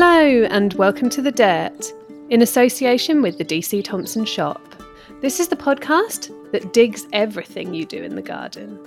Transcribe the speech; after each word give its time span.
Hello, 0.00 0.44
and 0.44 0.74
welcome 0.74 1.08
to 1.08 1.20
The 1.20 1.32
Dirt, 1.32 1.92
in 2.30 2.42
association 2.42 3.20
with 3.20 3.36
the 3.36 3.44
DC 3.44 3.82
Thomson 3.82 4.24
Shop. 4.24 4.62
This 5.20 5.40
is 5.40 5.48
the 5.48 5.56
podcast 5.56 6.30
that 6.52 6.72
digs 6.72 7.08
everything 7.12 7.74
you 7.74 7.84
do 7.84 8.04
in 8.04 8.14
the 8.14 8.22
garden. 8.22 8.78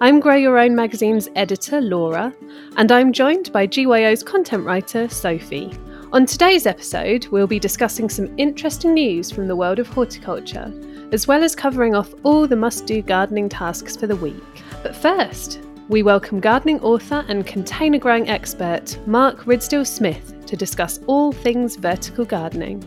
I'm 0.00 0.20
Grow 0.20 0.36
Your 0.36 0.58
Own 0.58 0.76
magazine's 0.76 1.28
editor, 1.34 1.80
Laura, 1.80 2.32
and 2.76 2.92
I'm 2.92 3.12
joined 3.12 3.52
by 3.52 3.66
GYO's 3.66 4.22
content 4.22 4.64
writer, 4.64 5.08
Sophie. 5.08 5.76
On 6.12 6.24
today's 6.24 6.66
episode, 6.66 7.26
we'll 7.32 7.48
be 7.48 7.58
discussing 7.58 8.08
some 8.08 8.32
interesting 8.38 8.94
news 8.94 9.28
from 9.28 9.48
the 9.48 9.56
world 9.56 9.80
of 9.80 9.88
horticulture, 9.88 10.72
as 11.10 11.26
well 11.26 11.42
as 11.42 11.56
covering 11.56 11.96
off 11.96 12.14
all 12.22 12.46
the 12.46 12.54
must 12.54 12.86
do 12.86 13.02
gardening 13.02 13.48
tasks 13.48 13.96
for 13.96 14.06
the 14.06 14.14
week. 14.14 14.62
But 14.84 14.94
first, 14.94 15.58
we 15.88 16.04
welcome 16.04 16.38
gardening 16.38 16.78
author 16.82 17.24
and 17.26 17.44
container 17.44 17.98
growing 17.98 18.28
expert 18.28 18.96
Mark 19.08 19.46
Ridsdill 19.46 19.84
Smith 19.84 20.39
to 20.50 20.56
discuss 20.56 20.98
all 21.06 21.30
things 21.30 21.76
vertical 21.76 22.24
gardening. 22.24 22.82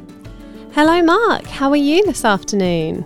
Hello, 0.74 1.02
Mark. 1.02 1.46
How 1.46 1.70
are 1.70 1.78
you 1.78 2.04
this 2.06 2.26
afternoon? 2.26 3.06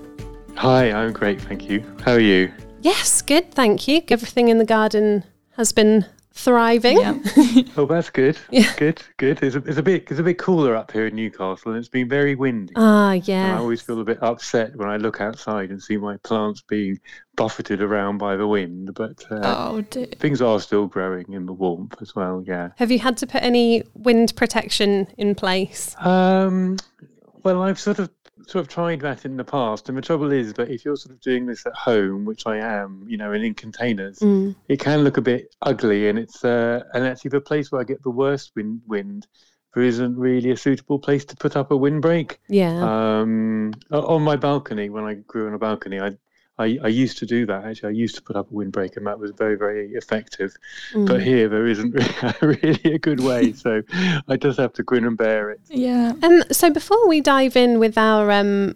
Hi, 0.56 0.92
I'm 0.92 1.14
great, 1.14 1.40
thank 1.40 1.70
you. 1.70 1.86
How 2.04 2.14
are 2.14 2.20
you? 2.20 2.52
Yes, 2.82 3.22
good, 3.22 3.54
thank 3.54 3.88
you. 3.88 4.02
Everything 4.10 4.50
in 4.50 4.58
the 4.58 4.66
garden 4.66 5.24
has 5.58 5.72
been 5.72 6.06
thriving. 6.38 7.00
Yeah. 7.00 7.18
oh, 7.78 7.86
that's 7.86 8.10
good. 8.10 8.38
Yeah. 8.52 8.72
Good, 8.78 9.02
good. 9.18 9.42
It's 9.42 9.56
a, 9.56 9.60
it's 9.60 9.78
a 9.78 9.84
bit 9.84 10.10
it's 10.10 10.20
a 10.20 10.24
bit 10.24 10.38
cooler 10.38 10.76
up 10.76 10.92
here 10.92 11.08
in 11.08 11.16
Newcastle, 11.16 11.72
and 11.72 11.78
it's 11.78 11.90
been 11.90 12.08
very 12.08 12.36
windy. 12.36 12.74
Ah, 12.76 13.14
yeah. 13.14 13.56
I 13.56 13.58
always 13.58 13.82
feel 13.82 14.00
a 14.00 14.04
bit 14.04 14.22
upset 14.22 14.76
when 14.76 14.90
I 14.90 14.98
look 14.98 15.20
outside 15.20 15.70
and 15.70 15.82
see 15.82 15.98
my 15.98 16.18
plants 16.18 16.62
being 16.62 17.00
buffeted 17.36 17.82
around 17.82 18.20
by 18.20 18.36
the 18.36 18.48
wind. 18.48 18.94
But 18.94 19.26
uh, 19.32 19.40
oh, 19.44 19.82
things 20.20 20.42
are 20.42 20.60
still 20.60 20.88
growing 20.88 21.34
in 21.34 21.46
the 21.46 21.54
warmth 21.54 21.96
as 22.02 22.16
well. 22.16 22.44
Yeah. 22.46 22.70
Have 22.78 22.92
you 22.92 23.00
had 23.00 23.18
to 23.18 23.28
put 23.28 23.44
any 23.44 23.84
wind 23.96 24.36
protection 24.36 25.08
in 25.18 25.36
place? 25.36 25.96
Um. 26.00 26.78
Well, 27.44 27.62
I've 27.62 27.80
sort 27.80 28.00
of 28.00 28.10
sort 28.48 28.62
of 28.62 28.68
tried 28.68 29.02
that 29.02 29.26
in 29.26 29.38
the 29.38 29.44
past, 29.44 29.90
and 29.90 29.98
the 29.98 30.02
trouble 30.02 30.32
is 30.32 30.54
that 30.54 30.70
if 30.70 30.86
you're 30.86 30.96
sort 30.96 31.14
of 31.14 31.22
doing 31.22 31.46
this 31.46 31.66
at 31.66 31.74
home, 31.76 32.26
which 32.26 32.48
I 32.48 32.58
am, 32.58 33.06
you 33.08 33.18
know, 33.18 33.32
and 33.34 33.44
in 33.44 33.54
containers, 33.54 34.20
mm. 34.20 34.56
it 34.68 34.80
can 34.80 35.04
look 35.04 35.18
a 35.18 35.22
bit 35.22 35.54
ugly, 35.62 36.10
and 36.10 36.18
it's 36.18 36.44
uh, 36.44 36.84
and 36.94 37.06
actually 37.06 37.30
the 37.30 37.42
place 37.42 37.72
where 37.72 37.82
I 37.82 37.84
get 37.84 38.02
the 38.04 38.10
worst 38.10 38.52
wind 38.56 38.82
wind. 38.88 39.28
There 39.74 39.84
isn't 39.84 40.18
really 40.18 40.52
a 40.52 40.58
suitable 40.58 40.98
place 40.98 41.24
to 41.26 41.36
put 41.36 41.56
up 41.56 41.70
a 41.72 41.78
windbreak. 41.78 42.40
Yeah. 42.50 43.20
Um, 43.20 43.74
on 43.92 44.24
my 44.24 44.36
balcony, 44.36 44.90
when 44.90 45.04
I 45.04 45.16
grew 45.16 45.48
on 45.48 45.54
a 45.54 45.60
balcony, 45.60 46.00
I 46.00 46.12
I, 46.60 46.80
I, 46.84 46.88
used 46.88 47.18
to 47.20 47.26
do 47.26 47.46
that 47.46 47.66
actually. 47.66 47.90
I 47.90 47.94
used 47.94 48.16
to 48.16 48.22
put 48.22 48.36
up 48.36 48.50
a 48.50 48.54
windbreak, 48.54 48.98
and 48.98 49.06
that 49.06 49.20
was 49.20 49.32
very, 49.32 49.56
very 49.56 49.92
effective. 49.94 50.56
Mm. 50.94 51.08
But 51.08 51.22
here, 51.22 51.48
there 51.50 51.68
isn't 51.68 51.92
really 52.42 52.94
a 52.94 53.00
good 53.00 53.20
way, 53.20 53.54
so 53.54 53.82
I 54.28 54.38
just 54.38 54.60
have 54.60 54.74
to 54.74 54.84
grin 54.84 55.06
and 55.06 55.18
bear 55.18 55.52
it. 55.52 55.62
Yeah. 55.70 56.14
Um. 56.24 56.44
So 56.52 56.70
before 56.70 57.08
we 57.08 57.22
dive 57.22 57.56
in 57.56 57.80
with 57.80 57.98
our 57.98 58.32
um 58.32 58.76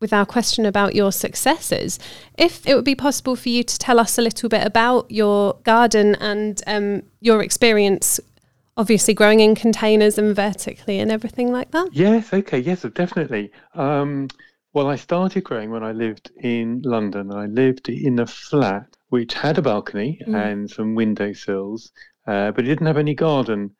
with 0.00 0.12
our 0.12 0.24
question 0.24 0.64
about 0.64 0.94
your 0.94 1.12
successes, 1.12 1.98
if 2.38 2.66
it 2.66 2.74
would 2.74 2.84
be 2.84 2.94
possible 2.94 3.36
for 3.36 3.48
you 3.48 3.62
to 3.62 3.78
tell 3.78 3.98
us 3.98 4.16
a 4.16 4.22
little 4.22 4.48
bit 4.48 4.66
about 4.66 5.10
your 5.10 5.54
garden 5.64 6.14
and 6.16 6.62
um 6.66 7.02
your 7.20 7.42
experience 7.42 8.20
obviously 8.78 9.12
growing 9.12 9.40
in 9.40 9.56
containers 9.56 10.16
and 10.16 10.34
vertically 10.34 11.00
and 11.00 11.10
everything 11.10 11.50
like 11.50 11.72
that? 11.72 11.88
Yes, 11.92 12.32
okay, 12.32 12.60
yes, 12.60 12.82
definitely. 12.94 13.50
Um, 13.74 14.28
well, 14.72 14.88
I 14.88 14.96
started 14.96 15.44
growing 15.44 15.70
when 15.70 15.82
I 15.82 15.92
lived 15.92 16.30
in 16.40 16.82
London. 16.84 17.32
I 17.32 17.46
lived 17.46 17.88
in 17.88 18.18
a 18.18 18.26
flat 18.26 18.96
which 19.08 19.34
had 19.34 19.58
a 19.58 19.62
balcony 19.62 20.20
mm. 20.26 20.34
and 20.34 20.70
some 20.70 20.94
window 20.94 21.32
sills, 21.32 21.92
uh, 22.26 22.50
but 22.52 22.64
it 22.64 22.68
didn't 22.68 22.86
have 22.86 22.98
any 22.98 23.14
garden. 23.14 23.70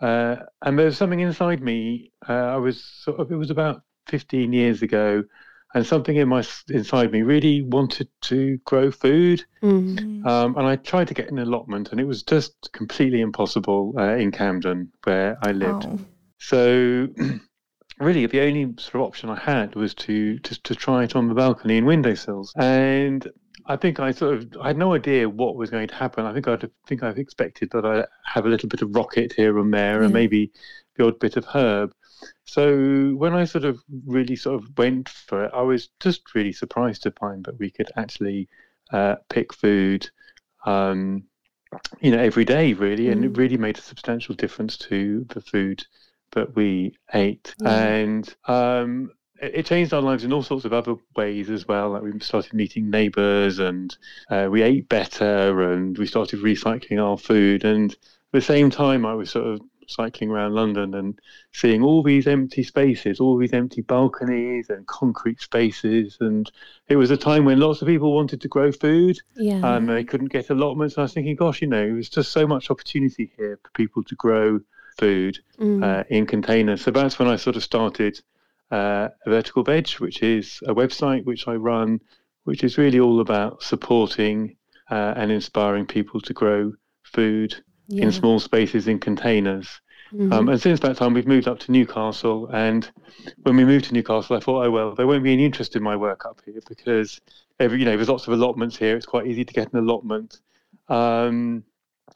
Uh, 0.00 0.36
and 0.62 0.78
there 0.78 0.86
was 0.86 0.98
something 0.98 1.20
inside 1.20 1.62
me. 1.62 2.12
Uh, 2.28 2.32
I 2.32 2.56
was 2.56 2.84
sort 2.84 3.18
of, 3.20 3.32
it 3.32 3.36
was 3.36 3.50
about 3.50 3.82
15 4.08 4.52
years 4.52 4.82
ago, 4.82 5.24
and 5.74 5.86
something 5.86 6.16
in 6.16 6.28
my 6.28 6.44
inside 6.68 7.10
me 7.10 7.22
really 7.22 7.62
wanted 7.62 8.08
to 8.22 8.58
grow 8.64 8.90
food. 8.90 9.44
Mm. 9.62 10.24
Um, 10.26 10.56
and 10.56 10.66
I 10.66 10.76
tried 10.76 11.08
to 11.08 11.14
get 11.14 11.30
an 11.30 11.38
allotment, 11.38 11.90
and 11.90 12.00
it 12.00 12.06
was 12.06 12.22
just 12.22 12.70
completely 12.72 13.20
impossible 13.20 13.94
uh, 13.98 14.14
in 14.14 14.30
Camden 14.30 14.92
where 15.04 15.38
I 15.42 15.52
lived. 15.52 15.86
Oh. 15.86 15.98
So 16.38 17.08
really 17.98 18.26
the 18.26 18.40
only 18.40 18.74
sort 18.78 18.96
of 18.96 19.00
option 19.02 19.30
I 19.30 19.38
had 19.38 19.74
was 19.74 19.94
to, 19.94 20.38
to 20.38 20.62
to 20.62 20.74
try 20.74 21.04
it 21.04 21.16
on 21.16 21.28
the 21.28 21.34
balcony 21.34 21.76
in 21.76 21.84
windowsills. 21.84 22.52
And 22.56 23.26
I 23.66 23.76
think 23.76 24.00
I 24.00 24.10
sort 24.10 24.34
of 24.34 24.56
I 24.60 24.68
had 24.68 24.76
no 24.76 24.94
idea 24.94 25.28
what 25.28 25.56
was 25.56 25.70
going 25.70 25.88
to 25.88 25.94
happen. 25.94 26.26
I 26.26 26.32
think 26.32 26.48
I 26.48 26.58
think 26.86 27.02
I 27.02 27.10
expected 27.10 27.70
that 27.70 27.84
I'd 27.84 28.06
have 28.24 28.46
a 28.46 28.48
little 28.48 28.68
bit 28.68 28.82
of 28.82 28.94
rocket 28.94 29.32
here 29.32 29.58
and 29.58 29.72
there, 29.72 30.02
and 30.02 30.12
maybe 30.12 30.52
the 30.96 31.06
odd 31.06 31.18
bit 31.18 31.36
of 31.36 31.44
herb. 31.46 31.94
So 32.44 33.14
when 33.14 33.34
I 33.34 33.44
sort 33.44 33.64
of 33.64 33.80
really 34.06 34.36
sort 34.36 34.62
of 34.62 34.78
went 34.78 35.08
for 35.08 35.44
it, 35.44 35.50
I 35.54 35.62
was 35.62 35.88
just 36.00 36.34
really 36.34 36.52
surprised 36.52 37.02
to 37.02 37.10
find 37.12 37.44
that 37.44 37.58
we 37.58 37.70
could 37.70 37.90
actually 37.96 38.48
uh, 38.92 39.16
pick 39.28 39.52
food, 39.52 40.08
um, 40.64 41.24
you 42.00 42.10
know, 42.10 42.22
every 42.22 42.44
day 42.44 42.72
really, 42.72 43.08
and 43.08 43.24
it 43.24 43.32
mm. 43.32 43.36
really 43.36 43.56
made 43.56 43.78
a 43.78 43.82
substantial 43.82 44.34
difference 44.34 44.76
to 44.78 45.26
the 45.30 45.40
food 45.40 45.84
that 46.34 46.54
we 46.54 46.96
ate. 47.12 47.54
Yeah. 47.60 47.84
And 47.84 48.34
um, 48.46 49.10
it, 49.40 49.66
changed 49.66 49.92
our 49.92 50.02
lives 50.02 50.24
in 50.24 50.32
all 50.32 50.42
sorts 50.42 50.64
of 50.64 50.72
other 50.72 50.96
ways 51.16 51.50
as 51.50 51.66
well. 51.66 51.90
Like 51.90 52.02
we 52.02 52.18
started 52.20 52.52
meeting 52.54 52.90
neighbors 52.90 53.58
and 53.58 53.96
uh, 54.30 54.48
we 54.50 54.62
ate 54.62 54.88
better 54.88 55.72
and 55.72 55.96
we 55.98 56.06
started 56.06 56.40
recycling 56.40 57.02
our 57.02 57.18
food. 57.18 57.64
And 57.64 57.92
at 57.92 57.98
the 58.32 58.40
same 58.40 58.70
time, 58.70 59.04
I 59.04 59.14
was 59.14 59.30
sort 59.30 59.46
of 59.46 59.60
cycling 59.86 60.30
around 60.30 60.54
London 60.54 60.94
and 60.94 61.18
seeing 61.52 61.82
all 61.82 62.02
these 62.02 62.26
empty 62.26 62.62
spaces, 62.62 63.20
all 63.20 63.36
these 63.36 63.52
empty 63.52 63.82
balconies 63.82 64.70
and 64.70 64.86
concrete 64.86 65.40
spaces. 65.40 66.16
And 66.20 66.50
it 66.88 66.96
was 66.96 67.10
a 67.10 67.16
time 67.16 67.44
when 67.44 67.60
lots 67.60 67.82
of 67.82 67.88
people 67.88 68.14
wanted 68.14 68.40
to 68.40 68.48
grow 68.48 68.72
food 68.72 69.18
yeah. 69.36 69.76
and 69.76 69.88
they 69.88 70.04
couldn't 70.04 70.32
get 70.32 70.50
allotments. 70.50 70.94
And 70.94 71.02
I 71.02 71.04
was 71.04 71.12
thinking, 71.12 71.36
gosh, 71.36 71.60
you 71.60 71.68
know, 71.68 71.86
there's 71.86 72.08
just 72.08 72.32
so 72.32 72.46
much 72.46 72.70
opportunity 72.70 73.32
here 73.36 73.58
for 73.62 73.70
people 73.72 74.02
to 74.04 74.14
grow 74.14 74.60
food 74.96 75.38
mm. 75.58 75.82
uh, 75.82 76.04
in 76.08 76.26
containers. 76.26 76.82
So 76.82 76.90
that's 76.90 77.18
when 77.18 77.28
I 77.28 77.36
sort 77.36 77.56
of 77.56 77.62
started 77.62 78.20
uh, 78.70 79.08
Vertical 79.26 79.62
Veg, 79.62 79.90
which 79.92 80.22
is 80.22 80.60
a 80.66 80.74
website 80.74 81.24
which 81.24 81.46
I 81.48 81.54
run, 81.54 82.00
which 82.44 82.64
is 82.64 82.78
really 82.78 83.00
all 83.00 83.20
about 83.20 83.62
supporting 83.62 84.56
uh, 84.90 85.14
and 85.16 85.30
inspiring 85.30 85.86
people 85.86 86.20
to 86.20 86.32
grow 86.32 86.72
food 87.02 87.54
yeah. 87.88 88.04
in 88.04 88.12
small 88.12 88.40
spaces 88.40 88.88
in 88.88 88.98
containers. 88.98 89.80
Mm-hmm. 90.12 90.32
Um, 90.32 90.48
and 90.48 90.60
since 90.60 90.80
that 90.80 90.96
time, 90.96 91.14
we've 91.14 91.26
moved 91.26 91.48
up 91.48 91.58
to 91.60 91.72
Newcastle. 91.72 92.48
And 92.48 92.88
when 93.42 93.56
we 93.56 93.64
moved 93.64 93.86
to 93.86 93.94
Newcastle, 93.94 94.36
I 94.36 94.40
thought, 94.40 94.66
oh 94.66 94.70
well, 94.70 94.94
there 94.94 95.06
won't 95.06 95.24
be 95.24 95.32
any 95.32 95.44
interest 95.44 95.74
in 95.76 95.82
my 95.82 95.96
work 95.96 96.24
up 96.24 96.40
here 96.44 96.60
because 96.68 97.20
every, 97.58 97.78
you 97.80 97.84
know, 97.84 97.96
there's 97.96 98.08
lots 98.08 98.26
of 98.26 98.32
allotments 98.32 98.76
here. 98.76 98.96
It's 98.96 99.06
quite 99.06 99.26
easy 99.26 99.44
to 99.44 99.52
get 99.52 99.72
an 99.72 99.78
allotment. 99.78 100.40
Um, 100.88 101.64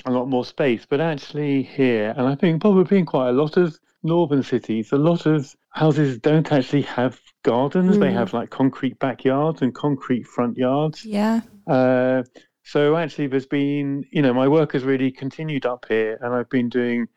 a 0.05 0.11
lot 0.11 0.29
more 0.29 0.45
space. 0.45 0.87
But 0.89 1.01
actually, 1.01 1.63
here, 1.63 2.15
and 2.17 2.27
I 2.27 2.35
think 2.35 2.61
probably 2.61 2.99
in 2.99 3.07
quite 3.07 3.31
a 3.31 3.33
lot 3.33 3.57
of 3.57 3.79
northern 4.03 4.43
cities, 4.43 4.93
a 4.93 4.97
lot 4.97 5.27
of 5.27 5.55
houses 5.71 6.19
don't 6.19 6.51
actually 6.53 6.83
have 6.83 7.21
gardens. 7.43 7.97
Mm. 7.97 8.01
They 8.01 8.13
have 8.13 8.33
like 8.33 8.51
concrete 8.51 8.99
backyards 8.99 9.63
and 9.63 9.75
concrete 9.75 10.27
front 10.27 10.57
yards. 10.57 11.05
Yeah. 11.05 11.41
Uh, 11.67 12.23
so 12.63 12.97
actually, 12.97 13.29
there's 13.29 13.47
been, 13.47 14.05
you 14.11 14.23
know, 14.23 14.35
my 14.35 14.47
work 14.49 14.73
has 14.73 14.85
really 14.85 15.11
continued 15.11 15.67
up 15.67 15.87
here, 15.89 16.19
and 16.21 16.35
I've 16.35 16.51
been 16.51 16.69
doing, 16.69 17.09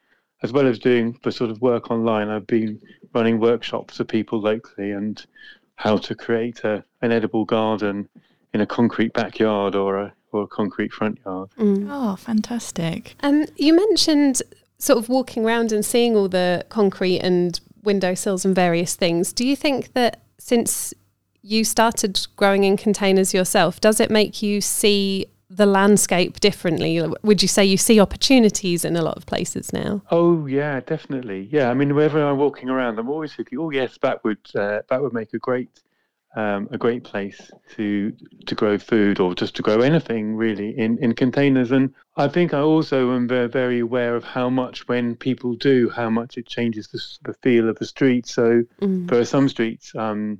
as 0.44 0.54
well 0.54 0.68
as 0.68 0.80
doing 0.80 1.20
the 1.24 1.32
sort 1.32 1.52
of 1.52 1.62
work 1.62 1.92
online, 1.92 2.30
I've 2.30 2.48
been 2.48 2.80
running 3.14 3.40
workshops 3.40 3.98
for 3.98 4.06
people 4.06 4.40
locally 4.40 4.92
and 4.92 5.24
how 5.76 5.98
to 5.98 6.16
create 6.16 6.64
a, 6.64 6.86
an 7.02 7.12
edible 7.12 7.44
garden 7.44 8.08
in 8.54 8.62
a 8.62 8.66
concrete 8.66 9.14
backyard 9.14 9.76
or 9.76 9.98
a 9.98 10.14
or 10.32 10.44
a 10.44 10.48
concrete 10.48 10.92
front 10.92 11.20
yard. 11.26 11.50
Mm. 11.58 11.88
Oh, 11.90 12.16
fantastic. 12.16 13.16
Um, 13.22 13.46
you 13.56 13.74
mentioned 13.74 14.42
sort 14.78 14.98
of 14.98 15.10
walking 15.10 15.46
around 15.46 15.72
and 15.72 15.86
seeing 15.86 16.16
all 16.16 16.28
the 16.28 16.66
concrete 16.70 17.20
and 17.20 17.60
windowsills 17.84 18.46
and 18.46 18.56
various 18.56 18.96
things. 18.96 19.34
Do 19.34 19.46
you 19.46 19.56
think 19.56 19.94
that 19.94 20.22
since 20.38 20.94
you 21.42 21.64
started 21.64 22.20
growing 22.36 22.64
in 22.64 22.78
containers 22.78 23.34
yourself, 23.34 23.82
does 23.82 24.00
it 24.00 24.12
make 24.12 24.42
you 24.42 24.62
see 24.62 25.28
the 25.50 25.66
landscape 25.66 26.40
differently? 26.40 27.02
Would 27.24 27.42
you 27.42 27.48
say 27.48 27.66
you 27.66 27.78
see 27.78 28.00
opportunities 28.00 28.86
in 28.86 28.96
a 28.96 29.02
lot 29.02 29.18
of 29.18 29.26
places 29.26 29.74
now? 29.74 30.02
Oh 30.10 30.46
yeah, 30.46 30.80
definitely. 30.80 31.50
Yeah, 31.52 31.70
I 31.70 31.74
mean, 31.74 31.94
wherever 31.94 32.24
I'm 32.24 32.38
walking 32.38 32.70
around, 32.70 32.98
I'm 33.00 33.10
always 33.10 33.34
thinking, 33.34 33.60
oh 33.60 33.70
yes, 33.70 33.98
that 34.02 34.24
would 34.24 34.40
uh, 34.56 34.82
that 34.90 35.02
would 35.02 35.14
make 35.14 35.34
a 35.34 35.40
great 35.40 35.70
um, 36.36 36.70
a 36.72 36.78
great 36.78 37.04
place 37.04 37.52
to 37.76 38.14
to 38.46 38.56
grow 38.56 38.78
food 38.78 39.20
or 39.20 39.36
just 39.36 39.56
to 39.56 39.62
grow 39.62 39.82
anything 39.82 40.36
really 40.36 40.78
in, 40.78 40.98
in 41.00 41.14
containers. 41.14 41.72
And 41.72 41.94
I 42.16 42.28
think 42.28 42.54
I 42.54 42.60
also 42.60 43.14
am 43.14 43.28
very, 43.28 43.50
very 43.50 43.80
aware 43.80 44.16
of 44.16 44.24
how 44.24 44.50
much 44.50 44.88
when 44.88 45.16
people 45.16 45.56
do, 45.56 45.90
how 45.90 46.10
much 46.10 46.38
it 46.38 46.48
changes 46.48 46.88
the, 46.88 47.02
the 47.30 47.38
feel 47.42 47.70
of 47.70 47.78
the 47.80 47.86
street. 47.86 48.28
So 48.28 48.64
mm. 48.82 49.10
there 49.10 49.20
are 49.20 49.26
some 49.26 49.50
streets 49.50 49.94
um, 49.96 50.40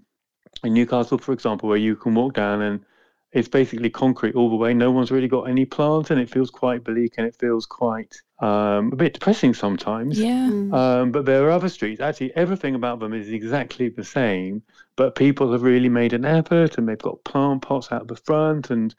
in 0.64 0.74
Newcastle, 0.74 1.18
for 1.18 1.34
example, 1.34 1.68
where 1.68 1.78
you 1.78 1.96
can 1.96 2.16
walk 2.16 2.34
down 2.34 2.62
and 2.62 2.86
it's 3.34 3.48
basically 3.48 3.90
concrete 3.90 4.36
all 4.36 4.50
the 4.50 4.56
way. 4.56 4.74
No 4.74 4.92
one's 4.92 5.12
really 5.12 5.28
got 5.28 5.44
any 5.44 5.66
plants, 5.66 6.12
and 6.12 6.20
it 6.20 6.30
feels 6.30 6.50
quite 6.50 6.84
bleak 6.84 7.14
and 7.18 7.26
it 7.26 7.36
feels 7.40 7.66
quite 7.66 8.22
um, 8.42 8.92
a 8.92 8.96
bit 8.96 9.14
depressing 9.14 9.54
sometimes. 9.54 10.20
Yeah. 10.20 10.50
Mm. 10.50 10.74
Um, 10.74 11.12
but 11.12 11.26
there 11.26 11.46
are 11.46 11.52
other 11.52 11.70
streets. 11.70 12.02
Actually, 12.02 12.36
everything 12.36 12.74
about 12.74 13.00
them 13.00 13.14
is 13.14 13.30
exactly 13.30 13.90
the 13.90 14.04
same. 14.04 14.64
But 14.96 15.16
people 15.16 15.52
have 15.52 15.62
really 15.62 15.90
made 15.90 16.14
an 16.14 16.26
effort, 16.26 16.78
and 16.78 16.88
they've 16.88 16.98
got 16.98 17.24
plant 17.24 17.62
pots 17.62 17.92
out 17.92 18.08
the 18.08 18.16
front, 18.16 18.72
and 18.72 18.94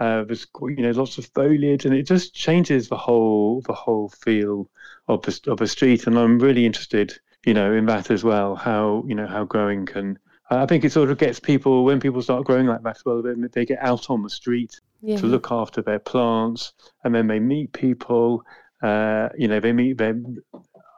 uh, 0.00 0.24
there's 0.24 0.46
you 0.62 0.82
know 0.82 0.90
lots 0.90 1.18
of 1.18 1.26
foliage, 1.26 1.84
and 1.84 1.94
it 1.94 2.04
just 2.04 2.34
changes 2.34 2.88
the 2.88 2.96
whole 2.96 3.60
the 3.62 3.74
whole 3.74 4.08
feel 4.08 4.70
of 5.06 5.22
the 5.22 5.38
of 5.46 5.58
the 5.58 5.68
street. 5.68 6.06
And 6.06 6.18
I'm 6.18 6.38
really 6.38 6.64
interested, 6.64 7.12
you 7.44 7.54
know, 7.54 7.72
in 7.72 7.86
that 7.86 8.10
as 8.10 8.24
well. 8.24 8.56
How 8.56 9.04
you 9.06 9.14
know 9.14 9.26
how 9.26 9.44
growing 9.44 9.86
can. 9.86 10.18
I 10.50 10.64
think 10.64 10.82
it 10.82 10.92
sort 10.92 11.10
of 11.10 11.18
gets 11.18 11.38
people 11.38 11.84
when 11.84 12.00
people 12.00 12.22
start 12.22 12.46
growing 12.46 12.66
like 12.66 12.82
that. 12.82 12.96
as 12.96 13.04
Well, 13.04 13.20
then 13.20 13.46
they 13.52 13.66
get 13.66 13.82
out 13.82 14.08
on 14.08 14.22
the 14.22 14.30
street 14.30 14.80
yeah. 15.02 15.18
to 15.18 15.26
look 15.26 15.50
after 15.50 15.82
their 15.82 15.98
plants, 15.98 16.72
and 17.04 17.14
then 17.14 17.26
they 17.26 17.38
meet 17.38 17.74
people. 17.74 18.44
Uh, 18.82 19.28
you 19.36 19.48
know, 19.48 19.60
they 19.60 19.72
meet 19.72 19.98
them. 19.98 20.36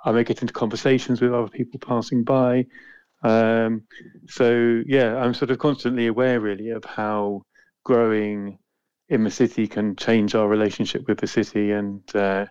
I 0.04 0.12
may 0.12 0.24
get 0.24 0.40
into 0.40 0.52
conversations 0.52 1.20
with 1.20 1.34
other 1.34 1.48
people 1.48 1.80
passing 1.80 2.24
by. 2.24 2.66
Um, 3.22 3.82
so 4.28 4.82
yeah, 4.86 5.16
I'm 5.16 5.34
sort 5.34 5.50
of 5.50 5.58
constantly 5.58 6.06
aware, 6.06 6.40
really, 6.40 6.70
of 6.70 6.84
how 6.84 7.42
growing 7.84 8.58
in 9.08 9.24
the 9.24 9.30
city 9.30 9.66
can 9.66 9.96
change 9.96 10.34
our 10.34 10.48
relationship 10.48 11.06
with 11.08 11.18
the 11.18 11.26
city, 11.26 11.72
and 11.72 12.02
uh, 12.14 12.46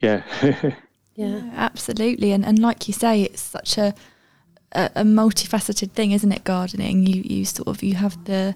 yeah. 0.00 0.22
yeah. 1.14 1.50
absolutely. 1.54 2.32
And 2.32 2.44
and 2.44 2.58
like 2.58 2.88
you 2.88 2.94
say, 2.94 3.22
it's 3.22 3.42
such 3.42 3.78
a, 3.78 3.94
a 4.72 4.90
a 4.96 5.02
multifaceted 5.02 5.92
thing, 5.92 6.12
isn't 6.12 6.32
it? 6.32 6.44
Gardening. 6.44 7.06
You 7.06 7.22
you 7.22 7.44
sort 7.44 7.68
of 7.68 7.82
you 7.82 7.94
have 7.94 8.24
the 8.24 8.54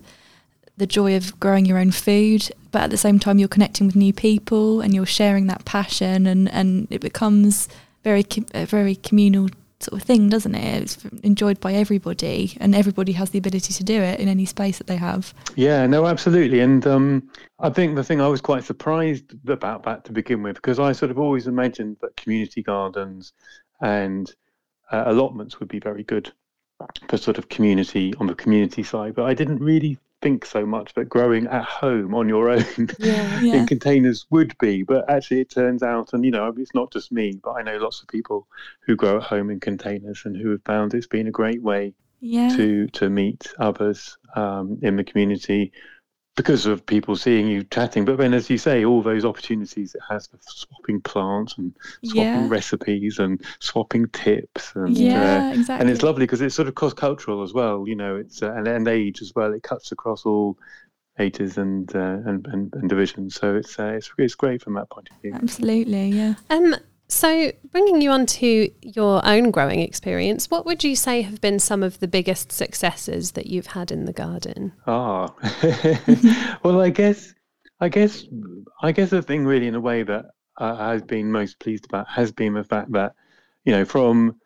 the 0.77 0.87
joy 0.87 1.17
of 1.17 1.39
growing 1.41 1.67
your 1.67 1.79
own 1.79 1.91
food, 1.91 2.51
but 2.71 2.83
at 2.83 2.91
the 2.91 2.97
same 2.97 3.19
time 3.19 3.39
you're 3.39 3.49
connecting 3.49 3.87
with 3.87 3.97
new 3.97 4.13
people 4.13 4.81
and 4.81 4.95
you're 4.95 5.07
sharing 5.07 5.47
that 5.47 5.65
passion, 5.65 6.27
and 6.27 6.51
and 6.53 6.89
it 6.91 7.01
becomes 7.01 7.69
very 8.05 8.25
a 8.55 8.67
very 8.67 8.97
communal 8.97 9.49
sort 9.81 10.01
of 10.01 10.07
thing, 10.07 10.29
doesn't 10.29 10.55
it? 10.55 10.83
It's 10.83 11.05
enjoyed 11.23 11.61
by 11.61 11.75
everybody, 11.75 12.57
and 12.61 12.75
everybody 12.75 13.13
has 13.13 13.31
the 13.31 13.39
ability 13.39 13.75
to 13.75 13.85
do 13.85 14.01
it 14.01 14.21
in 14.21 14.29
any 14.29 14.47
space 14.47 14.79
that 14.79 14.87
they 14.87 14.97
have. 14.97 15.35
Yeah, 15.55 15.87
no, 15.87 16.07
absolutely. 16.07 16.61
And 16.61 16.87
um, 16.87 17.31
I 17.59 17.71
think 17.71 17.95
the 17.95 18.05
thing 18.05 18.21
I 18.21 18.29
was 18.29 18.41
quite 18.41 18.65
surprised 18.65 19.35
about 19.49 19.83
that 19.85 20.05
to 20.05 20.13
begin 20.13 20.43
with, 20.43 20.57
because 20.57 20.79
I 20.79 20.93
sort 20.93 21.11
of 21.11 21.19
always 21.19 21.47
imagined 21.47 21.99
that 22.01 22.17
community 22.17 22.63
gardens 22.63 23.33
and 23.81 24.35
uh, 24.93 25.05
allotments 25.07 25.61
would 25.61 25.69
be 25.69 25.79
very 25.79 26.05
good 26.05 26.33
for 27.09 27.17
sort 27.17 27.39
of 27.39 27.49
community 27.49 28.15
on 28.19 28.27
the 28.27 28.35
community 28.35 28.83
side, 28.83 29.15
but 29.15 29.25
I 29.25 29.35
didn't 29.35 29.59
really 29.59 29.99
think 30.27 30.45
so 30.45 30.67
much 30.67 30.93
that 30.95 31.09
growing 31.09 31.47
at 31.47 31.63
home 31.65 32.13
on 32.13 32.29
your 32.29 32.51
own 32.51 32.65
Yeah. 32.99 33.41
Yeah. 33.47 33.55
in 33.57 33.67
containers 33.67 34.27
would 34.31 34.57
be. 34.59 34.83
But 34.83 35.09
actually, 35.09 35.41
it 35.41 35.51
turns 35.51 35.83
out, 35.85 36.13
and 36.13 36.25
you 36.25 36.33
know, 36.33 36.53
it's 36.57 36.75
not 36.75 36.93
just 36.93 37.13
me, 37.13 37.39
but 37.45 37.53
I 37.53 37.63
know 37.63 37.77
lots 37.79 38.03
of 38.03 38.09
people 38.09 38.49
who 38.81 38.97
grow 38.97 39.19
at 39.19 39.23
home 39.23 39.51
in 39.51 39.61
containers 39.61 40.23
and 40.25 40.37
who 40.37 40.51
have 40.51 40.63
found 40.65 40.95
it's 40.95 41.07
been 41.07 41.29
a 41.29 41.39
great 41.43 41.63
way 41.63 41.95
Yeah. 42.21 42.49
to 42.57 42.89
to 42.99 43.09
meet 43.09 43.47
others 43.59 44.19
um, 44.35 44.79
in 44.83 44.97
the 44.97 45.05
community 45.05 45.73
because 46.37 46.67
of 46.67 46.85
people 46.87 47.17
seeing 47.17 47.49
you 47.49 47.65
chatting. 47.65 48.05
But 48.05 48.19
then, 48.19 48.35
as 48.35 48.49
you 48.49 48.59
say, 48.59 48.85
all 48.85 49.03
those 49.03 49.25
opportunities 49.25 49.95
it 49.95 50.03
has 50.09 50.27
for 50.27 50.39
swapping 50.43 51.01
plants 51.01 51.57
and 51.59 51.75
swapping 52.05 52.43
Yeah. 52.43 52.49
recipes 52.49 53.19
and 53.19 53.43
swapping 53.59 54.07
tips 54.09 54.73
and. 54.75 54.97
Uh, 54.97 55.01
Yeah, 55.01 55.53
exactly. 55.53 55.81
and 55.81 55.91
it's 55.91 56.03
lovely 56.03 56.25
because 56.25 56.43
it's 56.43 56.55
sort 56.55 56.69
of 56.69 56.75
cross 56.75 56.93
cultural 56.93 57.43
as 57.43 57.53
well, 57.55 57.89
you 57.89 57.97
know. 57.97 58.17
It's 58.17 58.43
uh, 58.43 58.53
and, 58.53 58.69
and 58.69 58.87
age 58.87 59.23
as 59.23 59.33
well. 59.35 59.53
It 59.53 59.63
cuts 59.63 59.93
across 59.93 60.25
all 60.27 60.57
ages 61.19 61.57
and 61.57 61.95
uh, 61.97 62.19
and, 62.27 62.47
and 62.49 62.73
and 62.75 62.89
divisions. 62.89 63.35
So 63.37 63.57
it's 63.57 63.79
uh, 63.79 63.95
it's 63.97 64.11
it's 64.19 64.35
great 64.35 64.63
from 64.63 64.75
that 64.75 64.91
point 64.91 65.09
of 65.11 65.17
view. 65.23 65.33
Absolutely, 65.35 66.11
yeah. 66.11 66.35
Um, 66.51 66.77
so, 67.09 67.53
bringing 67.71 68.01
you 68.01 68.11
on 68.11 68.27
to 68.27 68.71
your 68.83 69.25
own 69.25 69.51
growing 69.51 69.81
experience, 69.81 70.51
what 70.51 70.67
would 70.67 70.83
you 70.83 70.97
say 70.97 71.23
have 71.23 71.41
been 71.41 71.59
some 71.59 71.83
of 71.83 72.01
the 72.01 72.09
biggest 72.09 72.51
successes 72.51 73.33
that 73.33 73.47
you've 73.47 73.69
had 73.69 73.93
in 73.93 74.07
the 74.07 74.13
garden? 74.13 74.73
Ah, 74.87 75.33
well, 76.63 76.81
I 76.81 76.91
guess, 76.91 77.33
I 77.81 77.89
guess, 77.89 78.25
I 78.83 78.93
guess 78.93 79.11
the 79.11 79.23
thing 79.23 79.47
really, 79.47 79.69
in 79.69 79.75
a 79.77 79.81
way 79.81 80.03
that 80.03 80.27
uh, 80.59 80.77
I've 80.79 81.07
been 81.07 81.31
most 81.31 81.59
pleased 81.61 81.85
about 81.85 82.09
has 82.09 82.33
been 82.33 82.55
the 82.55 82.65
fact 82.65 82.93
that, 82.93 83.15
you 83.65 83.73
know, 83.73 83.85
from 83.85 84.41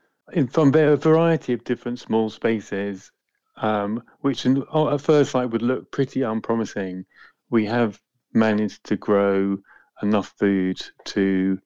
from 0.50 0.74
a 0.74 0.96
variety 0.96 1.52
of 1.52 1.64
different 1.64 1.98
small 1.98 2.30
spaces, 2.30 3.10
um, 3.56 4.02
which 4.20 4.46
in, 4.46 4.62
oh, 4.72 4.94
at 4.94 5.00
first 5.00 5.32
sight 5.32 5.50
would 5.50 5.62
look 5.62 5.90
pretty 5.90 6.22
unpromising, 6.22 7.04
we 7.50 7.64
have 7.66 8.00
managed 8.32 8.84
to 8.84 8.96
grow 8.96 9.56
enough 10.02 10.32
food 10.38 10.80
to 11.04 11.58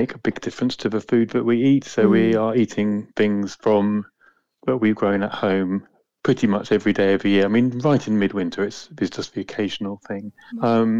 make 0.00 0.14
a 0.14 0.18
big 0.26 0.40
difference 0.46 0.76
to 0.78 0.88
the 0.88 1.00
food 1.00 1.30
that 1.30 1.44
we 1.50 1.56
eat. 1.72 1.84
So 1.84 2.08
we 2.08 2.34
are 2.34 2.54
eating 2.62 3.08
things 3.16 3.56
from 3.64 4.04
what 4.66 4.80
we've 4.82 5.00
grown 5.02 5.22
at 5.22 5.32
home 5.46 5.86
pretty 6.22 6.46
much 6.46 6.72
every 6.72 6.92
day 6.92 7.14
of 7.14 7.22
the 7.22 7.30
year. 7.30 7.44
I 7.44 7.48
mean, 7.56 7.78
right 7.90 8.06
in 8.08 8.18
midwinter, 8.18 8.62
it's 8.64 8.88
it's 9.00 9.16
just 9.16 9.34
the 9.34 9.40
occasional 9.40 9.96
thing. 10.08 10.32
Um, 10.60 10.90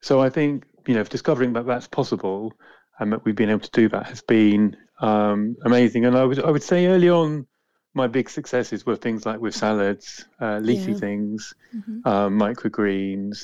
so 0.00 0.20
I 0.26 0.30
think 0.30 0.64
you 0.86 0.94
know, 0.94 1.04
discovering 1.04 1.52
that 1.54 1.66
that's 1.66 1.88
possible 1.88 2.52
and 2.98 3.12
that 3.12 3.24
we've 3.24 3.40
been 3.42 3.50
able 3.50 3.68
to 3.70 3.80
do 3.82 3.88
that 3.88 4.06
has 4.06 4.22
been 4.22 4.76
um, 5.00 5.56
amazing. 5.64 6.04
And 6.06 6.16
I 6.16 6.24
would 6.24 6.40
I 6.48 6.50
would 6.50 6.62
say 6.72 6.86
early 6.86 7.10
on, 7.10 7.46
my 7.94 8.06
big 8.06 8.28
successes 8.30 8.86
were 8.86 8.96
things 8.96 9.26
like 9.26 9.40
with 9.40 9.54
salads, 9.54 10.06
uh, 10.40 10.58
leafy 10.58 10.92
Yeah. 10.92 10.98
things, 11.06 11.54
Mhm. 11.74 12.06
um, 12.10 12.30
microgreens, 12.38 13.36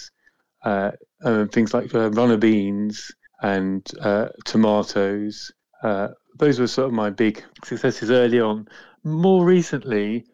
uh, 0.65 0.91
uh, 1.25 1.47
things 1.55 1.71
like 1.75 1.95
uh, 1.95 2.11
runner 2.11 2.37
beans 2.37 2.97
and 3.43 3.89
uh, 4.01 4.29
tomatoes. 4.45 5.53
Uh, 5.83 6.09
those 6.39 6.59
were 6.61 6.67
sort 6.67 6.89
of 6.89 6.93
my 6.93 7.11
big 7.11 7.43
successes 7.65 8.11
early 8.11 8.41
on. 8.41 8.69
More 9.05 9.45
recently, 9.45 10.25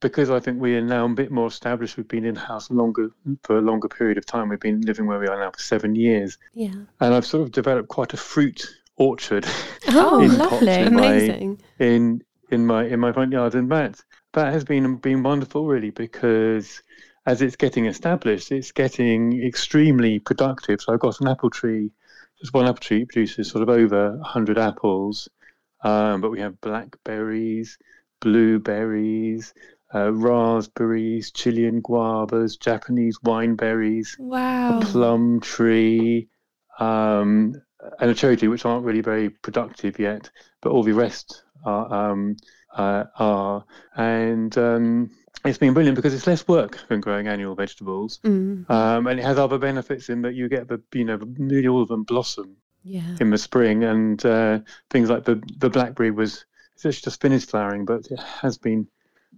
because 0.00 0.30
I 0.30 0.40
think 0.40 0.60
we 0.60 0.74
are 0.76 0.80
now 0.82 1.04
a 1.06 1.08
bit 1.08 1.30
more 1.30 1.46
established, 1.48 1.96
we've 1.96 2.08
been 2.08 2.24
in 2.24 2.34
house 2.34 2.70
longer 2.70 3.10
for 3.44 3.58
a 3.58 3.62
longer 3.62 3.88
period 3.88 4.18
of 4.18 4.26
time. 4.26 4.48
We've 4.48 4.60
been 4.60 4.80
living 4.82 5.06
where 5.06 5.18
we 5.20 5.28
are 5.28 5.38
now 5.38 5.50
for 5.50 5.60
seven 5.60 5.94
years, 5.94 6.38
Yeah. 6.54 6.74
and 7.00 7.14
I've 7.14 7.26
sort 7.26 7.42
of 7.44 7.52
developed 7.52 7.88
quite 7.88 8.12
a 8.12 8.16
fruit 8.16 8.66
orchard 8.96 9.46
Oh, 9.88 10.20
in 10.24 10.38
lovely. 10.38 10.72
in 10.72 10.94
my 10.94 11.06
Amazing. 11.06 11.60
in 11.78 12.22
in 12.50 12.66
my 12.66 12.84
in 12.84 13.00
my 13.00 13.12
front 13.12 13.32
yard, 13.32 13.54
and 13.54 13.70
that 13.70 14.00
that 14.32 14.52
has 14.52 14.64
been 14.64 14.96
been 14.96 15.22
wonderful, 15.22 15.66
really, 15.66 15.90
because 15.90 16.82
as 17.26 17.40
it's 17.40 17.56
getting 17.56 17.86
established, 17.86 18.50
it's 18.50 18.72
getting 18.72 19.40
extremely 19.44 20.18
productive. 20.18 20.80
So 20.80 20.92
I've 20.92 21.00
got 21.00 21.20
an 21.20 21.28
apple 21.28 21.50
tree, 21.50 21.90
just 22.42 22.52
one 22.52 22.66
apple 22.66 22.80
tree 22.80 23.06
produces 23.06 23.48
sort 23.50 23.62
of 23.62 23.70
over 23.70 24.18
hundred 24.22 24.58
apples, 24.58 25.28
um, 25.82 26.20
but 26.20 26.30
we 26.30 26.40
have 26.40 26.60
blackberries, 26.60 27.78
blueberries. 28.20 29.54
Uh, 29.94 30.10
raspberries, 30.10 31.30
Chilean 31.32 31.82
guavas, 31.82 32.58
Japanese 32.58 33.18
wineberries, 33.26 34.18
Wow. 34.18 34.80
plum 34.80 35.38
tree, 35.40 36.28
um, 36.78 37.52
and 38.00 38.10
a 38.10 38.14
cherry 38.14 38.38
tree, 38.38 38.48
which 38.48 38.64
aren't 38.64 38.86
really 38.86 39.02
very 39.02 39.28
productive 39.28 39.98
yet, 39.98 40.30
but 40.62 40.70
all 40.72 40.82
the 40.82 40.92
rest 40.94 41.44
are. 41.66 41.92
Um, 42.10 42.36
uh, 42.74 43.04
are 43.18 43.64
and 43.96 44.56
um, 44.56 45.10
it's 45.44 45.58
been 45.58 45.74
brilliant 45.74 45.96
because 45.96 46.14
it's 46.14 46.26
less 46.26 46.46
work 46.46 46.78
than 46.88 47.00
growing 47.00 47.26
annual 47.28 47.54
vegetables, 47.54 48.20
Mm. 48.24 48.68
um, 48.70 49.06
and 49.06 49.18
it 49.18 49.24
has 49.24 49.38
other 49.38 49.58
benefits 49.58 50.08
in 50.08 50.22
that 50.22 50.34
you 50.34 50.48
get 50.48 50.68
the 50.68 50.80
you 50.94 51.04
know 51.04 51.18
nearly 51.36 51.68
all 51.68 51.82
of 51.82 51.88
them 51.88 52.04
blossom 52.04 52.56
Yeah. 52.84 53.16
in 53.20 53.30
the 53.30 53.38
spring, 53.38 53.84
and 53.84 54.24
uh, 54.24 54.60
things 54.90 55.10
like 55.10 55.24
the 55.24 55.42
the 55.58 55.70
blackberry 55.70 56.10
was 56.10 56.44
it's 56.84 57.00
just 57.00 57.20
finished 57.20 57.50
flowering, 57.50 57.84
but 57.84 58.06
it 58.10 58.18
has 58.18 58.58
been 58.58 58.88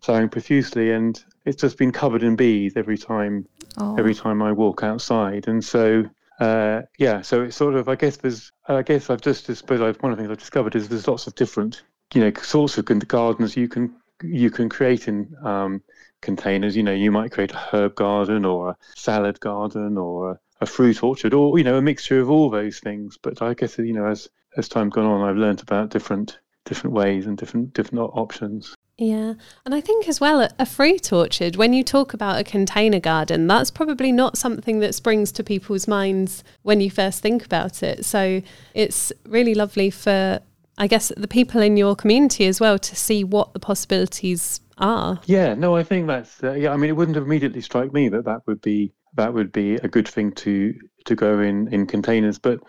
flowering 0.03 0.29
profusely, 0.31 0.93
and 0.93 1.23
it's 1.45 1.61
just 1.61 1.77
been 1.77 1.93
covered 1.93 2.23
in 2.23 2.37
bees 2.37 2.73
every 2.77 2.97
time 2.99 3.47
Oh, 3.77 3.97
every 3.97 4.15
time 4.15 4.41
I 4.41 4.53
walk 4.53 4.83
outside. 4.85 5.49
And 5.49 5.63
so, 5.65 6.05
uh, 6.39 6.83
yeah, 6.97 7.23
so 7.23 7.43
it's 7.43 7.57
sort 7.57 7.75
of, 7.75 7.89
I 7.89 7.97
guess 7.97 8.17
there's, 8.19 8.53
I 8.69 8.83
guess 8.83 9.11
I've 9.11 9.21
just, 9.21 9.51
I 9.51 9.55
suppose 9.55 9.81
I've, 9.81 9.97
one 10.01 10.13
of 10.13 10.17
the 10.17 10.23
things 10.23 10.31
I've 10.31 10.39
discovered 10.39 10.77
is 10.77 10.89
there's 10.89 11.09
lots 11.09 11.27
of 11.27 11.35
different, 11.35 11.83
you 12.15 12.21
know, 12.21 12.33
sorts 12.41 12.79
of 12.79 12.85
gardens 13.09 13.57
you 13.57 13.69
can, 13.69 13.93
you 14.23 14.51
can 14.51 14.69
create 14.69 15.09
in 15.09 15.35
um, 15.43 15.83
containers. 16.25 16.77
You 16.77 16.83
know, 16.83 16.93
you 16.93 17.13
might 17.13 17.31
create 17.31 17.53
a 17.53 17.69
herb 17.73 17.95
garden 17.95 18.45
or 18.45 18.71
a 18.71 18.77
salad 18.97 19.39
garden 19.41 19.97
or 19.97 20.41
a, 20.61 20.67
fruit 20.67 21.03
orchard 21.03 21.35
or, 21.35 21.59
you 21.59 21.65
know, 21.65 21.77
a 21.77 21.83
mixture 21.83 22.21
of 22.21 22.31
all 22.31 22.49
those 22.49 22.81
things. 22.81 23.19
But 23.21 23.43
I 23.43 23.53
guess, 23.53 23.77
you 23.79 23.93
know, 23.93 24.07
as, 24.07 24.31
as 24.57 24.67
time's 24.67 24.95
gone 24.95 25.05
on, 25.05 25.29
I've 25.29 25.37
learned 25.37 25.61
about 25.61 25.91
different, 25.91 26.39
different 26.65 26.95
ways 26.95 27.27
and 27.27 27.37
different, 27.37 27.75
different 27.75 28.01
options. 28.15 28.75
Yeah. 28.97 29.35
And 29.67 29.75
I 29.75 29.81
think 29.81 30.09
as 30.09 30.21
well, 30.21 30.49
a 30.59 30.65
fruit 30.65 31.13
orchard, 31.13 31.57
when 31.57 31.73
you 31.73 31.83
talk 31.83 32.15
about 32.15 32.39
a 32.39 32.45
container 32.45 33.01
garden, 33.01 33.47
that's 33.47 33.71
probably 33.71 34.13
not 34.13 34.39
something 34.39 34.79
that 34.79 34.95
springs 34.95 35.33
to 35.33 35.43
people's 35.43 35.89
minds 35.89 36.45
when 36.63 36.81
you 36.81 36.91
first 36.91 37.21
think 37.21 37.45
about 37.45 37.83
it. 37.83 38.05
So 38.05 38.41
it's 38.73 39.13
really 39.27 39.55
lovely 39.55 39.91
for, 39.91 40.41
I 40.79 40.87
guess, 40.87 41.13
the 41.17 41.29
people 41.29 41.61
in 41.61 41.77
your 41.77 41.95
community 41.95 42.47
as 42.47 42.61
well 42.61 42.79
to 42.79 42.97
see 42.97 43.25
what 43.25 43.53
the 43.53 43.61
possibilities 43.61 44.61
are. 44.79 45.21
Yeah, 45.27 45.55
no, 45.55 45.77
I 45.77 45.83
think 45.83 46.07
that's 46.07 46.43
uh, 46.43 46.53
yeah. 46.53 46.73
I 46.73 46.77
mean, 46.77 46.91
it 46.91 46.97
wouldn't 46.97 47.17
immediately 47.17 47.61
strike 47.61 47.93
me 47.93 48.09
that 48.09 48.25
that 48.25 48.41
would 48.47 48.61
be 48.61 48.93
that 49.15 49.33
would 49.33 49.53
be 49.53 49.77
a 49.77 49.89
good 49.89 50.09
thing 50.09 50.33
to 50.33 50.75
to 51.05 51.15
go 51.15 51.41
in 51.41 51.69
in 51.69 51.87
containers, 51.87 52.39
but 52.39 52.61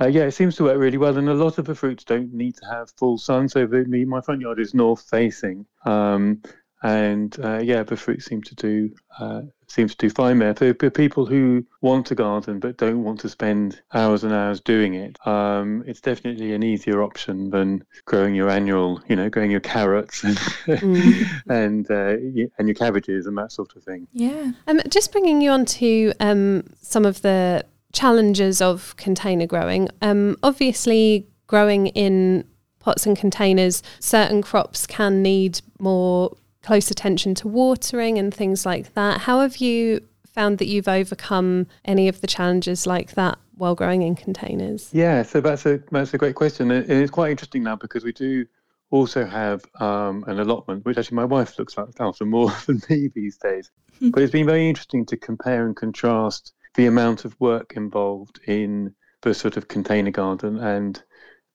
uh, 0.00 0.06
yeah, 0.06 0.22
it 0.22 0.32
seems 0.32 0.54
to 0.56 0.64
work 0.64 0.78
really 0.78 0.98
well, 0.98 1.18
and 1.18 1.28
a 1.28 1.34
lot 1.34 1.58
of 1.58 1.64
the 1.64 1.74
fruits 1.74 2.04
don't 2.04 2.32
need 2.32 2.56
to 2.56 2.66
have 2.66 2.92
full 2.96 3.18
sun. 3.18 3.48
So 3.48 3.66
the, 3.66 4.04
my 4.06 4.20
front 4.20 4.40
yard 4.40 4.60
is 4.60 4.74
north 4.74 5.02
facing, 5.10 5.66
um, 5.84 6.40
and 6.82 7.36
uh, 7.42 7.58
yeah, 7.58 7.82
the 7.82 7.96
fruits 7.96 8.26
seem 8.26 8.42
to 8.42 8.54
do 8.54 8.90
uh, 9.18 9.42
seems 9.66 9.94
to 9.94 10.06
do 10.06 10.10
fine 10.10 10.38
there. 10.38 10.54
For, 10.54 10.74
for, 10.74 10.90
people 10.90 11.26
who 11.26 11.64
want 11.80 12.06
to 12.06 12.14
garden 12.14 12.58
but 12.60 12.76
don't 12.76 13.02
want 13.02 13.20
to 13.20 13.28
spend 13.28 13.80
hours 13.92 14.24
and 14.24 14.32
hours 14.32 14.60
doing 14.60 14.94
it, 14.94 15.16
um, 15.26 15.82
it's 15.86 16.00
definitely 16.00 16.54
an 16.54 16.62
easier 16.62 17.02
option 17.02 17.50
than 17.50 17.84
growing 18.04 18.34
your 18.34 18.48
annual, 18.48 19.02
you 19.08 19.16
know, 19.16 19.28
growing 19.28 19.50
your 19.50 19.60
carrots 19.60 20.24
and 20.24 20.36
mm. 20.36 21.26
and, 21.48 21.90
uh, 21.90 22.48
and 22.58 22.68
your 22.68 22.74
cabbages 22.74 23.26
and 23.26 23.36
that 23.36 23.52
sort 23.52 23.74
of 23.76 23.82
thing. 23.82 24.06
Yeah. 24.12 24.52
Um, 24.66 24.80
just 24.88 25.12
bringing 25.12 25.40
you 25.40 25.50
on 25.50 25.64
to 25.66 26.12
um, 26.20 26.64
some 26.80 27.04
of 27.04 27.22
the 27.22 27.64
challenges 27.92 28.60
of 28.60 28.94
container 28.96 29.46
growing. 29.46 29.88
Um, 30.02 30.36
obviously, 30.42 31.26
growing 31.46 31.88
in 31.88 32.44
pots 32.78 33.06
and 33.06 33.16
containers, 33.16 33.82
certain 33.98 34.42
crops 34.42 34.86
can 34.86 35.22
need 35.22 35.60
more 35.78 36.36
close 36.62 36.90
attention 36.90 37.34
to 37.36 37.48
watering 37.48 38.18
and 38.18 38.32
things 38.32 38.66
like 38.66 38.94
that. 38.94 39.22
How 39.22 39.40
have 39.40 39.58
you 39.58 40.06
found 40.26 40.58
that 40.58 40.66
you've 40.66 40.88
overcome 40.88 41.66
any 41.84 42.08
of 42.08 42.20
the 42.20 42.26
challenges 42.26 42.86
like 42.86 43.12
that 43.12 43.38
while 43.56 43.74
growing 43.74 44.02
in 44.02 44.14
containers? 44.14 44.88
Yeah, 44.92 45.22
so 45.22 45.40
that's 45.40 45.66
a 45.66 45.80
that's 45.90 46.14
a 46.14 46.18
great 46.18 46.34
question, 46.34 46.70
and 46.70 46.90
it's 46.90 47.10
quite 47.10 47.30
interesting 47.30 47.62
now 47.62 47.76
because 47.76 48.04
we 48.04 48.12
do 48.12 48.46
also 48.90 49.26
have 49.26 49.64
um, 49.80 50.24
an 50.26 50.40
allotment, 50.40 50.84
which 50.84 50.96
actually 50.96 51.16
my 51.16 51.24
wife 51.24 51.58
looks 51.58 51.76
after 52.00 52.24
more 52.24 52.50
than 52.66 52.80
me 52.88 53.08
these 53.14 53.36
days. 53.36 53.70
But 54.00 54.22
it's 54.22 54.30
been 54.30 54.46
very 54.46 54.68
interesting 54.68 55.04
to 55.06 55.16
compare 55.16 55.66
and 55.66 55.74
contrast 55.74 56.52
the 56.76 56.86
amount 56.86 57.24
of 57.24 57.34
work 57.40 57.72
involved 57.74 58.38
in 58.46 58.94
the 59.22 59.34
sort 59.34 59.56
of 59.56 59.66
container 59.66 60.12
garden 60.12 60.56
and 60.58 61.02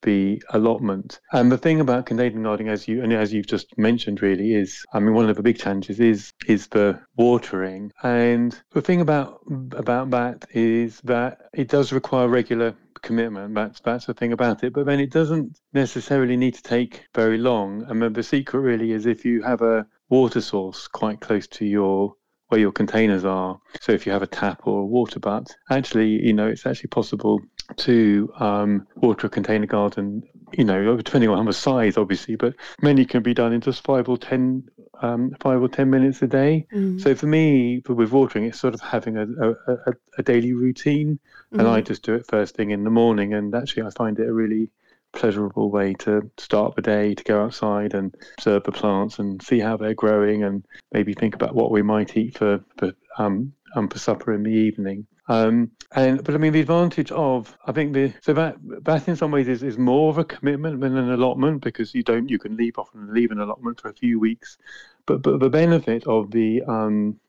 the 0.03 0.41
allotment. 0.51 1.19
And 1.31 1.51
the 1.51 1.57
thing 1.57 1.79
about 1.79 2.05
container 2.05 2.41
gardening, 2.41 2.69
as 2.69 2.87
you 2.87 3.01
and 3.01 3.11
as 3.11 3.33
you've 3.33 3.47
just 3.47 3.77
mentioned, 3.77 4.21
really 4.21 4.53
is, 4.53 4.85
I 4.93 4.99
mean, 4.99 5.13
one 5.13 5.29
of 5.29 5.35
the 5.35 5.43
big 5.43 5.57
challenges 5.57 5.99
is 5.99 6.31
is 6.47 6.67
the 6.67 6.99
watering. 7.17 7.91
And 8.03 8.57
the 8.71 8.81
thing 8.81 9.01
about 9.01 9.41
about 9.71 10.11
that 10.11 10.45
is 10.53 11.01
that 11.01 11.49
it 11.53 11.67
does 11.67 11.91
require 11.91 12.27
regular 12.27 12.75
commitment. 13.01 13.55
That's 13.55 13.79
that's 13.81 14.05
the 14.05 14.13
thing 14.13 14.33
about 14.33 14.63
it. 14.63 14.73
But 14.73 14.85
then 14.85 14.99
it 14.99 15.11
doesn't 15.11 15.59
necessarily 15.73 16.37
need 16.37 16.55
to 16.55 16.63
take 16.63 17.05
very 17.13 17.37
long. 17.37 17.85
Mean, 17.93 18.13
the 18.13 18.23
secret 18.23 18.59
really 18.59 18.91
is 18.91 19.05
if 19.05 19.25
you 19.25 19.41
have 19.43 19.61
a 19.61 19.85
water 20.09 20.41
source 20.41 20.87
quite 20.87 21.19
close 21.21 21.47
to 21.47 21.65
your 21.65 22.15
where 22.53 22.59
your 22.59 22.71
containers 22.71 23.25
are. 23.25 23.59
So 23.81 23.93
if 23.93 24.05
you 24.05 24.11
have 24.11 24.21
a 24.21 24.27
tap 24.27 24.67
or 24.67 24.81
a 24.81 24.85
water 24.85 25.19
butt, 25.19 25.55
actually, 25.71 26.23
you 26.23 26.33
know, 26.33 26.45
it's 26.45 26.67
actually 26.67 26.89
possible 26.89 27.41
to 27.77 28.31
um, 28.39 28.85
water 28.97 29.25
a 29.25 29.29
container 29.31 29.65
garden, 29.65 30.21
you 30.51 30.63
know, 30.63 30.95
depending 30.97 31.31
on 31.31 31.37
how 31.37 31.43
much 31.43 31.55
size, 31.55 31.97
obviously, 31.97 32.35
but 32.35 32.53
many 32.79 33.05
can 33.05 33.23
be 33.23 33.33
done 33.33 33.53
in 33.53 33.61
just 33.61 33.83
five 33.83 34.07
or 34.07 34.19
ten, 34.19 34.69
um, 35.01 35.31
five 35.39 35.63
or 35.63 35.67
ten 35.67 35.89
minutes 35.89 36.21
a 36.21 36.27
day. 36.27 36.67
Mm. 36.71 37.01
So 37.01 37.15
for 37.15 37.25
me, 37.25 37.81
with 37.89 38.11
watering, 38.11 38.45
it's 38.45 38.59
sort 38.59 38.75
of 38.75 38.81
having 38.81 39.17
a, 39.17 39.25
a, 39.25 39.93
a 40.19 40.21
daily 40.21 40.53
routine, 40.53 41.17
mm. 41.51 41.59
and 41.59 41.67
I 41.67 41.81
mm. 41.81 41.87
just 41.87 42.03
do 42.03 42.13
it 42.13 42.27
first 42.27 42.55
thing 42.55 42.69
in 42.69 42.83
the 42.83 42.91
morning. 42.91 43.33
And 43.33 43.55
actually, 43.55 43.81
I 43.81 43.89
find 43.89 44.19
it 44.19 44.27
a 44.27 44.33
really 44.33 44.69
pleasurable 45.13 45.71
way 45.71 45.93
to 45.93 46.29
start 46.37 46.75
the 46.75 46.81
day 46.81 47.13
to 47.13 47.23
go 47.23 47.43
outside 47.43 47.93
and 47.93 48.13
observe 48.37 48.63
the 48.63 48.71
plants 48.71 49.19
and 49.19 49.41
see 49.41 49.59
how 49.59 49.77
they're 49.77 49.93
growing 49.93 50.43
and 50.43 50.65
maybe 50.91 51.13
think 51.13 51.35
about 51.35 51.55
what 51.55 51.71
we 51.71 51.81
might 51.81 52.17
eat 52.17 52.37
for 52.37 52.63
for 52.77 52.91
um, 53.17 53.53
um 53.75 53.87
for 53.87 53.99
supper 53.99 54.33
in 54.33 54.43
the 54.43 54.51
evening. 54.51 55.07
Um, 55.29 55.71
and 55.95 56.23
but 56.23 56.35
I 56.35 56.37
mean 56.37 56.51
the 56.51 56.59
advantage 56.59 57.11
of 57.11 57.55
I 57.65 57.71
think 57.71 57.93
the 57.93 58.13
so 58.21 58.33
that 58.33 58.57
that 58.83 59.07
in 59.07 59.15
some 59.15 59.31
ways 59.31 59.47
is, 59.47 59.63
is 59.63 59.77
more 59.77 60.09
of 60.09 60.17
a 60.17 60.25
commitment 60.25 60.81
than 60.81 60.97
an 60.97 61.11
allotment 61.11 61.63
because 61.63 61.93
you 61.95 62.03
don't 62.03 62.29
you 62.29 62.39
can 62.39 62.57
leave 62.57 62.77
off 62.77 62.89
and 62.93 63.09
leave 63.11 63.31
an 63.31 63.39
allotment 63.39 63.79
for 63.79 63.89
a 63.89 63.93
few 63.93 64.19
weeks, 64.19 64.57
but 65.05 65.21
but 65.21 65.39
the 65.39 65.49
benefit 65.49 66.05
of 66.07 66.31
the 66.31 66.63
um, 66.63 67.19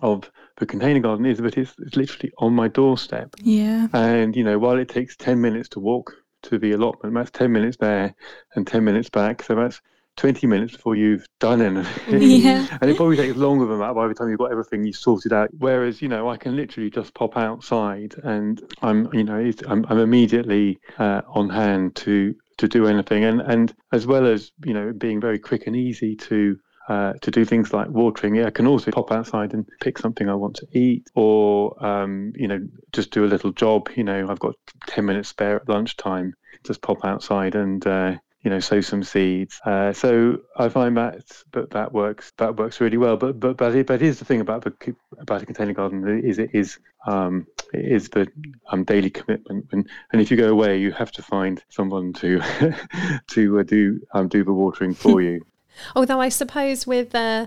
of 0.00 0.30
the 0.56 0.66
container 0.66 1.00
garden 1.00 1.26
is 1.26 1.38
that 1.38 1.58
it's, 1.58 1.74
it's 1.78 1.96
literally 1.96 2.32
on 2.38 2.54
my 2.54 2.68
doorstep. 2.68 3.34
Yeah. 3.42 3.88
And 3.92 4.36
you 4.36 4.44
know 4.44 4.58
while 4.58 4.78
it 4.78 4.88
takes 4.88 5.16
ten 5.16 5.40
minutes 5.40 5.68
to 5.70 5.80
walk 5.80 6.14
to 6.44 6.58
the 6.58 6.72
allotment. 6.72 7.14
That's 7.14 7.30
10 7.30 7.52
minutes 7.52 7.76
there 7.78 8.14
and 8.54 8.66
10 8.66 8.84
minutes 8.84 9.10
back. 9.10 9.42
So 9.42 9.54
that's 9.54 9.80
20 10.16 10.46
minutes 10.46 10.72
before 10.72 10.96
you've 10.96 11.26
done 11.38 11.62
anything. 11.62 12.22
Yeah. 12.42 12.66
and 12.80 12.90
it 12.90 12.96
probably 12.96 13.16
takes 13.16 13.36
longer 13.36 13.66
than 13.66 13.78
that 13.78 13.94
by 13.94 14.08
the 14.08 14.14
time 14.14 14.28
you've 14.28 14.38
got 14.38 14.50
everything 14.50 14.84
you 14.84 14.92
sorted 14.92 15.32
out. 15.32 15.50
Whereas, 15.58 16.02
you 16.02 16.08
know, 16.08 16.28
I 16.28 16.36
can 16.36 16.56
literally 16.56 16.90
just 16.90 17.14
pop 17.14 17.36
outside 17.36 18.14
and 18.24 18.60
I'm, 18.82 19.08
you 19.12 19.24
know, 19.24 19.50
I'm, 19.66 19.86
I'm 19.88 19.98
immediately 19.98 20.78
uh, 20.98 21.22
on 21.28 21.48
hand 21.50 21.96
to 21.96 22.34
to 22.58 22.66
do 22.66 22.88
anything 22.88 23.22
and 23.24 23.40
and 23.40 23.72
as 23.92 24.04
well 24.04 24.26
as 24.26 24.50
you 24.64 24.74
know 24.74 24.92
being 24.92 25.20
very 25.20 25.38
quick 25.38 25.68
and 25.68 25.76
easy 25.76 26.16
to 26.16 26.58
uh, 26.88 27.12
to 27.20 27.30
do 27.30 27.44
things 27.44 27.72
like 27.72 27.88
watering. 27.88 28.34
Yeah, 28.34 28.46
I 28.46 28.50
can 28.50 28.66
also 28.66 28.90
pop 28.90 29.12
outside 29.12 29.52
and 29.52 29.68
pick 29.80 29.98
something 29.98 30.28
I 30.28 30.34
want 30.34 30.56
to 30.56 30.66
eat, 30.72 31.08
or 31.14 31.84
um, 31.84 32.32
you 32.34 32.48
know, 32.48 32.66
just 32.92 33.10
do 33.10 33.24
a 33.24 33.26
little 33.26 33.52
job. 33.52 33.90
You 33.94 34.04
know, 34.04 34.28
I've 34.30 34.40
got 34.40 34.54
ten 34.86 35.04
minutes 35.04 35.28
spare 35.28 35.56
at 35.56 35.68
lunchtime. 35.68 36.34
Just 36.64 36.82
pop 36.82 37.04
outside 37.04 37.54
and 37.54 37.86
uh, 37.86 38.16
you 38.42 38.50
know 38.50 38.60
sow 38.60 38.80
some 38.80 39.02
seeds. 39.02 39.60
Uh, 39.64 39.92
so 39.92 40.38
I 40.56 40.68
find 40.68 40.96
that 40.96 41.20
that 41.52 41.70
that 41.70 41.92
works 41.92 42.32
that 42.38 42.56
works 42.56 42.80
really 42.80 42.96
well. 42.96 43.16
But 43.16 43.38
but 43.38 43.56
but, 43.56 43.74
it, 43.74 43.86
but 43.86 44.00
is 44.00 44.18
the 44.18 44.24
thing 44.24 44.40
about 44.40 44.64
the 44.64 44.94
about 45.18 45.42
a 45.42 45.46
container 45.46 45.74
garden 45.74 46.22
is 46.24 46.38
it 46.38 46.50
is 46.54 46.78
um, 47.06 47.46
it 47.74 47.84
is 47.84 48.08
the 48.08 48.28
um, 48.70 48.84
daily 48.84 49.10
commitment, 49.10 49.66
and 49.72 49.88
and 50.12 50.22
if 50.22 50.30
you 50.30 50.36
go 50.36 50.48
away, 50.48 50.78
you 50.78 50.92
have 50.92 51.12
to 51.12 51.22
find 51.22 51.62
someone 51.68 52.12
to 52.14 52.40
to 53.28 53.58
uh, 53.58 53.62
do 53.62 54.00
um, 54.12 54.28
do 54.28 54.44
the 54.44 54.52
watering 54.52 54.94
for 54.94 55.20
you. 55.28 55.44
Although 55.94 56.20
I 56.20 56.28
suppose 56.28 56.86
with 56.86 57.14
uh, 57.14 57.46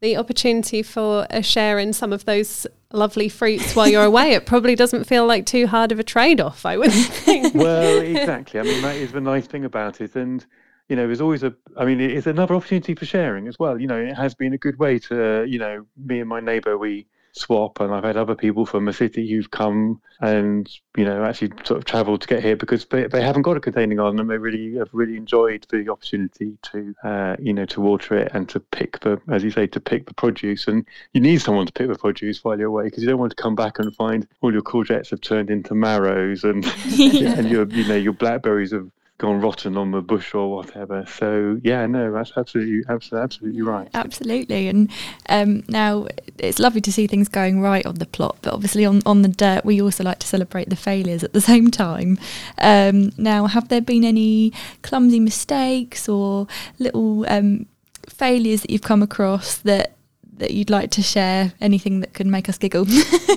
the 0.00 0.16
opportunity 0.16 0.82
for 0.82 1.26
a 1.30 1.42
share 1.42 1.78
in 1.78 1.92
some 1.92 2.12
of 2.12 2.24
those 2.24 2.66
lovely 2.92 3.28
fruits 3.28 3.74
while 3.74 3.88
you're 3.88 4.04
away, 4.04 4.32
it 4.32 4.46
probably 4.46 4.74
doesn't 4.74 5.04
feel 5.04 5.26
like 5.26 5.44
too 5.46 5.66
hard 5.66 5.92
of 5.92 5.98
a 5.98 6.04
trade 6.04 6.40
off, 6.40 6.64
I 6.64 6.76
would 6.76 6.92
think. 6.92 7.54
well, 7.54 8.00
exactly. 8.00 8.60
I 8.60 8.62
mean, 8.62 8.82
that 8.82 8.96
is 8.96 9.12
the 9.12 9.20
nice 9.20 9.46
thing 9.46 9.64
about 9.64 10.00
it. 10.00 10.14
And, 10.14 10.44
you 10.88 10.96
know, 10.96 11.06
there's 11.06 11.20
always 11.20 11.42
a, 11.42 11.54
I 11.76 11.84
mean, 11.84 12.00
it's 12.00 12.26
another 12.26 12.54
opportunity 12.54 12.94
for 12.94 13.06
sharing 13.06 13.48
as 13.48 13.58
well. 13.58 13.80
You 13.80 13.88
know, 13.88 13.98
it 13.98 14.14
has 14.14 14.34
been 14.34 14.52
a 14.54 14.58
good 14.58 14.78
way 14.78 14.98
to, 15.00 15.44
you 15.46 15.58
know, 15.58 15.84
me 15.96 16.20
and 16.20 16.28
my 16.28 16.40
neighbour, 16.40 16.78
we, 16.78 17.06
swap 17.38 17.80
and 17.80 17.92
I've 17.92 18.04
had 18.04 18.16
other 18.16 18.34
people 18.34 18.66
from 18.66 18.84
the 18.84 18.92
city 18.92 19.28
who've 19.30 19.50
come 19.50 20.00
and 20.20 20.68
you 20.96 21.04
know 21.04 21.24
actually 21.24 21.52
sort 21.64 21.78
of 21.78 21.84
travelled 21.84 22.20
to 22.22 22.26
get 22.26 22.42
here 22.42 22.56
because 22.56 22.84
they, 22.86 23.06
they 23.06 23.22
haven't 23.22 23.42
got 23.42 23.56
a 23.56 23.60
container 23.60 23.94
garden 23.94 24.20
and 24.20 24.28
they 24.28 24.38
really 24.38 24.74
have 24.76 24.88
really 24.92 25.16
enjoyed 25.16 25.64
the 25.70 25.88
opportunity 25.88 26.58
to 26.62 26.94
uh, 27.04 27.36
you 27.38 27.52
know 27.52 27.64
to 27.66 27.80
water 27.80 28.16
it 28.16 28.30
and 28.34 28.48
to 28.48 28.60
pick 28.60 28.98
the 29.00 29.20
as 29.28 29.44
you 29.44 29.50
say 29.50 29.66
to 29.66 29.80
pick 29.80 30.06
the 30.06 30.14
produce 30.14 30.66
and 30.66 30.84
you 31.12 31.20
need 31.20 31.40
someone 31.40 31.66
to 31.66 31.72
pick 31.72 31.88
the 31.88 31.94
produce 31.94 32.42
while 32.42 32.58
you're 32.58 32.68
away 32.68 32.84
because 32.84 33.02
you 33.02 33.08
don't 33.08 33.20
want 33.20 33.30
to 33.30 33.42
come 33.42 33.54
back 33.54 33.78
and 33.78 33.94
find 33.94 34.26
all 34.40 34.52
your 34.52 34.62
courgettes 34.62 35.10
have 35.10 35.20
turned 35.20 35.50
into 35.50 35.74
marrows 35.74 36.44
and 36.44 36.64
yeah. 36.86 37.38
and 37.38 37.48
your 37.48 37.66
you 37.68 37.86
know 37.86 37.96
your 37.96 38.12
blackberries 38.12 38.72
have 38.72 38.90
gone 39.18 39.40
rotten 39.40 39.76
on 39.76 39.90
the 39.90 40.00
bush 40.00 40.32
or 40.32 40.50
whatever. 40.50 41.04
So 41.06 41.60
yeah, 41.62 41.84
no, 41.86 42.12
that's 42.12 42.32
absolutely 42.36 42.84
absolutely, 42.88 43.24
absolutely 43.24 43.62
right. 43.62 43.88
Absolutely, 43.92 44.68
and 44.68 44.90
um, 45.28 45.64
now 45.68 46.06
it's 46.38 46.58
lovely 46.58 46.80
to 46.80 46.92
see 46.92 47.06
things 47.06 47.28
going 47.28 47.60
right 47.60 47.84
on 47.84 47.96
the 47.96 48.06
plot, 48.06 48.38
but 48.42 48.54
obviously 48.54 48.84
on 48.84 49.02
on 49.04 49.22
the 49.22 49.28
dirt, 49.28 49.64
we 49.64 49.82
also 49.82 50.04
like 50.04 50.20
to 50.20 50.26
celebrate 50.26 50.70
the 50.70 50.76
failures 50.76 51.24
at 51.24 51.32
the 51.32 51.40
same 51.52 51.70
time. 51.70 52.18
Um, 52.58 53.12
now, 53.18 53.46
have 53.46 53.68
there 53.68 53.80
been 53.80 54.04
any 54.04 54.52
clumsy 54.82 55.20
mistakes 55.20 56.08
or 56.08 56.46
little 56.78 57.26
um, 57.28 57.66
failures 58.08 58.62
that 58.62 58.70
you've 58.70 58.82
come 58.82 59.02
across 59.02 59.58
that 59.58 59.96
that 60.36 60.52
you'd 60.52 60.70
like 60.70 60.92
to 60.92 61.02
share? 61.02 61.52
Anything 61.60 62.00
that 62.00 62.14
could 62.14 62.28
make 62.28 62.48
us 62.48 62.56
giggle? 62.56 62.86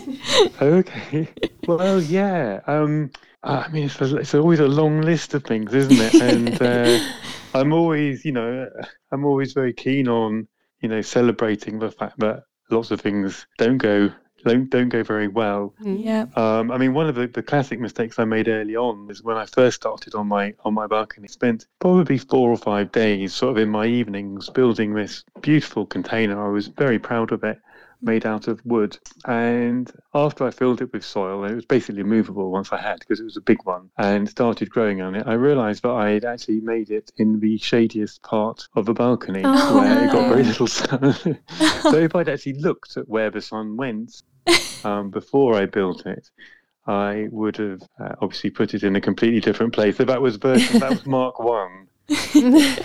okay. 0.61 1.27
Well, 1.65 1.99
yeah. 2.03 2.61
Um, 2.67 3.11
I 3.43 3.67
mean, 3.69 3.85
it's, 3.85 3.99
a, 3.99 4.17
it's 4.17 4.35
always 4.35 4.59
a 4.59 4.67
long 4.67 5.01
list 5.01 5.33
of 5.33 5.43
things, 5.43 5.73
isn't 5.73 5.99
it? 5.99 6.21
And 6.21 6.61
uh, 6.61 7.11
I'm 7.53 7.73
always, 7.73 8.23
you 8.23 8.31
know, 8.31 8.69
I'm 9.11 9.25
always 9.25 9.53
very 9.53 9.73
keen 9.73 10.07
on, 10.07 10.47
you 10.81 10.89
know, 10.89 11.01
celebrating 11.01 11.79
the 11.79 11.91
fact 11.91 12.19
that 12.19 12.43
lots 12.69 12.91
of 12.91 13.01
things 13.01 13.45
don't 13.57 13.77
go 13.77 14.11
don't 14.43 14.69
don't 14.69 14.89
go 14.89 15.03
very 15.03 15.27
well. 15.27 15.73
Mm. 15.81 16.03
Yeah. 16.03 16.25
Um, 16.35 16.71
I 16.71 16.77
mean, 16.77 16.93
one 16.93 17.07
of 17.07 17.15
the, 17.15 17.27
the 17.27 17.43
classic 17.43 17.79
mistakes 17.79 18.19
I 18.19 18.25
made 18.25 18.47
early 18.47 18.75
on 18.75 19.09
is 19.09 19.23
when 19.23 19.37
I 19.37 19.45
first 19.45 19.75
started 19.75 20.15
on 20.15 20.27
my 20.27 20.53
on 20.65 20.73
my 20.73 20.87
balcony. 20.87 21.27
Spent 21.27 21.67
probably 21.79 22.17
four 22.17 22.49
or 22.49 22.57
five 22.57 22.91
days, 22.91 23.33
sort 23.33 23.51
of 23.51 23.57
in 23.57 23.69
my 23.69 23.85
evenings, 23.85 24.49
building 24.49 24.93
this 24.93 25.23
beautiful 25.41 25.85
container. 25.85 26.43
I 26.43 26.49
was 26.49 26.67
very 26.67 26.99
proud 26.99 27.31
of 27.31 27.43
it, 27.43 27.59
made 28.01 28.25
out 28.25 28.47
of 28.47 28.61
wood. 28.65 28.97
And 29.25 29.91
after 30.13 30.45
I 30.45 30.51
filled 30.51 30.81
it 30.81 30.91
with 30.93 31.05
soil, 31.05 31.43
it 31.45 31.53
was 31.53 31.65
basically 31.65 32.03
movable 32.03 32.51
once 32.51 32.71
I 32.71 32.81
had 32.81 32.99
because 32.99 33.19
it 33.19 33.23
was 33.23 33.37
a 33.37 33.41
big 33.41 33.59
one, 33.63 33.89
and 33.97 34.27
started 34.27 34.69
growing 34.69 35.01
on 35.01 35.15
it, 35.15 35.27
I 35.27 35.33
realised 35.33 35.83
that 35.83 35.91
I 35.91 36.11
had 36.11 36.25
actually 36.25 36.61
made 36.61 36.89
it 36.89 37.11
in 37.17 37.39
the 37.39 37.57
shadiest 37.57 38.21
part 38.23 38.67
of 38.75 38.85
the 38.85 38.93
balcony 38.93 39.41
oh, 39.43 39.77
where 39.77 39.95
no. 39.95 40.03
it 40.03 40.11
got 40.11 40.29
very 40.29 40.43
little 40.43 40.67
sun. 40.67 41.13
so 41.81 41.95
if 41.95 42.15
I'd 42.15 42.29
actually 42.29 42.53
looked 42.53 42.97
at 42.97 43.07
where 43.07 43.29
the 43.29 43.41
sun 43.41 43.77
went 43.77 44.21
um, 44.83 45.11
before 45.11 45.55
I 45.55 45.65
built 45.65 46.05
it, 46.05 46.29
I 46.87 47.27
would 47.31 47.57
have 47.57 47.81
uh, 47.99 48.15
obviously 48.21 48.49
put 48.49 48.73
it 48.73 48.83
in 48.83 48.95
a 48.95 49.01
completely 49.01 49.39
different 49.39 49.73
place. 49.73 49.97
So 49.97 50.05
that 50.05 50.21
was 50.21 50.37
version, 50.37 50.79
that 50.79 50.89
was 50.89 51.05
Mark 51.05 51.39
One. 51.39 51.87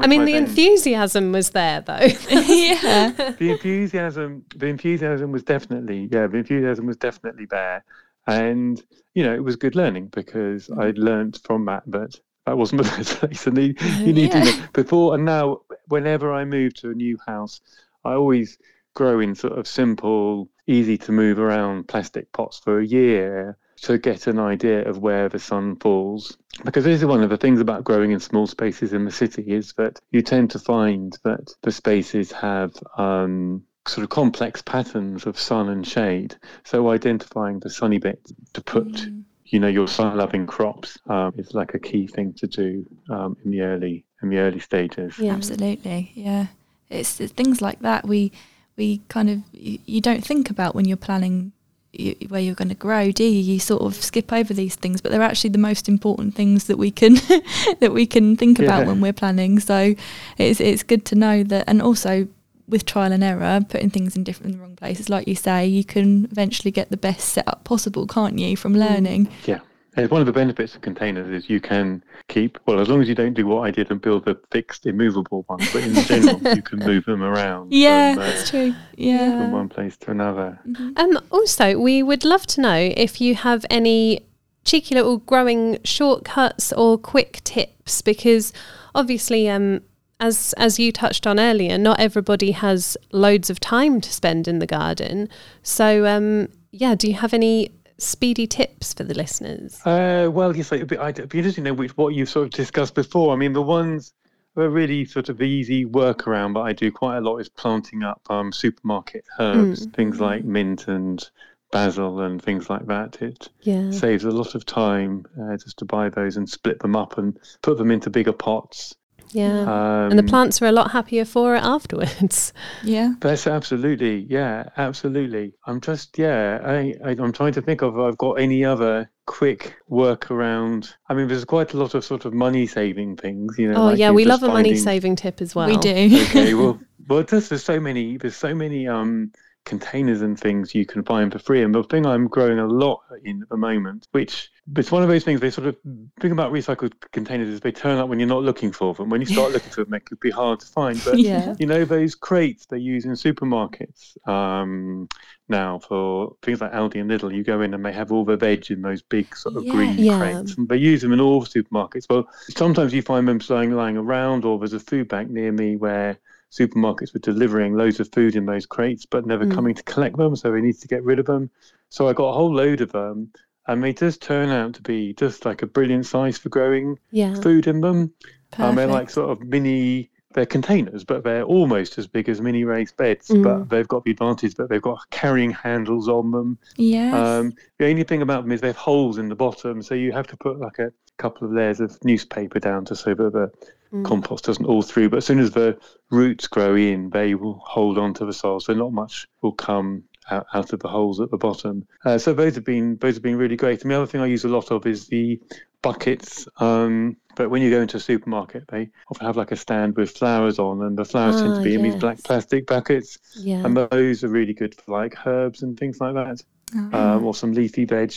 I 0.00 0.06
mean, 0.06 0.24
the 0.24 0.34
enthusiasm 0.34 1.32
was 1.32 1.50
there, 1.50 1.80
though. 1.80 1.94
yeah. 2.30 3.32
the 3.38 3.50
enthusiasm, 3.50 4.44
the 4.56 4.66
enthusiasm 4.66 5.32
was 5.32 5.42
definitely, 5.42 6.08
yeah, 6.10 6.26
the 6.26 6.38
enthusiasm 6.38 6.86
was 6.86 6.96
definitely 6.96 7.46
there, 7.46 7.84
and 8.26 8.82
you 9.14 9.22
know, 9.22 9.34
it 9.34 9.42
was 9.42 9.56
good 9.56 9.74
learning 9.74 10.08
because 10.08 10.68
mm. 10.68 10.82
I'd 10.82 10.98
learned 10.98 11.40
from 11.44 11.64
that 11.66 11.82
that 11.86 12.20
that 12.46 12.56
wasn't 12.56 12.82
the 12.84 12.88
best 12.88 13.18
place, 13.18 13.46
and 13.46 13.58
you, 13.58 13.74
you 13.98 14.12
need 14.12 14.32
yeah. 14.32 14.44
to 14.44 14.68
before 14.72 15.14
and 15.14 15.24
now. 15.24 15.62
Whenever 15.88 16.34
I 16.34 16.44
move 16.44 16.74
to 16.74 16.90
a 16.90 16.94
new 16.94 17.18
house, 17.26 17.62
I 18.04 18.12
always 18.12 18.58
grow 18.94 19.20
in 19.20 19.34
sort 19.34 19.58
of 19.58 19.66
simple, 19.66 20.50
easy 20.66 20.98
to 20.98 21.12
move 21.12 21.38
around 21.38 21.88
plastic 21.88 22.30
pots 22.32 22.58
for 22.58 22.80
a 22.80 22.84
year 22.84 23.56
to 23.82 23.98
get 23.98 24.26
an 24.26 24.38
idea 24.38 24.88
of 24.88 24.98
where 24.98 25.28
the 25.28 25.38
sun 25.38 25.76
falls. 25.76 26.36
Because 26.64 26.84
this 26.84 27.00
is 27.00 27.06
one 27.06 27.22
of 27.22 27.30
the 27.30 27.36
things 27.36 27.60
about 27.60 27.84
growing 27.84 28.10
in 28.10 28.20
small 28.20 28.46
spaces 28.46 28.92
in 28.92 29.04
the 29.04 29.10
city 29.10 29.42
is 29.42 29.72
that 29.74 30.00
you 30.10 30.22
tend 30.22 30.50
to 30.50 30.58
find 30.58 31.16
that 31.24 31.54
the 31.62 31.72
spaces 31.72 32.32
have 32.32 32.72
um, 32.96 33.62
sort 33.86 34.04
of 34.04 34.10
complex 34.10 34.62
patterns 34.62 35.26
of 35.26 35.38
sun 35.38 35.68
and 35.68 35.86
shade. 35.86 36.36
So 36.64 36.90
identifying 36.90 37.60
the 37.60 37.70
sunny 37.70 37.98
bit 37.98 38.20
to 38.54 38.60
put. 38.60 38.92
Mm. 38.92 39.24
You 39.46 39.60
know, 39.60 39.68
your 39.68 39.88
sun-loving 39.88 40.46
crops 40.46 40.98
um, 41.08 41.32
is 41.38 41.54
like 41.54 41.72
a 41.72 41.78
key 41.78 42.06
thing 42.06 42.34
to 42.34 42.46
do 42.46 42.84
um, 43.08 43.34
in 43.44 43.50
the 43.50 43.62
early 43.62 44.04
in 44.22 44.28
the 44.28 44.38
early 44.38 44.58
stages. 44.58 45.18
Yeah, 45.18 45.32
absolutely. 45.32 46.12
Yeah, 46.14 46.48
it's, 46.90 47.18
it's 47.18 47.32
things 47.32 47.62
like 47.62 47.80
that 47.80 48.06
we 48.06 48.30
we 48.76 49.00
kind 49.08 49.30
of 49.30 49.38
you, 49.52 49.78
you 49.86 50.00
don't 50.02 50.22
think 50.22 50.50
about 50.50 50.74
when 50.74 50.84
you're 50.84 50.98
planning 50.98 51.52
you, 51.92 52.14
where 52.28 52.40
you're 52.40 52.54
going 52.54 52.68
to 52.68 52.74
grow, 52.74 53.10
do 53.10 53.24
you? 53.24 53.54
You 53.54 53.58
sort 53.58 53.82
of 53.82 53.94
skip 53.94 54.32
over 54.32 54.52
these 54.52 54.74
things, 54.74 55.00
but 55.00 55.10
they're 55.10 55.22
actually 55.22 55.50
the 55.50 55.58
most 55.58 55.88
important 55.88 56.34
things 56.34 56.64
that 56.64 56.78
we 56.78 56.90
can 56.90 57.14
that 57.80 57.92
we 57.92 58.06
can 58.06 58.36
think 58.36 58.58
about 58.58 58.86
when 58.86 59.00
we're 59.00 59.12
planning. 59.12 59.58
So 59.60 59.94
it's 60.36 60.60
it's 60.60 60.82
good 60.82 61.04
to 61.06 61.14
know 61.14 61.42
that, 61.44 61.64
and 61.66 61.80
also 61.82 62.28
with 62.68 62.84
trial 62.84 63.12
and 63.12 63.24
error, 63.24 63.60
putting 63.66 63.90
things 63.90 64.14
in 64.16 64.24
different 64.24 64.52
in 64.52 64.58
the 64.58 64.62
wrong 64.62 64.76
places, 64.76 65.08
like 65.08 65.26
you 65.26 65.34
say, 65.34 65.66
you 65.66 65.84
can 65.84 66.26
eventually 66.30 66.70
get 66.70 66.90
the 66.90 66.96
best 66.96 67.30
setup 67.30 67.64
possible, 67.64 68.06
can't 68.06 68.38
you, 68.38 68.56
from 68.56 68.74
mm. 68.74 68.88
learning? 68.88 69.28
Yeah. 69.46 69.60
And 69.96 70.10
one 70.10 70.20
of 70.20 70.26
the 70.26 70.32
benefits 70.32 70.74
of 70.74 70.80
containers 70.80 71.28
is 71.28 71.50
you 71.50 71.60
can 71.60 72.04
keep, 72.28 72.58
well, 72.66 72.78
as 72.78 72.88
long 72.88 73.00
as 73.02 73.08
you 73.08 73.14
don't 73.14 73.34
do 73.34 73.46
what 73.46 73.62
I 73.62 73.70
did 73.70 73.90
and 73.90 74.00
build 74.00 74.24
the 74.26 74.38
fixed, 74.52 74.86
immovable 74.86 75.44
ones, 75.48 75.72
but 75.72 75.82
in 75.82 75.94
general, 75.94 76.40
you 76.54 76.62
can 76.62 76.78
move 76.78 77.04
them 77.04 77.22
around. 77.22 77.72
Yeah, 77.72 78.14
from, 78.14 78.22
uh, 78.22 78.26
that's 78.26 78.50
true. 78.50 78.74
Yeah. 78.96 79.30
From 79.30 79.52
one 79.52 79.68
place 79.68 79.96
to 79.98 80.10
another. 80.10 80.60
Mm-hmm. 80.68 80.90
Um, 80.96 81.18
also, 81.30 81.78
we 81.78 82.02
would 82.02 82.24
love 82.24 82.46
to 82.48 82.60
know 82.60 82.92
if 82.96 83.20
you 83.20 83.34
have 83.34 83.64
any 83.70 84.26
cheeky 84.64 84.94
little 84.94 85.18
growing 85.18 85.78
shortcuts 85.84 86.72
or 86.72 86.98
quick 86.98 87.42
tips, 87.44 88.02
because 88.02 88.52
obviously, 88.94 89.48
um, 89.48 89.80
as 90.20 90.52
as 90.58 90.78
you 90.78 90.92
touched 90.92 91.26
on 91.26 91.40
earlier, 91.40 91.78
not 91.78 91.98
everybody 92.00 92.52
has 92.52 92.96
loads 93.12 93.50
of 93.50 93.60
time 93.60 94.00
to 94.00 94.12
spend 94.12 94.46
in 94.46 94.58
the 94.58 94.66
garden. 94.66 95.28
So, 95.62 96.06
um, 96.06 96.48
yeah, 96.70 96.94
do 96.94 97.08
you 97.08 97.14
have 97.14 97.32
any 97.32 97.70
speedy 97.98 98.46
tips 98.46 98.94
for 98.94 99.04
the 99.04 99.14
listeners? 99.14 99.80
Uh, 99.84 100.28
well, 100.32 100.56
yes, 100.56 100.72
it'd 100.72 100.88
be, 100.88 100.96
it'd 100.96 101.28
be 101.28 101.38
interesting 101.38 101.64
to 101.64 101.70
know 101.70 101.74
which, 101.74 101.96
what 101.96 102.14
you've 102.14 102.28
sort 102.28 102.46
of 102.46 102.50
discussed 102.52 102.94
before. 102.94 103.32
I 103.32 103.36
mean, 103.36 103.52
the 103.52 103.62
ones 103.62 104.14
are 104.56 104.68
really 104.68 105.04
sort 105.04 105.28
of 105.28 105.42
easy 105.42 105.84
workaround, 105.84 106.54
but 106.54 106.62
I 106.62 106.72
do 106.72 106.90
quite 106.90 107.18
a 107.18 107.20
lot 107.20 107.38
is 107.38 107.48
planting 107.48 108.02
up 108.02 108.20
um, 108.30 108.52
supermarket 108.52 109.24
herbs, 109.38 109.86
mm. 109.86 109.94
things 109.94 110.20
like 110.20 110.44
mint 110.44 110.88
and 110.88 111.28
basil 111.70 112.20
and 112.20 112.42
things 112.42 112.70
like 112.70 112.86
that. 112.86 113.20
It 113.20 113.48
yeah. 113.60 113.90
saves 113.90 114.24
a 114.24 114.30
lot 114.30 114.54
of 114.54 114.64
time 114.64 115.26
uh, 115.40 115.56
just 115.56 115.78
to 115.78 115.84
buy 115.84 116.08
those 116.08 116.36
and 116.36 116.48
split 116.48 116.80
them 116.80 116.96
up 116.96 117.18
and 117.18 117.38
put 117.62 117.78
them 117.78 117.90
into 117.90 118.10
bigger 118.10 118.32
pots 118.32 118.94
yeah. 119.32 119.60
Um, 119.62 120.10
and 120.10 120.18
the 120.18 120.22
plants 120.22 120.60
are 120.62 120.66
a 120.66 120.72
lot 120.72 120.90
happier 120.90 121.24
for 121.24 121.54
it 121.54 121.62
afterwards. 121.62 122.52
Yeah. 122.82 123.14
That's 123.20 123.46
absolutely. 123.46 124.26
Yeah, 124.28 124.68
absolutely. 124.76 125.54
I'm 125.66 125.80
just, 125.80 126.18
yeah, 126.18 126.60
I, 126.64 126.94
I, 127.04 127.10
am 127.10 127.32
trying 127.32 127.52
to 127.54 127.62
think 127.62 127.82
of, 127.82 127.98
I've 127.98 128.18
got 128.18 128.34
any 128.34 128.64
other 128.64 129.10
quick 129.26 129.76
workaround. 129.90 130.94
I 131.08 131.14
mean, 131.14 131.28
there's 131.28 131.44
quite 131.44 131.74
a 131.74 131.76
lot 131.76 131.94
of 131.94 132.04
sort 132.04 132.24
of 132.24 132.32
money 132.32 132.66
saving 132.66 133.16
things, 133.16 133.56
you 133.58 133.72
know. 133.72 133.80
Oh, 133.80 133.84
like 133.86 133.98
yeah, 133.98 134.10
we 134.10 134.24
love 134.24 134.42
a 134.42 134.48
money 134.48 134.76
saving 134.76 135.16
tip 135.16 135.40
as 135.40 135.54
well. 135.54 135.68
We 135.68 135.76
do. 135.78 135.90
okay, 135.90 136.54
well, 136.54 136.78
well, 137.08 137.24
there's, 137.24 137.48
there's 137.48 137.64
so 137.64 137.80
many, 137.80 138.16
there's 138.16 138.36
so 138.36 138.54
many, 138.54 138.86
um, 138.86 139.32
containers 139.68 140.22
and 140.22 140.40
things 140.40 140.74
you 140.74 140.86
can 140.86 141.04
find 141.04 141.30
for 141.30 141.38
free. 141.38 141.62
And 141.62 141.74
the 141.74 141.84
thing 141.84 142.06
I'm 142.06 142.26
growing 142.26 142.58
a 142.58 142.66
lot 142.66 143.02
in 143.22 143.42
at 143.42 143.48
the 143.50 143.56
moment, 143.56 144.08
which 144.12 144.50
it's 144.76 144.90
one 144.90 145.02
of 145.02 145.08
those 145.08 145.24
things 145.24 145.40
they 145.40 145.50
sort 145.50 145.66
of 145.66 145.76
thing 146.20 146.32
about 146.32 146.52
recycled 146.52 146.92
containers 147.12 147.48
is 147.48 147.60
they 147.60 147.70
turn 147.70 147.98
up 147.98 148.08
when 148.08 148.18
you're 148.18 148.28
not 148.28 148.42
looking 148.42 148.72
for 148.72 148.94
them. 148.94 149.10
When 149.10 149.20
you 149.20 149.26
start 149.26 149.52
looking 149.54 149.70
for 149.70 149.84
them, 149.84 149.94
it 149.94 150.06
could 150.06 150.20
be 150.20 150.30
hard 150.30 150.60
to 150.60 150.66
find. 150.66 151.00
But 151.04 151.18
yeah. 151.18 151.54
you 151.58 151.66
know 151.66 151.84
those 151.84 152.14
crates 152.14 152.66
they 152.66 152.78
use 152.78 153.04
in 153.04 153.12
supermarkets 153.12 154.16
um, 154.26 155.08
now 155.48 155.78
for 155.78 156.34
things 156.42 156.60
like 156.62 156.72
Aldi 156.72 157.00
and 157.00 157.10
Lidl. 157.10 157.34
You 157.34 157.44
go 157.44 157.60
in 157.60 157.74
and 157.74 157.84
they 157.84 157.92
have 157.92 158.10
all 158.10 158.24
the 158.24 158.36
veg 158.36 158.70
in 158.70 158.80
those 158.80 159.02
big 159.02 159.36
sort 159.36 159.56
of 159.56 159.64
yeah. 159.64 159.72
green 159.72 159.98
yeah. 159.98 160.18
crates, 160.18 160.56
and 160.56 160.66
they 160.68 160.78
use 160.78 161.02
them 161.02 161.12
in 161.12 161.20
all 161.20 161.44
supermarkets. 161.44 162.06
Well, 162.08 162.28
sometimes 162.48 162.94
you 162.94 163.02
find 163.02 163.28
them 163.28 163.40
lying 163.48 163.72
lying 163.72 163.98
around, 163.98 164.46
or 164.46 164.58
there's 164.58 164.72
a 164.72 164.80
food 164.80 165.08
bank 165.08 165.30
near 165.30 165.52
me 165.52 165.76
where 165.76 166.18
supermarkets 166.50 167.12
were 167.12 167.20
delivering 167.20 167.74
loads 167.74 168.00
of 168.00 168.10
food 168.12 168.36
in 168.36 168.46
those 168.46 168.66
crates, 168.66 169.06
but 169.06 169.26
never 169.26 169.44
mm. 169.44 169.54
coming 169.54 169.74
to 169.74 169.82
collect 169.82 170.16
them, 170.16 170.36
so 170.36 170.50
they 170.50 170.60
need 170.60 170.78
to 170.80 170.88
get 170.88 171.04
rid 171.04 171.18
of 171.18 171.26
them. 171.26 171.50
So 171.90 172.08
I 172.08 172.12
got 172.12 172.30
a 172.30 172.32
whole 172.32 172.54
load 172.54 172.80
of 172.80 172.92
them, 172.92 173.32
and 173.66 173.82
they 173.82 173.92
just 173.92 174.22
turn 174.22 174.48
out 174.48 174.74
to 174.74 174.82
be 174.82 175.12
just 175.14 175.44
like 175.44 175.62
a 175.62 175.66
brilliant 175.66 176.06
size 176.06 176.38
for 176.38 176.48
growing 176.48 176.98
yeah. 177.10 177.34
food 177.34 177.66
in 177.66 177.80
them. 177.80 178.12
Um, 178.56 178.76
they're 178.76 178.86
like 178.86 179.10
sort 179.10 179.30
of 179.30 179.46
mini. 179.46 180.10
They're 180.34 180.46
containers, 180.46 181.04
but 181.04 181.24
they're 181.24 181.42
almost 181.42 181.96
as 181.96 182.06
big 182.06 182.28
as 182.28 182.40
mini 182.40 182.64
raised 182.64 182.96
beds. 182.96 183.28
Mm. 183.28 183.42
But 183.42 183.70
they've 183.70 183.88
got 183.88 184.04
the 184.04 184.10
advantage 184.10 184.54
that 184.54 184.68
they've 184.68 184.80
got 184.80 185.08
carrying 185.10 185.50
handles 185.50 186.08
on 186.08 186.30
them. 186.30 186.58
Yes. 186.76 187.14
Um, 187.14 187.54
the 187.78 187.86
only 187.86 188.04
thing 188.04 188.22
about 188.22 188.42
them 188.42 188.52
is 188.52 188.60
they 188.60 188.68
have 188.68 188.76
holes 188.76 189.18
in 189.18 189.28
the 189.28 189.34
bottom, 189.34 189.82
so 189.82 189.94
you 189.94 190.12
have 190.12 190.26
to 190.28 190.36
put 190.36 190.58
like 190.58 190.78
a 190.78 190.92
couple 191.18 191.46
of 191.46 191.52
layers 191.52 191.80
of 191.80 192.02
newspaper 192.04 192.58
down 192.58 192.84
to 192.86 192.96
so 192.96 193.14
that 193.14 193.32
the 193.32 193.50
mm. 193.92 194.04
compost 194.04 194.44
doesn't 194.44 194.66
all 194.66 194.82
through. 194.82 195.10
But 195.10 195.18
as 195.18 195.26
soon 195.26 195.38
as 195.38 195.50
the 195.50 195.78
roots 196.10 196.46
grow 196.46 196.74
in, 196.74 197.10
they 197.10 197.34
will 197.34 197.60
hold 197.64 197.98
on 197.98 198.14
to 198.14 198.24
the 198.24 198.32
soil, 198.32 198.60
so 198.60 198.72
not 198.72 198.92
much 198.92 199.28
will 199.42 199.52
come 199.52 200.04
out, 200.30 200.46
out 200.54 200.72
of 200.72 200.80
the 200.80 200.88
holes 200.88 201.20
at 201.20 201.30
the 201.30 201.36
bottom. 201.36 201.86
Uh, 202.04 202.18
so 202.18 202.32
those 202.32 202.54
have 202.54 202.64
been 202.64 202.96
those 202.98 203.14
have 203.14 203.22
been 203.22 203.36
really 203.36 203.56
great. 203.56 203.82
And 203.82 203.90
the 203.90 203.96
other 203.96 204.06
thing 204.06 204.20
I 204.20 204.26
use 204.26 204.44
a 204.44 204.48
lot 204.48 204.70
of 204.70 204.86
is 204.86 205.08
the 205.08 205.40
buckets. 205.82 206.48
Um, 206.58 207.16
but 207.36 207.50
when 207.50 207.62
you 207.62 207.70
go 207.70 207.80
into 207.80 207.98
a 207.98 208.00
supermarket, 208.00 208.64
they 208.68 208.90
often 209.10 209.26
have 209.26 209.36
like 209.36 209.52
a 209.52 209.56
stand 209.56 209.96
with 209.96 210.10
flowers 210.10 210.58
on, 210.58 210.82
and 210.82 210.98
the 210.98 211.04
flowers 211.04 211.36
ah, 211.36 211.42
tend 211.42 211.54
to 211.54 211.60
ah, 211.60 211.64
be 211.64 211.70
yes. 211.70 211.78
in 211.78 211.84
these 211.84 212.00
black 212.00 212.22
plastic 212.24 212.66
buckets. 212.66 213.18
Yeah. 213.36 213.64
And 213.64 213.76
those 213.76 214.24
are 214.24 214.28
really 214.28 214.54
good 214.54 214.74
for 214.74 214.92
like 214.92 215.26
herbs 215.26 215.62
and 215.62 215.78
things 215.78 216.00
like 216.00 216.14
that, 216.14 216.42
oh. 216.76 216.98
um, 216.98 217.24
or 217.24 217.34
some 217.34 217.52
leafy 217.52 217.84
veg. 217.84 218.12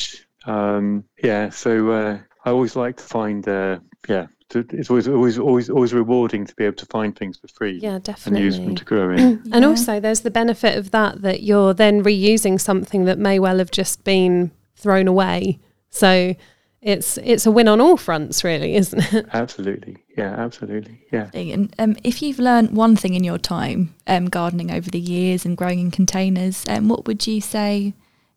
Um, 0.45 1.03
yeah, 1.23 1.51
so 1.51 1.91
uh, 1.91 2.19
I 2.45 2.49
always 2.49 2.75
like 2.75 2.97
to 2.97 3.03
find, 3.03 3.47
uh, 3.47 3.79
yeah, 4.07 4.27
to, 4.49 4.65
it's 4.71 4.89
always 4.89 5.07
always 5.07 5.39
always 5.39 5.69
always 5.69 5.93
rewarding 5.93 6.45
to 6.45 6.55
be 6.55 6.65
able 6.65 6.77
to 6.77 6.85
find 6.87 7.15
things 7.15 7.37
for 7.37 7.47
free. 7.47 7.79
Yeah, 7.81 7.99
definitely. 7.99 8.45
And 8.45 8.45
use 8.45 8.59
them 8.59 8.75
to 8.75 8.85
grow 8.85 9.11
in. 9.11 9.17
yeah. 9.45 9.55
And 9.55 9.65
also, 9.65 9.99
there's 9.99 10.21
the 10.21 10.31
benefit 10.31 10.77
of 10.77 10.91
that 10.91 11.21
that 11.21 11.43
you're 11.43 11.73
then 11.73 12.03
reusing 12.03 12.59
something 12.59 13.05
that 13.05 13.17
may 13.17 13.39
well 13.39 13.57
have 13.59 13.71
just 13.71 14.03
been 14.03 14.51
thrown 14.75 15.07
away. 15.07 15.59
So 15.89 16.35
it's 16.81 17.17
it's 17.19 17.45
a 17.45 17.51
win 17.51 17.67
on 17.67 17.79
all 17.79 17.95
fronts, 17.95 18.43
really, 18.43 18.75
isn't 18.75 19.13
it? 19.13 19.27
Absolutely. 19.33 19.97
Yeah, 20.17 20.35
absolutely. 20.37 21.05
Yeah. 21.11 21.29
And 21.33 21.73
um, 21.79 21.95
if 22.03 22.21
you've 22.21 22.37
learned 22.37 22.75
one 22.75 22.97
thing 22.97 23.13
in 23.13 23.23
your 23.23 23.37
time 23.37 23.95
um, 24.07 24.25
gardening 24.25 24.69
over 24.69 24.89
the 24.89 24.99
years 24.99 25.45
and 25.45 25.55
growing 25.55 25.79
in 25.79 25.89
containers, 25.89 26.65
um, 26.67 26.89
what 26.89 27.07
would 27.07 27.25
you 27.25 27.39
say 27.39 27.93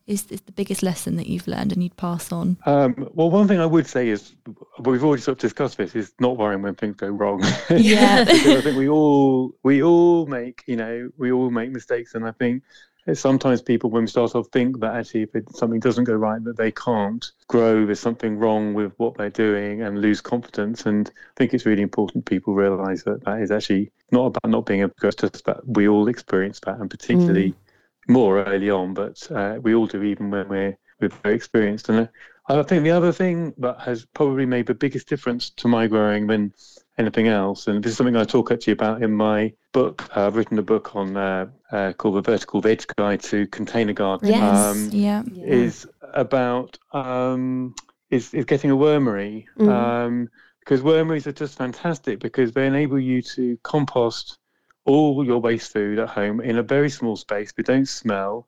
is, 0.07 0.27
is 0.31 0.43
the 0.43 0.53
biggest 0.53 0.83
lesson 0.83 1.17
that 1.17 1.27
you've 1.27 1.49
learned 1.49 1.73
and 1.73 1.83
you'd 1.83 1.97
pass 1.97 2.31
on? 2.31 2.59
Um, 2.67 3.09
well, 3.15 3.31
one 3.31 3.49
thing 3.49 3.61
I 3.61 3.67
would 3.67 3.87
say 3.87 4.09
is 4.09 4.35
we've 4.81 5.03
already 5.03 5.23
sort 5.23 5.39
of 5.39 5.41
discussed 5.41 5.79
this 5.79 5.95
is 5.95 6.13
not 6.21 6.37
worrying 6.37 6.63
when 6.63 6.75
things 6.75 6.97
go 6.97 7.09
wrong. 7.09 7.43
Yeah, 7.71 8.25
I 8.29 8.61
think 8.61 8.77
we 8.77 8.89
all 8.89 9.53
we 9.63 9.83
all 9.83 10.27
make 10.27 10.63
you 10.67 10.77
know 10.77 11.11
we 11.17 11.33
all 11.33 11.51
make 11.51 11.71
mistakes, 11.71 12.15
and 12.15 12.27
I 12.27 12.33
think 12.33 12.63
sometimes 13.13 13.61
people 13.61 13.91
when 13.91 14.05
we 14.05 14.07
start 14.07 14.35
off 14.35 14.47
think 14.49 14.81
that 14.81 14.95
actually 14.95 15.23
if 15.23 15.35
it, 15.35 15.45
something 15.55 15.81
doesn't 15.81 16.05
go 16.05 16.15
right 16.15 16.43
that 16.45 16.57
they 16.57 16.73
can't 16.73 17.33
grow 17.49 17.85
there's 17.85 18.01
something 18.01 18.39
wrong 18.39 18.73
with 18.73 18.95
what 18.97 19.15
they're 19.19 19.29
doing 19.29 19.83
and 19.83 20.01
lose 20.01 20.23
confidence 20.23 20.87
and 20.87 21.11
i 21.15 21.33
think 21.37 21.53
it's 21.53 21.67
really 21.67 21.83
important 21.83 22.25
people 22.25 22.55
realize 22.55 23.03
that 23.03 23.23
that 23.25 23.43
is 23.43 23.51
actually 23.51 23.93
not 24.11 24.27
about 24.27 24.51
not 24.51 24.65
being 24.65 24.83
a 24.83 24.89
to 24.89 24.95
grow 24.99 25.09
it's 25.09 25.21
just 25.21 25.45
that 25.45 25.61
we 25.67 25.87
all 25.87 26.09
experience 26.09 26.61
that 26.61 26.79
and 26.79 26.89
particularly 26.91 27.51
mm 27.51 27.55
more 28.09 28.45
early 28.45 28.71
on, 28.71 28.95
but 28.95 29.31
uh, 29.31 29.59
we 29.61 29.75
all 29.75 29.87
do 29.87 30.03
even 30.03 30.31
when 30.31 30.49
we're, 30.49 30.79
we're 31.01 31.09
very 31.09 31.35
experienced. 31.35 31.89
And 31.89 32.01
uh, 32.01 32.07
I 32.61 32.63
think 32.63 32.83
the 32.83 32.91
other 32.91 33.13
thing 33.13 33.55
that 33.59 33.81
has 33.81 34.07
probably 34.15 34.47
made 34.47 34.67
the 34.67 34.75
biggest 34.75 35.09
difference 35.09 35.51
to 35.51 35.69
my 35.69 35.87
growing 35.87 36.27
than 36.27 36.53
anything 36.99 37.29
else. 37.29 37.67
And 37.67 37.83
this 37.83 37.93
is 37.93 37.99
something 37.99 38.17
I 38.17 38.25
talk 38.25 38.51
actually 38.51 38.75
about 38.75 39.03
in 39.03 39.13
my 39.13 39.53
book. 39.73 40.09
Uh, 40.17 40.27
I've 40.27 40.37
written 40.37 40.59
a 40.59 40.63
book 40.63 40.95
on 40.95 41.17
uh, 41.17 41.47
uh, 41.73 41.93
called 41.95 42.17
The 42.17 42.23
Vertical 42.23 42.61
Veg 42.61 42.85
Guide 42.97 43.23
to 43.23 43.47
Container 43.49 43.93
Gardening. 43.93 44.35
Yes. 44.35 44.93
yeah. 44.93 45.23
Is 45.37 45.87
about 46.03 46.79
um, 46.93 47.75
is, 48.11 48.33
is 48.35 48.45
getting 48.45 48.71
a 48.71 48.77
wormery. 48.77 49.47
Um, 49.59 50.29
because 50.61 50.81
wormeries 50.83 51.27
are 51.27 51.33
just 51.33 51.59
fantastic 51.59 52.21
because 52.21 52.53
they 52.53 52.67
enable 52.67 52.99
you 52.99 53.21
to 53.21 53.59
compost 53.63 54.39
all 54.85 55.25
your 55.25 55.39
waste 55.39 55.73
food 55.73 55.99
at 55.99 56.09
home 56.09 56.41
in 56.41 56.59
a 56.59 56.63
very 56.63 56.91
small 56.91 57.17
space. 57.17 57.53
They 57.53 57.63
don't 57.63 57.89
smell. 57.89 58.47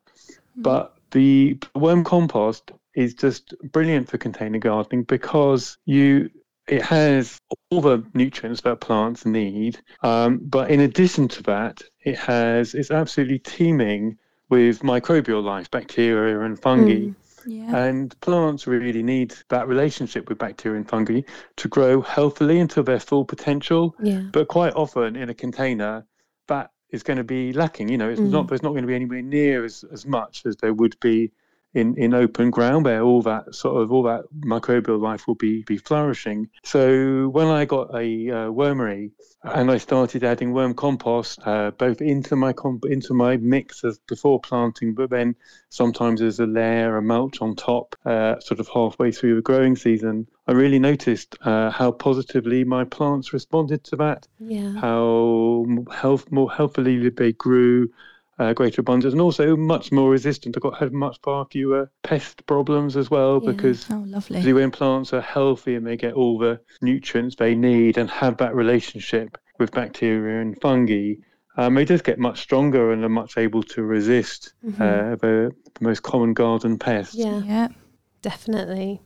But 0.55 0.95
the 1.11 1.59
worm 1.75 2.03
compost 2.03 2.71
is 2.95 3.13
just 3.13 3.53
brilliant 3.71 4.09
for 4.09 4.17
container 4.17 4.57
gardening 4.57 5.03
because 5.03 5.77
you 5.85 6.29
it 6.67 6.81
has 6.81 7.39
all 7.69 7.79
the 7.79 8.03
nutrients 8.13 8.61
that 8.61 8.81
plants 8.81 9.25
need. 9.25 9.79
Um, 10.01 10.39
but 10.43 10.69
in 10.69 10.81
addition 10.81 11.27
to 11.29 11.43
that, 11.43 11.81
it 12.01 12.17
has 12.17 12.73
it's 12.73 12.91
absolutely 12.91 13.39
teeming 13.39 14.17
with 14.49 14.79
microbial 14.79 15.43
life, 15.43 15.69
bacteria 15.71 16.41
and 16.41 16.59
fungi. 16.59 17.11
Yeah. 17.45 17.77
And 17.77 18.19
plants 18.19 18.67
really 18.67 19.03
need 19.03 19.33
that 19.49 19.69
relationship 19.69 20.27
with 20.27 20.37
bacteria 20.37 20.77
and 20.77 20.89
fungi 20.89 21.21
to 21.55 21.67
grow 21.69 22.01
healthily 22.01 22.59
until 22.59 22.83
their 22.83 22.99
full 22.99 23.23
potential. 23.23 23.95
Yeah. 24.01 24.23
But 24.33 24.49
quite 24.49 24.73
often 24.73 25.15
in 25.15 25.29
a 25.29 25.33
container, 25.33 26.05
that 26.47 26.71
is 26.89 27.03
going 27.03 27.17
to 27.17 27.23
be 27.23 27.53
lacking. 27.53 27.89
You 27.89 27.97
know, 27.97 28.09
it's 28.09 28.19
not 28.19 28.45
mm. 28.45 28.49
there's 28.49 28.63
not 28.63 28.69
going 28.69 28.83
to 28.83 28.87
be 28.87 28.95
anywhere 28.95 29.21
near 29.21 29.65
as, 29.65 29.83
as 29.91 30.05
much 30.05 30.45
as 30.45 30.57
there 30.57 30.73
would 30.73 30.99
be 30.99 31.31
in, 31.77 31.95
in 31.97 32.13
open 32.13 32.49
ground 32.49 32.85
where 32.85 33.01
all 33.01 33.21
that 33.21 33.53
sort 33.53 33.81
of 33.81 33.91
all 33.91 34.03
that 34.03 34.23
microbial 34.41 34.99
life 34.99 35.27
will 35.27 35.35
be 35.35 35.63
be 35.63 35.77
flourishing. 35.77 36.49
So 36.63 37.29
when 37.29 37.47
I 37.47 37.65
got 37.65 37.93
a 37.93 38.29
uh, 38.29 38.49
wormery 38.61 39.11
and 39.43 39.69
I 39.71 39.77
started 39.77 40.23
adding 40.23 40.51
worm 40.53 40.73
compost 40.73 41.39
uh, 41.45 41.71
both 41.71 42.01
into 42.01 42.35
my 42.35 42.53
comp- 42.53 42.85
into 42.85 43.13
my 43.13 43.37
mix 43.37 43.83
as 43.83 43.99
before 44.07 44.39
planting, 44.39 44.93
but 44.93 45.09
then 45.09 45.35
sometimes 45.69 46.21
as 46.21 46.39
a 46.39 46.45
layer 46.45 46.97
a 46.97 47.01
mulch 47.01 47.41
on 47.41 47.55
top, 47.55 47.95
uh, 48.05 48.39
sort 48.39 48.59
of 48.59 48.67
halfway 48.67 49.11
through 49.11 49.35
the 49.35 49.41
growing 49.41 49.75
season, 49.75 50.27
I 50.47 50.53
really 50.53 50.79
noticed 50.79 51.37
uh, 51.41 51.69
how 51.69 51.91
positively 51.91 52.63
my 52.63 52.83
plants 52.83 53.33
responded 53.33 53.83
to 53.85 53.95
that 53.97 54.27
Yeah. 54.39 54.73
how 54.73 55.65
health 55.91 56.31
more 56.31 56.51
healthily 56.51 57.09
they 57.09 57.33
grew, 57.33 57.89
uh, 58.39 58.53
greater 58.53 58.81
abundance, 58.81 59.13
and 59.13 59.21
also 59.21 59.55
much 59.55 59.91
more 59.91 60.09
resistant. 60.09 60.55
I 60.57 60.59
got 60.59 60.77
had 60.77 60.93
much 60.93 61.17
far 61.23 61.45
fewer 61.51 61.91
pest 62.03 62.45
problems 62.45 62.95
as 62.95 63.09
well 63.09 63.39
Yeah. 63.43 63.51
because 63.51 63.85
Oh, 63.89 64.03
lovely. 64.07 64.41
see, 64.43 64.53
when 64.53 64.71
plants 64.71 65.13
are 65.13 65.21
healthy 65.21 65.75
and 65.75 65.85
they 65.85 65.97
get 65.97 66.13
all 66.13 66.37
the 66.37 66.59
nutrients 66.81 67.35
they 67.35 67.55
need 67.55 67.97
and 67.97 68.09
have 68.09 68.37
that 68.37 68.53
relationship 68.55 69.37
with 69.59 69.71
bacteria 69.71 70.41
and 70.41 70.59
fungi, 70.61 71.13
um, 71.57 71.73
they 71.73 71.85
just 71.85 72.03
get 72.03 72.19
much 72.19 72.39
stronger 72.41 72.91
and 72.91 73.03
are 73.03 73.09
much 73.09 73.37
able 73.37 73.63
to 73.63 73.81
resist 73.81 74.53
uh, 74.79 75.15
the, 75.15 75.51
the 75.73 75.81
most 75.81 76.03
common 76.03 76.33
garden 76.33 76.77
pests. 76.77 77.15
Yeah. 77.15 77.41
Yeah. 77.43 77.67
Definitely. 78.21 79.01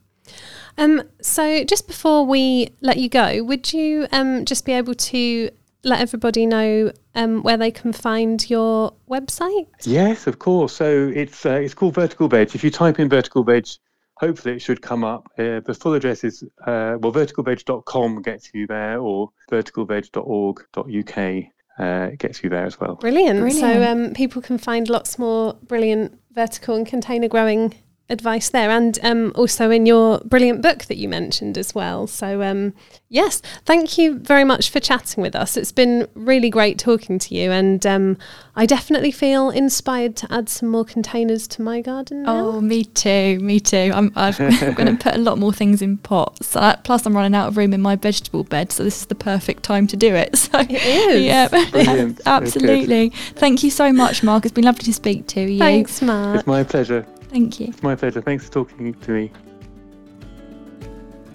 Um, 0.78 1.04
so 1.22 1.64
just 1.64 1.88
before 1.88 2.26
we 2.26 2.70
let 2.82 2.98
you 2.98 3.10
go, 3.10 3.44
would 3.44 3.72
you 3.74 4.08
um, 4.12 4.46
just 4.46 4.66
be 4.66 4.72
able 4.72 4.94
to 4.96 5.50
let 5.84 6.00
everybody 6.00 6.46
know 6.46 6.92
um, 7.16 7.44
where 7.44 7.58
they 7.58 7.72
can 7.72 7.94
find 7.94 8.50
your 8.50 8.94
website? 9.10 9.68
Yes, 9.84 10.28
of 10.28 10.40
course. 10.40 10.74
So 10.74 11.12
it's 11.14 11.46
uh, 11.46 11.54
it's 11.54 11.74
called 11.74 11.96
Vertical 11.96 12.28
Veg. 12.28 12.54
If 12.56 12.64
you 12.64 12.72
type 12.72 13.00
in 13.00 13.10
Vertical 13.10 13.44
Veg, 13.44 13.68
hopefully 14.16 14.56
it 14.56 14.62
should 14.62 14.82
come 14.82 15.04
up. 15.04 15.28
Uh, 15.38 15.60
the 15.62 15.74
full 15.74 15.94
address 15.94 16.24
is 16.24 16.44
uh, 16.66 16.98
well, 17.00 17.12
verticalveg.com 17.12 18.22
gets 18.22 18.52
you 18.54 18.68
there, 18.68 19.00
or 19.00 19.32
verticalveg.org.uk 19.52 21.46
uh, 21.80 22.10
gets 22.18 22.44
you 22.44 22.50
there 22.50 22.66
as 22.66 22.80
well. 22.80 22.96
Brilliant. 22.96 23.52
So 23.54 23.84
um, 23.84 24.14
people 24.14 24.42
can 24.42 24.58
find 24.58 24.90
lots 24.90 25.18
more 25.18 25.56
brilliant 25.64 26.20
vertical 26.32 26.76
and 26.76 26.86
container 26.86 27.28
growing 27.28 27.74
advice 28.12 28.50
there, 28.50 28.70
and 28.70 29.00
um, 29.04 29.32
also 29.36 29.72
in 29.72 29.86
your 29.86 30.20
brilliant 30.20 30.62
book 30.62 30.86
that 30.86 30.98
you 30.98 31.08
mentioned 31.10 31.58
as 31.58 31.74
well. 31.74 32.08
So 32.08 32.42
um, 32.42 32.74
yes, 33.10 33.42
thank 33.66 33.98
you 33.98 34.20
very 34.20 34.44
much 34.44 34.70
for 34.70 34.80
chatting 34.80 35.22
with 35.22 35.36
us. 35.36 35.58
It's 35.58 35.72
been 35.72 36.08
really 36.14 36.50
great 36.50 36.78
talking 36.78 37.18
to 37.20 37.36
you, 37.36 37.52
and 37.52 37.86
um, 37.86 38.18
I 38.56 38.66
definitely 38.66 39.12
feel 39.12 39.50
inspired 39.50 40.16
to 40.18 40.34
add 40.34 40.50
some 40.50 40.70
more 40.70 40.84
containers 40.84 41.48
to 41.50 41.62
my 41.62 41.82
garden. 41.82 42.24
Now. 42.24 42.48
Oh, 42.48 42.62
me 42.62 42.84
too. 42.84 43.40
Me 43.40 43.60
too. 43.60 43.92
I'm, 43.94 44.12
I've, 44.16 44.40
I'm 44.40 44.74
going 44.76 44.98
to 44.98 45.02
put 45.02 45.16
a 45.16 45.20
lot 45.20 45.38
more 45.38 45.54
things 45.54 45.82
in 45.82 45.98
pots. 45.98 46.56
Uh, 46.56 46.76
plus, 46.84 47.06
I'm 47.06 47.16
running 47.16 47.36
out 47.36 47.48
of 47.48 47.58
room 47.58 47.74
in 47.74 47.82
my 47.82 47.96
vegetable 47.96 48.44
bed, 48.44 48.72
so 48.72 48.84
this 48.84 49.02
is 49.02 49.06
the 49.06 49.16
perfect 49.16 49.64
time 49.64 49.88
to 49.88 49.98
do 49.98 50.14
it. 50.14 50.38
So, 50.52 50.60
It 50.60 50.72
is. 50.72 51.24
yeah, 51.24 52.12
absolutely. 52.26 53.10
Thank 53.36 53.64
you 53.64 53.70
so 53.70 53.94
much, 53.94 54.24
Mark. 54.24 54.44
It's 54.44 54.54
been 54.54 54.66
lovely 54.66 54.84
to 54.84 54.94
speak 54.94 55.28
to 55.28 55.42
you. 55.42 55.60
Thanks, 55.60 56.02
Mark. 56.02 56.40
It's 56.40 56.48
my 56.48 56.64
pleasure. 56.64 57.06
Thank 57.32 57.62
you. 57.62 57.68
It's 57.68 57.82
my 57.82 57.96
pleasure. 57.96 58.22
Thanks 58.22 58.46
for 58.46 58.52
talking 58.52 58.94
to 58.94 59.12
me. 59.12 59.32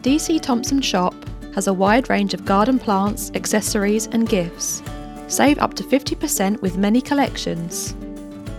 DC 0.03 0.41
Thomson 0.43 0.83
Shop 0.83 1.15
has 1.55 1.69
a 1.69 1.73
wide 1.73 2.11
range 2.11 2.35
of 2.35 2.45
garden 2.45 2.79
plants, 2.79 3.33
accessories, 3.35 4.07
and 4.09 4.29
gifts. 4.29 4.83
Save 5.27 5.59
up 5.59 5.73
to 5.75 5.83
50% 5.83 6.61
with 6.61 6.77
many 6.77 7.01
collections. 7.01 7.97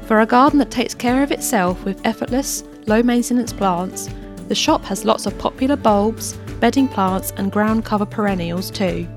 For 0.07 0.21
a 0.21 0.25
garden 0.25 0.57
that 0.59 0.71
takes 0.71 0.95
care 0.95 1.21
of 1.21 1.31
itself 1.31 1.83
with 1.85 2.03
effortless, 2.05 2.63
low 2.87 3.03
maintenance 3.03 3.53
plants, 3.53 4.09
the 4.47 4.55
shop 4.55 4.83
has 4.85 5.05
lots 5.05 5.27
of 5.27 5.37
popular 5.37 5.75
bulbs, 5.75 6.33
bedding 6.59 6.87
plants, 6.87 7.33
and 7.37 7.51
ground 7.51 7.85
cover 7.85 8.05
perennials 8.05 8.71
too. 8.71 9.07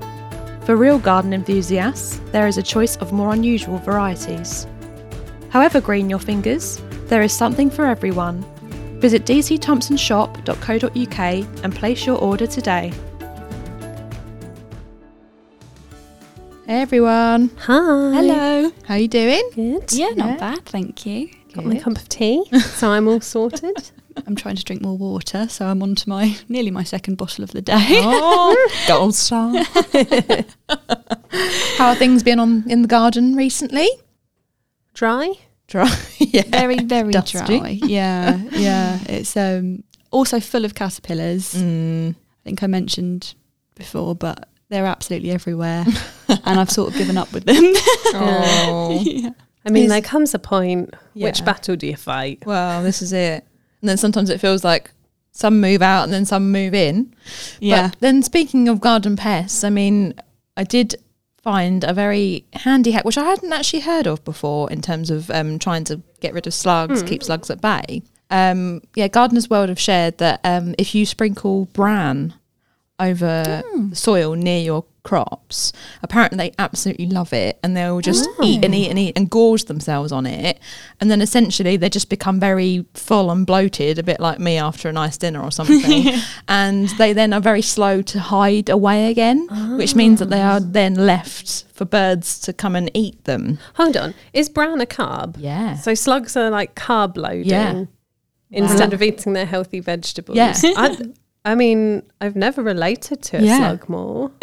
For 0.65 0.75
real 0.75 0.99
garden 0.99 1.33
enthusiasts, 1.33 2.21
there 2.31 2.47
is 2.47 2.59
a 2.59 2.63
choice 2.63 2.97
of 2.97 3.13
more 3.13 3.33
unusual 3.33 3.79
varieties. 3.79 4.67
However 5.49 5.81
green 5.81 6.09
your 6.09 6.19
fingers, 6.19 6.81
there 7.11 7.21
is 7.21 7.33
something 7.33 7.69
for 7.69 7.85
everyone. 7.85 8.43
Visit 9.01 9.25
dcthomsonshop.co.uk 9.25 11.63
and 11.63 11.75
place 11.75 12.05
your 12.05 12.17
order 12.17 12.47
today. 12.47 12.93
Hey 16.67 16.81
everyone, 16.81 17.49
Hi. 17.57 18.13
Hello. 18.15 18.71
how 18.85 18.93
are 18.93 18.97
you 18.97 19.09
doing? 19.09 19.49
Good. 19.53 19.91
Yeah, 19.91 20.11
not 20.15 20.29
Yeah. 20.29 20.37
bad. 20.37 20.65
Thank 20.65 21.05
you. 21.05 21.27
Got 21.53 21.65
my 21.65 21.77
cup 21.79 21.97
of 21.97 22.07
tea, 22.07 22.45
so 22.61 22.91
I'm 22.91 23.09
all 23.09 23.19
sorted. 23.19 23.91
I'm 24.25 24.37
trying 24.37 24.55
to 24.55 24.63
drink 24.63 24.81
more 24.81 24.97
water, 24.97 25.49
so 25.49 25.65
I'm 25.65 25.83
on 25.83 25.95
to 25.95 26.07
my 26.07 26.37
nearly 26.47 26.71
my 26.71 26.83
second 26.83 27.17
bottle 27.17 27.43
of 27.43 27.51
the 27.51 27.61
day. 27.61 27.75
Oh, 27.89 28.69
gold 28.87 29.15
star. 29.15 29.51
how 31.77 31.89
have 31.89 31.97
things 31.97 32.23
been 32.23 32.39
on 32.39 32.63
in 32.69 32.83
the 32.83 32.87
garden 32.87 33.35
recently? 33.35 33.89
Dry. 34.93 35.33
Dry. 35.71 35.89
yeah. 36.17 36.43
very, 36.49 36.79
very 36.83 37.11
Dusty. 37.11 37.37
dry. 37.59 37.69
Yeah, 37.81 38.37
yeah. 38.51 38.99
It's 39.09 39.35
um 39.37 39.83
also 40.11 40.39
full 40.41 40.65
of 40.65 40.75
caterpillars. 40.75 41.53
Mm. 41.53 42.11
I 42.11 42.43
think 42.43 42.61
I 42.61 42.67
mentioned 42.67 43.33
before, 43.75 44.13
but 44.13 44.49
they're 44.69 44.85
absolutely 44.85 45.31
everywhere, 45.31 45.85
and 46.27 46.59
I've 46.59 46.69
sort 46.69 46.91
of 46.91 46.97
given 46.97 47.17
up 47.17 47.31
with 47.31 47.45
them. 47.45 47.63
Oh. 48.13 48.99
yeah. 49.01 49.29
I 49.65 49.69
mean, 49.69 49.85
Is- 49.85 49.89
there 49.91 50.01
comes 50.01 50.33
a 50.33 50.39
point. 50.39 50.93
Which 51.13 51.45
battle 51.45 51.75
do 51.77 51.87
you 51.87 51.95
fight? 51.95 52.43
Well, 52.45 52.83
this 52.83 53.01
is 53.01 53.13
it. 53.13 53.45
And 53.81 53.89
then 53.89 53.97
sometimes 53.97 54.29
it 54.29 54.39
feels 54.41 54.63
like 54.63 54.91
some 55.31 55.61
move 55.61 55.81
out 55.81 56.03
and 56.03 56.11
then 56.13 56.25
some 56.25 56.51
move 56.51 56.73
in. 56.73 57.13
Yeah. 57.59 57.89
But 57.89 57.99
then 57.99 58.23
speaking 58.23 58.67
of 58.67 58.81
garden 58.81 59.15
pests, 59.15 59.63
I 59.63 59.69
mean, 59.69 60.13
I 60.57 60.63
did 60.63 60.95
find 61.41 61.83
a 61.83 61.93
very 61.93 62.45
handy 62.53 62.91
hack, 62.91 63.05
which 63.05 63.17
I 63.17 63.23
hadn't 63.23 63.51
actually 63.51 63.81
heard 63.81 64.07
of 64.07 64.23
before 64.23 64.71
in 64.71 64.81
terms 64.81 65.09
of 65.09 65.29
um, 65.31 65.59
trying 65.59 65.83
to 65.85 66.01
get 66.19 66.33
rid 66.33 66.47
of 66.47 66.53
slugs, 66.53 67.01
keep 67.03 67.23
slugs 67.23 67.49
at 67.49 67.61
bay. 67.61 68.03
Um, 68.29 68.81
yeah, 68.95 69.07
Gardener's 69.07 69.49
World 69.49 69.69
have 69.69 69.79
shared 69.79 70.19
that 70.19 70.39
um, 70.43 70.75
if 70.77 70.95
you 70.95 71.05
sprinkle 71.05 71.65
bran 71.73 72.33
over 72.99 73.63
the 73.89 73.95
soil 73.95 74.35
near 74.35 74.59
your 74.59 74.85
crops, 75.03 75.73
apparently 76.03 76.37
they 76.37 76.53
absolutely 76.59 77.07
love 77.07 77.33
it 77.33 77.59
and 77.63 77.75
they'll 77.75 78.01
just 78.01 78.29
eat 78.43 78.63
and 78.63 78.73
oh. 78.73 78.77
eat 78.77 78.89
and 78.89 78.99
eat 78.99 79.17
and 79.17 79.29
gorge 79.29 79.65
themselves 79.65 80.11
on 80.11 80.25
it. 80.25 80.59
And 80.99 81.09
then 81.09 81.21
essentially 81.21 81.77
they 81.77 81.89
just 81.89 82.09
become 82.09 82.39
very 82.39 82.85
full 82.93 83.31
and 83.31 83.45
bloated, 83.45 83.97
a 83.97 84.03
bit 84.03 84.19
like 84.19 84.39
me 84.39 84.57
after 84.57 84.89
a 84.89 84.93
nice 84.93 85.17
dinner 85.17 85.41
or 85.41 85.51
something. 85.51 86.13
and 86.47 86.89
they 86.97 87.13
then 87.13 87.33
are 87.33 87.41
very 87.41 87.61
slow 87.61 88.01
to 88.03 88.19
hide 88.19 88.69
away 88.69 89.09
again, 89.09 89.47
which 89.77 89.95
means 89.95 90.19
that 90.19 90.29
they 90.29 90.41
are 90.41 90.57
oh. 90.57 90.59
then 90.59 90.95
left 90.95 91.65
for 91.73 91.85
birds 91.85 92.39
to 92.41 92.53
come 92.53 92.75
and 92.75 92.91
eat 92.93 93.23
them. 93.23 93.57
Hold 93.75 93.97
on. 93.97 94.13
Is 94.33 94.49
brown 94.49 94.81
a 94.81 94.85
carb? 94.85 95.35
Yeah. 95.37 95.75
So 95.77 95.93
slugs 95.95 96.37
are 96.37 96.49
like 96.49 96.75
carb 96.75 97.17
loading 97.17 97.45
Yeah. 97.45 97.85
instead 98.51 98.93
of 98.93 99.01
eating 99.01 99.33
their 99.33 99.45
healthy 99.45 99.79
vegetables. 99.79 100.37
Yeah. 100.37 100.53
I, 100.63 100.97
I 101.43 101.55
mean, 101.55 102.03
I've 102.19 102.35
never 102.35 102.61
related 102.61 103.21
to 103.23 103.37
a 103.37 103.41
Yeah. 103.41 103.57
slug 103.57 103.89
more. 103.89 104.31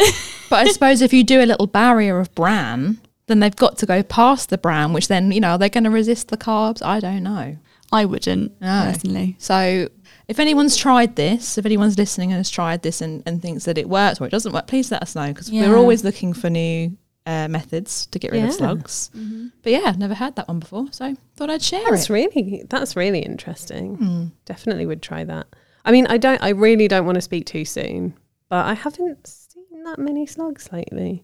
But 0.49 0.65
I 0.67 0.71
suppose 0.71 1.03
if 1.03 1.13
you 1.13 1.23
do 1.23 1.41
a 1.41 1.45
little 1.45 1.67
barrier 1.67 2.19
of 2.19 2.33
bran, 2.33 2.99
then 3.27 3.39
they've 3.39 3.55
got 3.55 3.77
to 3.77 3.85
go 3.85 4.01
past 4.01 4.49
the 4.49 4.57
bran, 4.57 4.93
which 4.93 5.07
then, 5.07 5.31
you 5.31 5.39
know, 5.39 5.49
are 5.51 5.57
they're 5.59 5.69
going 5.69 5.83
to 5.83 5.91
resist 5.91 6.29
the 6.29 6.37
carbs. 6.37 6.83
I 6.83 6.99
don't 6.99 7.21
know. 7.21 7.55
I 7.91 8.05
wouldn't 8.05 8.59
No. 8.59 8.89
personally. 8.91 9.35
So 9.37 9.89
if 10.27 10.39
anyone's 10.39 10.75
tried 10.75 11.15
this, 11.15 11.59
if 11.59 11.67
anyone's 11.67 11.99
listening 11.99 12.31
and 12.31 12.37
has 12.37 12.49
tried 12.49 12.81
this 12.81 12.99
and, 12.99 13.21
and 13.27 13.41
thinks 13.43 13.65
that 13.65 13.77
it 13.77 13.87
works 13.87 14.19
or 14.19 14.25
it 14.25 14.31
doesn't 14.31 14.51
work, 14.51 14.65
please 14.65 14.91
let 14.91 15.03
us 15.03 15.13
know 15.15 15.27
because 15.27 15.51
Yeah. 15.51 15.69
we're 15.69 15.77
always 15.77 16.03
looking 16.03 16.33
for 16.33 16.49
new 16.49 16.97
uh, 17.27 17.47
methods 17.47 18.07
to 18.07 18.17
get 18.17 18.31
rid 18.31 18.41
Yeah. 18.41 18.47
of 18.47 18.53
slugs. 18.55 19.11
Mm-hmm. 19.15 19.47
But 19.61 19.71
yeah, 19.71 19.93
never 19.99 20.15
had 20.15 20.35
that 20.37 20.47
one 20.47 20.57
before, 20.57 20.87
so 20.89 21.15
thought 21.35 21.51
I'd 21.51 21.61
share 21.61 21.83
That's 21.91 22.09
it. 22.09 22.13
really 22.13 22.63
that's 22.67 22.95
really 22.95 23.19
interesting. 23.19 23.95
Hmm. 23.97 24.25
Definitely 24.45 24.87
would 24.87 25.03
try 25.03 25.23
that. 25.25 25.45
I 25.85 25.91
mean, 25.91 26.07
I 26.07 26.17
don't. 26.17 26.41
I 26.43 26.49
really 26.49 26.87
don't 26.87 27.05
want 27.05 27.15
to 27.15 27.21
speak 27.21 27.45
too 27.45 27.65
soon, 27.65 28.13
but 28.49 28.65
I 28.65 28.73
haven't 28.73 29.27
seen 29.27 29.83
that 29.83 29.99
many 29.99 30.25
slugs 30.25 30.69
lately. 30.71 31.23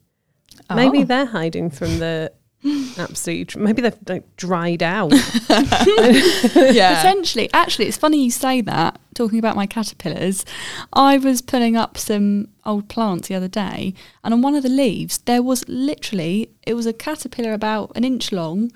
Maybe 0.74 1.00
Oh. 1.02 1.04
they're 1.06 1.26
hiding 1.26 1.70
from 1.70 2.00
the 2.00 2.32
absolute. 2.98 3.56
Maybe 3.56 3.82
they've 3.82 3.98
like 4.08 4.36
dried 4.38 4.82
out. 4.82 5.12
yeah. 5.50 6.96
Potentially. 7.02 7.50
Actually, 7.54 7.88
it's 7.88 7.98
funny 7.98 8.24
you 8.24 8.32
say 8.32 8.62
that, 8.62 9.00
talking 9.13 9.39
about 9.39 9.56
my 9.56 9.65
caterpillars. 9.68 10.46
I 10.94 11.18
was 11.18 11.41
pulling 11.41 11.76
up 11.76 11.98
some 11.98 12.50
old 12.65 12.88
plants 12.89 13.28
the 13.28 13.36
other 13.36 13.48
day, 13.48 13.94
and 14.24 14.34
on 14.34 14.41
one 14.41 14.56
of 14.56 14.63
the 14.63 14.70
leaves, 14.70 15.20
there 15.20 15.44
was 15.44 15.68
literally, 15.68 16.52
it 16.65 16.74
was 16.74 16.86
a 16.86 16.94
caterpillar 16.94 17.54
about 17.54 17.91
an 17.96 18.04
inch 18.04 18.32
long, 18.32 18.72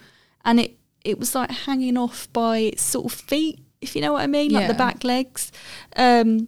and 0.46 0.60
it, 0.60 0.78
it 1.04 1.18
was 1.20 1.34
like 1.36 1.50
hanging 1.52 1.98
off 1.98 2.32
by 2.34 2.60
its 2.60 2.82
sort 2.84 3.06
of 3.06 3.14
feet, 3.14 3.60
if 3.82 3.96
you 3.96 4.02
know 4.02 4.14
what 4.14 4.22
I 4.22 4.28
mean, 4.28 4.52
like 4.52 4.68
the 4.68 4.74
back 4.74 5.04
legs. 5.04 5.52
Um, 5.96 6.48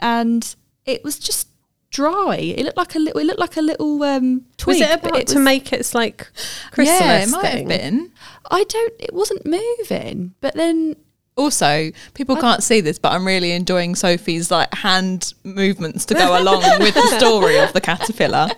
and 0.00 0.54
it 0.84 1.02
was 1.04 1.18
just 1.18 1.48
dry. 1.90 2.36
It 2.36 2.64
looked 2.64 2.76
like 2.76 2.94
a 2.94 2.98
little, 2.98 3.20
it 3.20 3.24
looked 3.26 3.40
like 3.40 3.56
a 3.56 3.62
little 3.62 4.02
um, 4.02 4.44
twig. 4.56 4.80
Was 4.80 4.88
it 4.88 5.02
but 5.02 5.10
about 5.12 5.26
to 5.28 5.34
was- 5.36 5.44
make 5.44 5.72
its 5.72 5.94
like 5.94 6.28
chrysalis 6.70 7.00
yeah, 7.00 7.22
it 7.22 7.28
might 7.30 7.42
thing? 7.42 7.58
have 7.70 7.80
been. 7.80 8.12
I 8.50 8.64
don't, 8.64 8.92
it 8.98 9.12
wasn't 9.14 9.44
moving, 9.46 10.34
but 10.40 10.54
then 10.54 10.96
Also, 11.36 11.90
people 12.14 12.36
can't 12.36 12.62
see 12.62 12.80
this, 12.80 12.98
but 12.98 13.12
I'm 13.12 13.26
really 13.26 13.52
enjoying 13.52 13.94
Sophie's 13.94 14.50
like 14.50 14.72
hand 14.74 15.34
movements 15.44 16.04
to 16.06 16.14
go 16.14 16.40
along 16.40 16.62
with 16.78 16.94
the 16.94 17.18
story 17.18 17.58
of 17.58 17.72
the 17.72 17.80
caterpillar. 17.80 18.48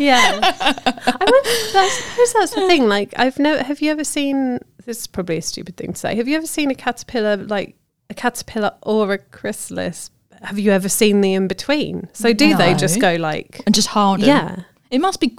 Yeah, 0.00 0.38
I, 0.42 1.16
wonder, 1.20 1.48
I 1.78 1.88
suppose 1.92 2.32
that's 2.32 2.54
the 2.54 2.66
thing. 2.66 2.88
Like, 2.88 3.12
I've 3.16 3.38
no. 3.38 3.58
Have 3.62 3.80
you 3.82 3.90
ever 3.90 4.04
seen? 4.04 4.60
This 4.84 5.00
is 5.00 5.06
probably 5.06 5.36
a 5.38 5.42
stupid 5.42 5.76
thing 5.76 5.92
to 5.92 5.98
say. 5.98 6.14
Have 6.16 6.28
you 6.28 6.36
ever 6.36 6.46
seen 6.46 6.70
a 6.70 6.74
caterpillar, 6.74 7.36
like 7.36 7.76
a 8.10 8.14
caterpillar 8.14 8.72
or 8.82 9.12
a 9.12 9.18
chrysalis? 9.18 10.10
Have 10.42 10.58
you 10.58 10.72
ever 10.72 10.88
seen 10.88 11.20
the 11.20 11.34
in 11.34 11.46
between? 11.48 12.08
So 12.12 12.32
do 12.32 12.56
they 12.56 12.74
just 12.74 13.00
go 13.00 13.14
like, 13.16 13.60
and 13.66 13.74
just 13.74 13.88
harden. 13.88 14.26
yeah, 14.26 14.62
It 14.90 15.00
must 15.00 15.20
be 15.20 15.36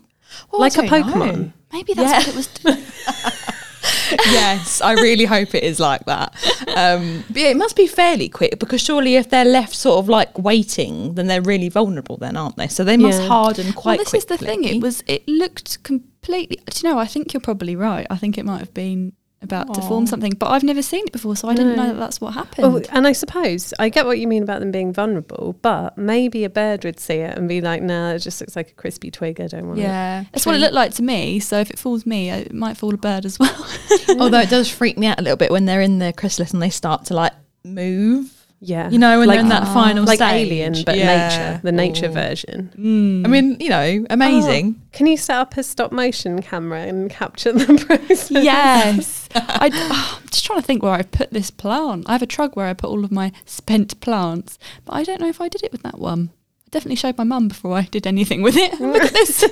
well, 0.51 0.61
like 0.61 0.73
a 0.77 0.87
don't 0.87 1.07
know. 1.07 1.13
Pokemon? 1.13 1.53
maybe 1.73 1.93
that's 1.93 2.09
Yeah. 2.11 2.17
what 2.19 2.27
it 2.29 2.35
was 2.35 2.47
doing. 2.47 2.83
yes, 4.31 4.81
I 4.81 4.93
really 4.93 5.25
hope 5.25 5.53
it 5.55 5.63
is 5.63 5.79
like 5.79 6.05
that. 6.05 6.33
Um, 6.75 7.23
but 7.29 7.41
yeah, 7.41 7.49
it 7.49 7.57
must 7.57 7.75
be 7.75 7.87
fairly 7.87 8.29
quick 8.29 8.59
because 8.59 8.81
surely 8.81 9.15
if 9.15 9.29
they're 9.29 9.43
left 9.45 9.75
sort 9.75 9.99
of 9.99 10.07
like 10.09 10.37
waiting, 10.39 11.15
then 11.15 11.27
they're 11.27 11.41
really 11.41 11.69
vulnerable, 11.69 12.17
then 12.17 12.37
aren't 12.37 12.55
they? 12.57 12.67
So 12.67 12.83
they 12.83 12.97
must 12.97 13.21
Yeah. 13.21 13.27
harden 13.27 13.73
quite 13.73 13.97
well, 13.97 14.05
this 14.05 14.09
quickly. 14.11 14.17
is 14.19 14.39
the 14.39 14.45
thing. 14.45 14.63
It 14.63 14.81
was. 14.81 15.03
It 15.07 15.27
looked 15.27 15.83
completely. 15.83 16.57
Do 16.69 16.87
you 16.87 16.93
know? 16.93 16.99
I 16.99 17.05
think 17.07 17.33
you're 17.33 17.41
probably 17.41 17.75
right. 17.75 18.07
I 18.09 18.15
think 18.17 18.37
it 18.37 18.45
might 18.45 18.59
have 18.59 18.73
been 18.73 19.13
about 19.43 19.73
to 19.73 19.81
form 19.81 20.07
something, 20.07 20.33
but 20.33 20.49
I've 20.49 20.63
never 20.63 20.81
seen 20.81 21.05
it 21.05 21.11
before, 21.11 21.35
so 21.35 21.47
I 21.49 21.53
didn't 21.55 21.75
know 21.75 21.87
that 21.87 21.99
that's 21.99 22.21
what 22.21 22.33
happened. 22.33 22.65
Oh, 22.65 22.81
and 22.91 23.05
I 23.07 23.11
suppose 23.11 23.73
I 23.79 23.89
get 23.89 24.05
what 24.05 24.19
you 24.19 24.27
mean 24.27 24.43
about 24.43 24.59
them 24.59 24.71
being 24.71 24.93
vulnerable, 24.93 25.55
but 25.61 25.97
maybe 25.97 26.43
a 26.43 26.49
bird 26.49 26.83
would 26.83 26.99
see 26.99 27.15
it 27.15 27.37
and 27.37 27.47
be 27.47 27.61
like, 27.61 27.81
"Nah, 27.81 28.11
it 28.11 28.19
just 28.19 28.39
looks 28.41 28.55
like 28.55 28.71
a 28.71 28.73
crispy 28.73 29.11
twig. 29.11 29.39
I 29.41 29.47
don't 29.47 29.67
want 29.67 29.79
it." 29.79 29.83
Yeah, 29.83 30.23
that's 30.31 30.45
what 30.45 30.55
it 30.55 30.59
looked 30.59 30.73
like 30.73 30.93
to 30.95 31.03
me. 31.03 31.39
So 31.39 31.59
if 31.59 31.69
it 31.69 31.79
fools 31.79 32.05
me, 32.05 32.29
it 32.29 32.53
might 32.53 32.77
fool 32.77 32.93
a 32.93 32.97
bird 32.97 33.25
as 33.25 33.39
well. 33.39 33.67
Although 34.19 34.39
it 34.39 34.49
does 34.49 34.69
freak 34.69 34.97
me 34.97 35.07
out 35.07 35.19
a 35.19 35.21
little 35.21 35.37
bit 35.37 35.51
when 35.51 35.65
they're 35.65 35.81
in 35.81 35.99
the 35.99 36.13
chrysalis 36.13 36.53
and 36.53 36.61
they 36.61 36.69
start 36.69 37.05
to 37.05 37.13
like 37.13 37.33
move. 37.63 38.42
Yeah, 38.65 38.89
You 38.89 38.97
know, 38.97 39.19
when 39.19 39.27
like 39.27 39.35
they're 39.35 39.43
in 39.43 39.49
that 39.49 39.63
Ah. 39.63 39.73
final 39.73 40.05
like 40.05 40.17
stage. 40.19 40.47
Alien, 40.47 40.73
but 40.85 40.97
Yeah. 40.97 41.27
nature, 41.27 41.61
the 41.63 41.71
nature 41.73 42.05
Ooh. 42.09 42.13
version. 42.13 42.71
Mm. 42.79 43.25
I 43.25 43.29
mean, 43.29 43.57
you 43.59 43.69
know, 43.69 44.05
amazing. 44.09 44.75
Oh, 44.79 44.87
can 44.93 45.05
you 45.07 45.17
set 45.17 45.35
up 45.37 45.57
a 45.57 45.63
stop 45.63 45.91
motion 45.91 46.41
camera 46.41 46.81
and 46.83 47.09
capture 47.09 47.51
the 47.51 47.65
process? 47.85 48.31
yes. 48.31 49.27
I, 49.35 49.69
oh, 49.73 50.19
I'm 50.21 50.27
just 50.29 50.45
trying 50.45 50.59
to 50.61 50.65
think 50.65 50.81
where 50.81 50.93
I 50.93 51.01
put 51.01 51.31
this 51.31 51.51
plant. 51.51 52.05
I 52.07 52.13
have 52.13 52.21
a 52.21 52.27
trug 52.27 52.55
where 52.55 52.67
I 52.67 52.73
put 52.73 52.89
all 52.89 53.03
of 53.03 53.11
my 53.11 53.31
spent 53.45 53.99
plants, 53.99 54.57
but 54.85 54.93
I 54.93 55.03
don't 55.03 55.19
know 55.19 55.27
if 55.29 55.41
I 55.41 55.49
did 55.49 55.63
it 55.63 55.71
with 55.73 55.83
that 55.83 55.99
one. 55.99 56.29
Definitely 56.73 56.95
showed 56.95 57.17
my 57.17 57.23
mum 57.23 57.47
before 57.47 57.77
I 57.77 57.83
did 57.83 58.05
anything 58.07 58.41
with 58.41 58.57
it. 58.57 58.79
Look 58.79 59.03
at 59.03 59.13
this. 59.13 59.45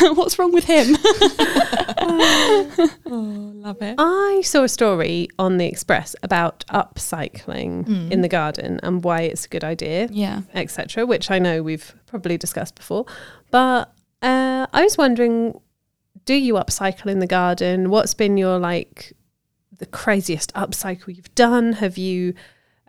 What's 0.00 0.38
wrong 0.38 0.52
with 0.52 0.64
him? 0.64 0.96
Oh, 3.12 3.52
love 3.54 3.82
it. 3.82 3.94
I 3.98 4.40
saw 4.44 4.62
a 4.64 4.68
story 4.68 5.28
on 5.38 5.58
the 5.58 5.66
Express 5.66 6.14
about 6.22 6.64
upcycling 6.68 7.84
Mm. 7.86 8.10
in 8.10 8.20
the 8.22 8.28
garden 8.28 8.80
and 8.82 9.02
why 9.04 9.22
it's 9.22 9.44
a 9.46 9.48
good 9.48 9.64
idea, 9.64 10.08
yeah. 10.10 10.42
etc., 10.54 11.04
which 11.06 11.30
I 11.30 11.38
know 11.38 11.62
we've 11.62 11.94
probably 12.06 12.36
discussed 12.38 12.74
before. 12.76 13.06
But 13.50 13.92
uh, 14.22 14.66
I 14.72 14.82
was 14.82 14.96
wondering, 14.96 15.60
do 16.24 16.34
you 16.34 16.54
upcycle 16.54 17.06
in 17.10 17.18
the 17.18 17.26
garden? 17.26 17.90
What's 17.90 18.14
been 18.14 18.36
your 18.36 18.58
like 18.58 19.12
the 19.78 19.86
craziest 19.86 20.52
upcycle 20.54 21.14
you've 21.14 21.34
done? 21.34 21.74
Have 21.74 21.98
you 21.98 22.34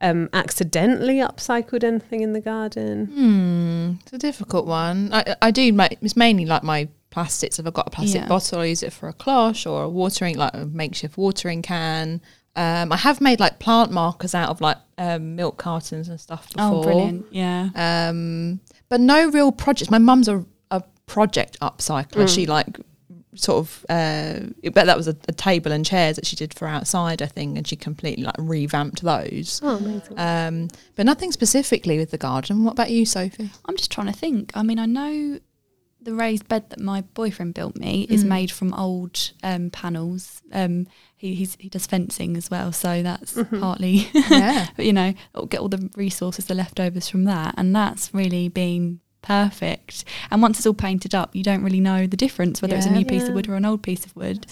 um, 0.02 0.30
accidentally 0.34 1.16
upcycled 1.18 1.84
anything 1.84 2.22
in 2.22 2.34
the 2.34 2.42
garden? 2.42 3.06
Hmm, 3.08 3.92
it's 4.04 4.14
a 4.14 4.18
difficult 4.18 4.66
one. 4.66 5.14
I, 5.14 5.36
I 5.42 5.52
do. 5.52 5.72
ma- 5.74 5.88
It's 6.02 6.16
mainly 6.18 6.46
like 6.46 6.64
my 6.64 6.90
plastics. 7.10 7.60
If 7.60 7.68
I've 7.68 7.74
got 7.74 7.88
a 7.88 7.92
plastic 7.92 8.22
Yeah. 8.22 8.28
bottle, 8.28 8.60
I 8.60 8.66
use 8.66 8.84
it 8.84 8.94
for 8.94 9.08
a 9.10 9.14
cloche 9.14 9.66
or 9.66 9.84
a 9.84 9.90
watering, 9.90 10.38
like 10.38 10.54
a 10.54 10.66
makeshift 10.66 11.18
watering 11.18 11.62
can. 11.62 12.22
Um, 12.56 12.92
I 12.92 12.98
have 12.98 13.22
made 13.22 13.40
like 13.40 13.60
plant 13.60 13.92
markers 13.92 14.36
out 14.36 14.50
of 14.50 14.60
like 14.60 14.78
um, 14.98 15.36
milk 15.38 15.58
cartons 15.58 16.10
and 16.10 16.20
stuff 16.20 16.50
before. 16.52 16.80
Oh, 16.80 16.84
brilliant. 16.84 17.26
Yeah. 17.32 17.70
Um, 17.76 18.60
but 18.90 19.00
no 19.00 19.30
real 19.30 19.52
projects. 19.54 19.90
My 19.90 20.00
mum's 20.00 20.28
a, 20.28 20.46
a 20.70 20.84
project 21.06 21.58
upcycler. 21.62 22.28
She 22.28 22.46
like 22.46 22.78
sort 23.36 23.60
of, 23.60 23.86
uh, 23.90 24.40
but 24.74 24.86
that 24.86 24.98
was 24.98 25.08
a, 25.08 25.16
a 25.28 25.32
table 25.32 25.72
and 25.72 25.86
chairs 25.86 26.18
that 26.18 26.26
she 26.26 26.36
did 26.36 26.54
for 26.54 26.68
outside, 26.68 27.22
I 27.22 27.28
think, 27.28 27.58
and 27.58 27.68
she 27.68 27.76
completely 27.76 28.24
like 28.26 28.36
revamped 28.38 29.02
those. 29.02 29.62
Oh, 29.64 29.78
amazing. 29.78 30.20
Um, 30.20 30.68
but 30.96 31.06
nothing 31.06 31.32
specifically 31.32 31.98
with 31.98 32.12
the 32.12 32.18
garden. 32.18 32.64
What 32.64 32.72
about 32.72 32.92
you, 32.92 33.06
Sophie? 33.06 33.50
I'm 33.66 33.78
just 33.78 33.92
trying 33.92 34.08
to 34.08 34.14
think. 34.14 34.52
I 34.56 34.64
mean, 34.64 34.80
I 34.80 34.86
know 34.86 35.40
the 36.04 36.16
raised 36.16 36.48
bed 36.48 36.68
that 36.72 36.80
my 36.80 37.02
boyfriend 37.02 37.54
built 37.54 37.76
me 37.78 38.08
is 38.10 38.24
Mm. 38.24 38.28
made 38.28 38.52
from 38.52 38.74
old 38.74 39.32
um, 39.44 39.70
panels. 39.70 40.42
Um, 40.52 40.88
he 41.16 41.36
he's, 41.36 41.56
he 41.60 41.70
does 41.70 41.86
fencing 41.86 42.36
as 42.36 42.50
well, 42.50 42.72
so 42.72 43.04
that's 43.04 43.38
partly, 43.60 44.10
Yeah. 44.30 44.68
but 44.76 44.84
you 44.88 44.94
know, 44.94 45.14
get 45.48 45.60
all 45.60 45.70
the 45.70 45.90
resources, 45.96 46.46
the 46.46 46.56
leftovers 46.56 47.08
from 47.08 47.26
that, 47.26 47.54
and 47.56 47.76
that's 47.76 48.14
really 48.16 48.50
been 48.50 49.00
perfect. 49.22 50.04
And 50.30 50.42
once 50.42 50.58
it's 50.58 50.66
all 50.68 50.74
painted 50.74 51.14
up, 51.16 51.36
you 51.36 51.44
don't 51.44 51.64
really 51.64 51.80
know 51.80 52.08
the 52.08 52.18
difference 52.18 52.62
whether 52.62 52.76
it's 52.76 52.86
a 52.86 52.90
Yeah. 52.90 52.98
new 52.98 53.06
piece 53.06 53.30
of 53.30 53.36
wood 53.36 53.48
or 53.50 53.56
an 53.56 53.66
old 53.66 53.84
piece 53.84 54.06
of 54.06 54.16
wood. 54.16 54.46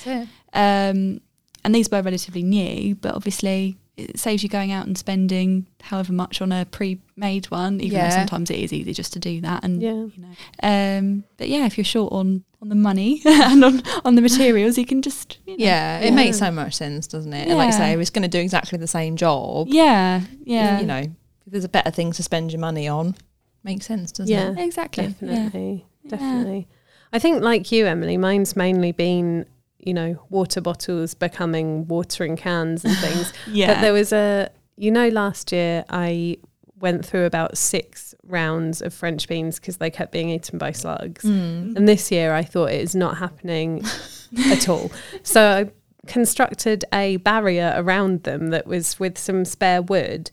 Um, 0.53 1.21
and 1.63 1.75
these 1.75 1.89
were 1.91 2.01
relatively 2.01 2.43
new, 2.43 2.95
but 2.95 3.15
obviously 3.15 3.77
it 3.97 4.17
saves 4.17 4.43
you 4.43 4.47
going 4.49 4.71
out 4.71 4.87
and 4.87 4.97
spending 4.97 5.67
however 5.81 6.13
much 6.13 6.41
on 6.41 6.53
a 6.53 6.65
pre-made 6.65 7.45
one. 7.51 7.81
Even 7.81 7.97
Yeah. 7.99 8.03
though 8.07 8.15
sometimes 8.15 8.49
it 8.49 8.57
is 8.59 8.71
easy 8.71 8.93
just 8.93 9.11
to 9.13 9.19
do 9.19 9.41
that. 9.41 9.63
And 9.65 9.81
Yeah. 9.81 9.91
you 9.91 10.13
know, 10.17 10.29
um, 10.63 11.23
but 11.37 11.49
yeah, 11.49 11.65
if 11.65 11.77
you're 11.77 11.83
short 11.85 12.13
on 12.13 12.43
on 12.61 12.67
the 12.69 12.75
money 12.75 13.21
and 13.25 13.63
on 13.63 13.81
on 14.05 14.15
the 14.15 14.21
materials, 14.21 14.77
you 14.77 14.85
can 14.85 15.01
just 15.01 15.37
you 15.45 15.57
know, 15.57 15.63
Yeah, 15.65 15.99
it 15.99 16.05
Yeah. 16.05 16.11
makes 16.15 16.37
so 16.39 16.49
much 16.51 16.75
sense, 16.75 17.07
doesn't 17.07 17.31
it? 17.33 17.47
And 17.49 17.57
like 17.57 17.67
I 17.67 17.71
Yeah. 17.71 17.77
say, 17.77 17.93
it's 17.99 18.09
going 18.09 18.23
to 18.23 18.29
do 18.29 18.39
exactly 18.39 18.77
the 18.77 18.87
same 18.87 19.15
job. 19.17 19.67
yeah, 19.69 20.21
yeah, 20.45 20.79
You 20.79 20.85
know, 20.85 21.03
there's 21.45 21.63
a 21.65 21.69
better 21.69 21.91
thing 21.91 22.11
to 22.13 22.23
spend 22.23 22.51
your 22.53 22.59
money 22.61 22.87
on, 22.87 23.15
makes 23.63 23.85
sense, 23.85 24.11
doesn't 24.11 24.31
Yeah. 24.33 24.51
it? 24.51 24.59
exactly. 24.59 25.03
Yeah. 25.05 25.09
Definitely, 25.27 25.85
Yeah. 26.03 26.09
definitely. 26.11 26.67
I 27.11 27.19
think, 27.19 27.41
like 27.43 27.71
you, 27.71 27.85
Emily, 27.87 28.17
mine's 28.17 28.55
mainly 28.55 28.91
been, 28.91 29.45
you 29.79 29.93
know, 29.93 30.19
water 30.29 30.61
bottles 30.61 31.13
becoming 31.13 31.87
watering 31.87 32.35
cans 32.35 32.85
and 32.85 32.95
things. 32.97 33.33
Yeah. 33.51 33.73
But 33.75 33.81
there 33.81 33.93
was 33.93 34.13
a, 34.13 34.49
you 34.77 34.91
know, 34.91 35.07
last 35.09 35.51
year 35.51 35.85
I 35.89 36.37
went 36.79 37.05
through 37.05 37.25
about 37.25 37.57
six 37.57 38.15
rounds 38.23 38.81
of 38.81 38.93
French 38.93 39.27
beans 39.27 39.59
because 39.59 39.77
they 39.77 39.89
kept 39.89 40.11
being 40.11 40.29
eaten 40.29 40.57
by 40.57 40.71
slugs. 40.71 41.25
Mm. 41.25 41.75
And 41.75 41.87
this 41.87 42.09
year 42.11 42.33
I 42.33 42.43
thought 42.43 42.71
it 42.71 42.79
is 42.81 42.95
not 42.95 43.17
happening 43.17 43.83
at 44.51 44.69
all. 44.69 44.89
So 45.23 45.41
I 45.41 45.71
constructed 46.07 46.85
a 46.93 47.17
barrier 47.17 47.73
around 47.75 48.23
them 48.23 48.47
that 48.51 48.65
was 48.65 48.99
with 48.99 49.17
some 49.17 49.43
spare 49.45 49.81
wood 49.81 50.31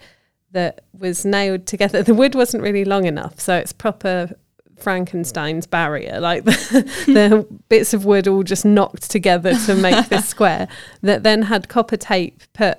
that 0.52 0.82
was 0.98 1.24
nailed 1.24 1.66
together. 1.66 2.02
The 2.04 2.14
wood 2.14 2.35
wasn't 2.35 2.62
really 2.62 2.85
long 2.85 3.04
enough, 3.04 3.40
so 3.40 3.56
it's 3.56 3.72
proper 3.72 4.30
Frankenstein's 4.78 5.66
barrier, 5.66 6.20
like 6.20 6.44
the, 6.44 6.52
the 7.06 7.46
bits 7.68 7.94
of 7.94 8.04
wood 8.04 8.28
all 8.28 8.42
just 8.42 8.64
knocked 8.64 9.11
together 9.11 9.54
to 9.66 9.74
make 9.74 10.09
this 10.09 10.28
square 10.35 10.68
that 11.02 11.22
then 11.22 11.42
had 11.42 11.68
copper 11.68 11.96
tape 11.96 12.42
put 12.52 12.78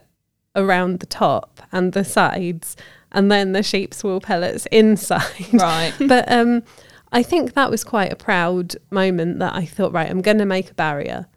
around 0.56 1.00
the 1.00 1.06
top 1.06 1.62
and 1.72 1.94
the 1.94 2.04
sides 2.04 2.76
and 3.12 3.32
then 3.32 3.52
the 3.54 3.64
sheep's 3.64 4.04
wool 4.04 4.20
pellets 4.20 4.66
inside 4.72 5.24
Right. 5.54 5.94
but 6.08 6.32
um, 6.32 6.64
I 7.12 7.24
think 7.24 7.54
that 7.54 7.72
was 7.72 7.84
quite 7.84 8.12
a 8.12 8.16
proud 8.16 8.76
moment 8.92 9.40
that 9.40 9.56
I 9.56 9.66
thought, 9.66 9.94
right, 9.94 10.10
I'm 10.10 10.22
going 10.22 10.40
to 10.40 10.46
make 10.46 10.72
a 10.72 10.74
barrier. 10.74 11.28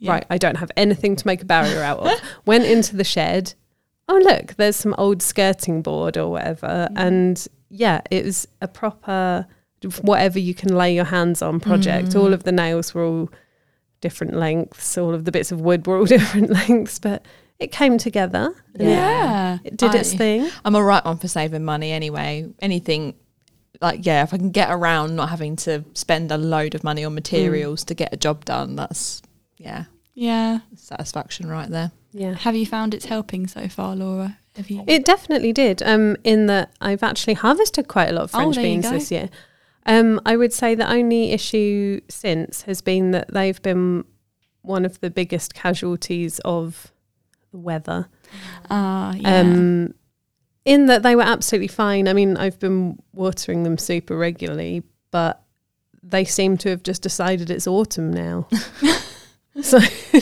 Yeah. 0.00 0.12
Right, 0.12 0.26
I 0.30 0.38
don't 0.38 0.56
have 0.56 0.70
anything 0.76 1.16
to 1.16 1.26
make 1.26 1.42
a 1.42 1.44
barrier 1.44 1.82
out 1.82 1.98
of. 1.98 2.12
Went 2.46 2.64
into 2.64 2.96
the 2.96 3.02
shed. 3.04 3.54
Oh 4.08 4.18
look, 4.18 4.54
there's 4.54 4.76
some 4.76 4.94
old 4.98 5.22
skirting 5.22 5.82
board 5.82 6.16
or 6.16 6.30
whatever, 6.30 6.88
and 6.96 7.46
yeah, 7.70 8.00
it 8.10 8.24
was 8.24 8.48
a 8.60 8.68
proper 8.68 9.46
whatever 10.02 10.38
you 10.38 10.54
can 10.54 10.74
lay 10.74 10.94
your 10.94 11.04
hands 11.04 11.42
on 11.42 11.60
project. 11.60 12.16
All 12.16 12.30
mm. 12.30 12.34
of 12.34 12.42
the 12.42 12.52
nails 12.52 12.94
were 12.94 13.04
all 13.04 13.30
different 14.00 14.34
lengths, 14.34 14.96
all 14.98 15.14
of 15.14 15.24
the 15.24 15.32
bits 15.32 15.52
of 15.52 15.60
wood 15.60 15.86
were 15.86 15.98
all 15.98 16.04
different 16.16 16.50
lengths, 16.50 16.98
but 16.98 17.24
it 17.58 17.72
came 17.72 17.98
together. 17.98 18.54
Yeah. 18.78 19.58
It 19.64 19.76
did 19.76 19.94
its 19.94 20.12
thing. 20.12 20.48
I'm 20.64 20.74
a 20.74 20.82
right 20.82 21.04
one 21.04 21.18
for 21.18 21.28
saving 21.28 21.64
money 21.64 21.90
anyway. 21.90 22.48
Anything 22.60 23.14
like 23.80 24.06
yeah, 24.06 24.22
if 24.22 24.34
I 24.34 24.38
can 24.38 24.50
get 24.50 24.70
around 24.70 25.16
not 25.16 25.28
having 25.28 25.56
to 25.56 25.84
spend 25.94 26.32
a 26.32 26.38
load 26.38 26.74
of 26.74 26.84
money 26.84 27.04
on 27.04 27.12
mm. 27.12 27.16
materials 27.16 27.84
to 27.84 27.94
get 27.94 28.12
a 28.12 28.16
job 28.16 28.44
done, 28.44 28.76
that's 28.76 29.22
yeah, 29.56 29.84
Yeah. 30.14 30.60
satisfaction 30.76 31.48
right 31.48 31.68
there. 31.68 31.92
Yeah. 32.12 32.34
Have 32.34 32.56
you 32.56 32.66
found 32.66 32.94
it's 32.94 33.06
helping 33.06 33.46
so 33.46 33.68
far, 33.68 33.94
Laura? 33.94 34.38
Have 34.56 34.70
you? 34.70 34.82
It 34.86 35.04
definitely 35.04 35.52
did. 35.52 35.82
Um, 35.82 36.16
in 36.24 36.46
that 36.46 36.72
I've 36.80 37.02
actually 37.02 37.34
harvested 37.34 37.88
quite 37.88 38.08
a 38.08 38.12
lot 38.12 38.24
of 38.24 38.34
Oh, 38.34 38.38
French 38.38 38.56
you 38.56 38.62
beans 38.62 38.90
this 38.90 39.10
year. 39.10 39.28
Um, 39.86 40.20
I 40.26 40.36
would 40.36 40.52
say 40.52 40.74
the 40.74 40.90
only 40.90 41.30
issue 41.30 42.00
since 42.08 42.62
has 42.62 42.80
been 42.80 43.12
that 43.12 43.32
they've 43.32 43.60
been 43.62 44.04
one 44.62 44.84
of 44.84 45.00
the 45.00 45.10
biggest 45.10 45.54
casualties 45.54 46.40
of 46.44 46.92
the 47.52 47.58
weather. 47.58 48.08
Ah, 48.70 49.14
yeah. 49.14 49.40
Um, 49.40 49.94
in 50.64 50.86
that 50.86 51.02
they 51.02 51.16
were 51.16 51.22
absolutely 51.22 51.68
fine. 51.68 52.06
I 52.08 52.12
mean, 52.12 52.36
I've 52.36 52.58
been 52.58 52.98
watering 53.14 53.62
them 53.62 53.78
super 53.78 54.16
regularly, 54.16 54.82
but 55.10 55.42
they 56.02 56.24
seem 56.24 56.58
to 56.58 56.68
have 56.70 56.82
just 56.82 57.00
decided 57.00 57.50
it's 57.50 57.66
autumn 57.66 58.12
now. 58.12 58.48
so 59.62 59.78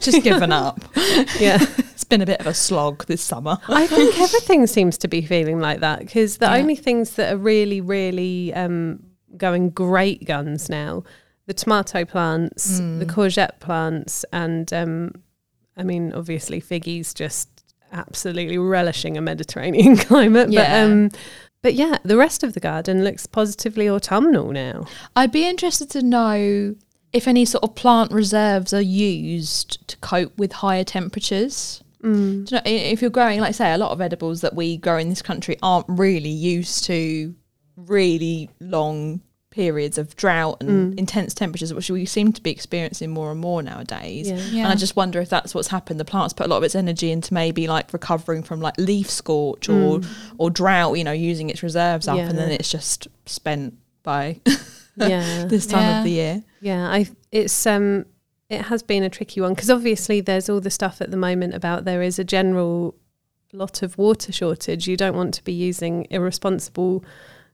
Just 0.00 0.22
given 0.22 0.52
up. 0.52 0.80
yeah. 1.38 1.58
It's 1.78 2.04
been 2.04 2.22
a 2.22 2.26
bit 2.26 2.40
of 2.40 2.46
a 2.46 2.54
slog 2.54 3.06
this 3.06 3.22
summer. 3.22 3.58
I 3.68 3.86
think 3.86 4.18
everything 4.20 4.66
seems 4.66 4.98
to 4.98 5.08
be 5.08 5.22
feeling 5.22 5.60
like 5.60 5.80
that 5.80 6.00
because 6.00 6.38
the 6.38 6.46
Yeah. 6.46 6.56
only 6.56 6.76
things 6.76 7.12
that 7.12 7.32
are 7.32 7.36
really, 7.38 7.80
really 7.80 8.52
um, 8.54 9.02
going 9.36 9.70
great 9.70 10.24
guns 10.26 10.68
now, 10.68 11.04
the 11.46 11.54
tomato 11.54 12.04
plants, 12.04 12.80
Mm. 12.80 12.98
the 12.98 13.06
courgette 13.06 13.60
plants, 13.60 14.24
and 14.32 14.72
um, 14.72 15.12
I 15.76 15.82
mean, 15.84 16.12
obviously, 16.12 16.60
figgies 16.60 17.14
just 17.14 17.48
absolutely 17.92 18.58
relishing 18.58 19.16
a 19.16 19.20
Mediterranean 19.20 19.96
climate. 20.08 20.50
Yeah. 20.50 20.62
But 20.86 20.92
um, 20.92 21.10
but 21.62 21.74
yeah, 21.74 21.98
the 22.04 22.16
rest 22.16 22.42
of 22.44 22.52
the 22.52 22.60
garden 22.60 23.04
looks 23.04 23.26
positively 23.26 23.88
autumnal 23.88 24.52
now. 24.52 24.86
I'd 25.16 25.32
be 25.32 25.46
interested 25.48 25.88
to 25.90 26.02
know 26.02 26.74
if 27.16 27.26
any 27.26 27.44
sort 27.44 27.64
of 27.64 27.74
plant 27.74 28.12
reserves 28.12 28.72
are 28.74 28.80
used 28.80 29.86
to 29.88 29.96
cope 29.98 30.36
with 30.38 30.52
higher 30.52 30.84
temperatures. 30.84 31.82
Mm. 32.02 32.50
You 32.50 32.56
know, 32.56 32.62
if 32.64 33.00
you're 33.00 33.10
growing, 33.10 33.40
like 33.40 33.54
say, 33.54 33.72
a 33.72 33.78
lot 33.78 33.90
of 33.90 34.00
edibles 34.00 34.42
that 34.42 34.54
we 34.54 34.76
grow 34.76 34.98
in 34.98 35.08
this 35.08 35.22
country 35.22 35.56
aren't 35.62 35.86
really 35.88 36.28
used 36.28 36.84
to 36.84 37.34
really 37.76 38.50
long 38.60 39.20
periods 39.50 39.96
of 39.96 40.14
drought 40.16 40.58
and 40.62 40.98
intense 41.00 41.32
temperatures, 41.32 41.72
which 41.72 41.88
we 41.90 42.04
seem 42.04 42.30
to 42.30 42.42
be 42.42 42.50
experiencing 42.50 43.10
more 43.10 43.30
and 43.30 43.40
more 43.40 43.62
nowadays. 43.62 44.28
Yeah. 44.28 44.36
Yeah. 44.36 44.62
And 44.64 44.68
I 44.68 44.74
just 44.74 44.94
wonder 44.96 45.18
if 45.20 45.30
that's 45.30 45.54
what's 45.54 45.68
happened. 45.68 45.98
The 45.98 46.04
plant's 46.04 46.34
put 46.34 46.44
a 46.46 46.50
lot 46.50 46.58
of 46.58 46.64
its 46.64 46.74
energy 46.74 47.10
into 47.10 47.32
maybe 47.32 47.66
like 47.66 47.90
recovering 47.94 48.42
from 48.42 48.60
like 48.60 48.74
leaf 48.76 49.10
scorch 49.10 49.70
or 49.70 50.02
or 50.36 50.50
drought, 50.50 50.98
you 50.98 51.04
know, 51.04 51.12
using 51.12 51.48
its 51.48 51.62
reserves 51.62 52.06
up, 52.06 52.18
and 52.18 52.36
then 52.36 52.50
it's 52.50 52.70
just 52.70 53.08
spent 53.24 53.74
by 54.02 54.40
Yeah. 54.96 55.44
this 55.46 55.66
time 55.66 55.82
Yeah. 55.82 55.98
of 55.98 56.04
the 56.04 56.10
year. 56.10 56.42
Yeah, 56.66 56.88
I 56.90 57.06
it's 57.30 57.66
um 57.66 58.06
it 58.50 58.62
has 58.62 58.82
been 58.82 59.02
a 59.04 59.10
tricky 59.10 59.40
one 59.40 59.54
because 59.54 59.70
obviously 59.70 60.20
there's 60.20 60.48
all 60.48 60.60
the 60.60 60.70
stuff 60.70 61.00
at 61.00 61.10
the 61.12 61.16
moment 61.16 61.54
about 61.54 61.84
there 61.84 62.02
is 62.02 62.18
a 62.18 62.24
general 62.24 62.96
lot 63.52 63.82
of 63.82 63.96
water 63.96 64.32
shortage. 64.32 64.88
You 64.88 64.96
don't 64.96 65.14
want 65.16 65.32
to 65.34 65.44
be 65.44 65.52
using 65.52 66.06
irresponsible 66.10 67.04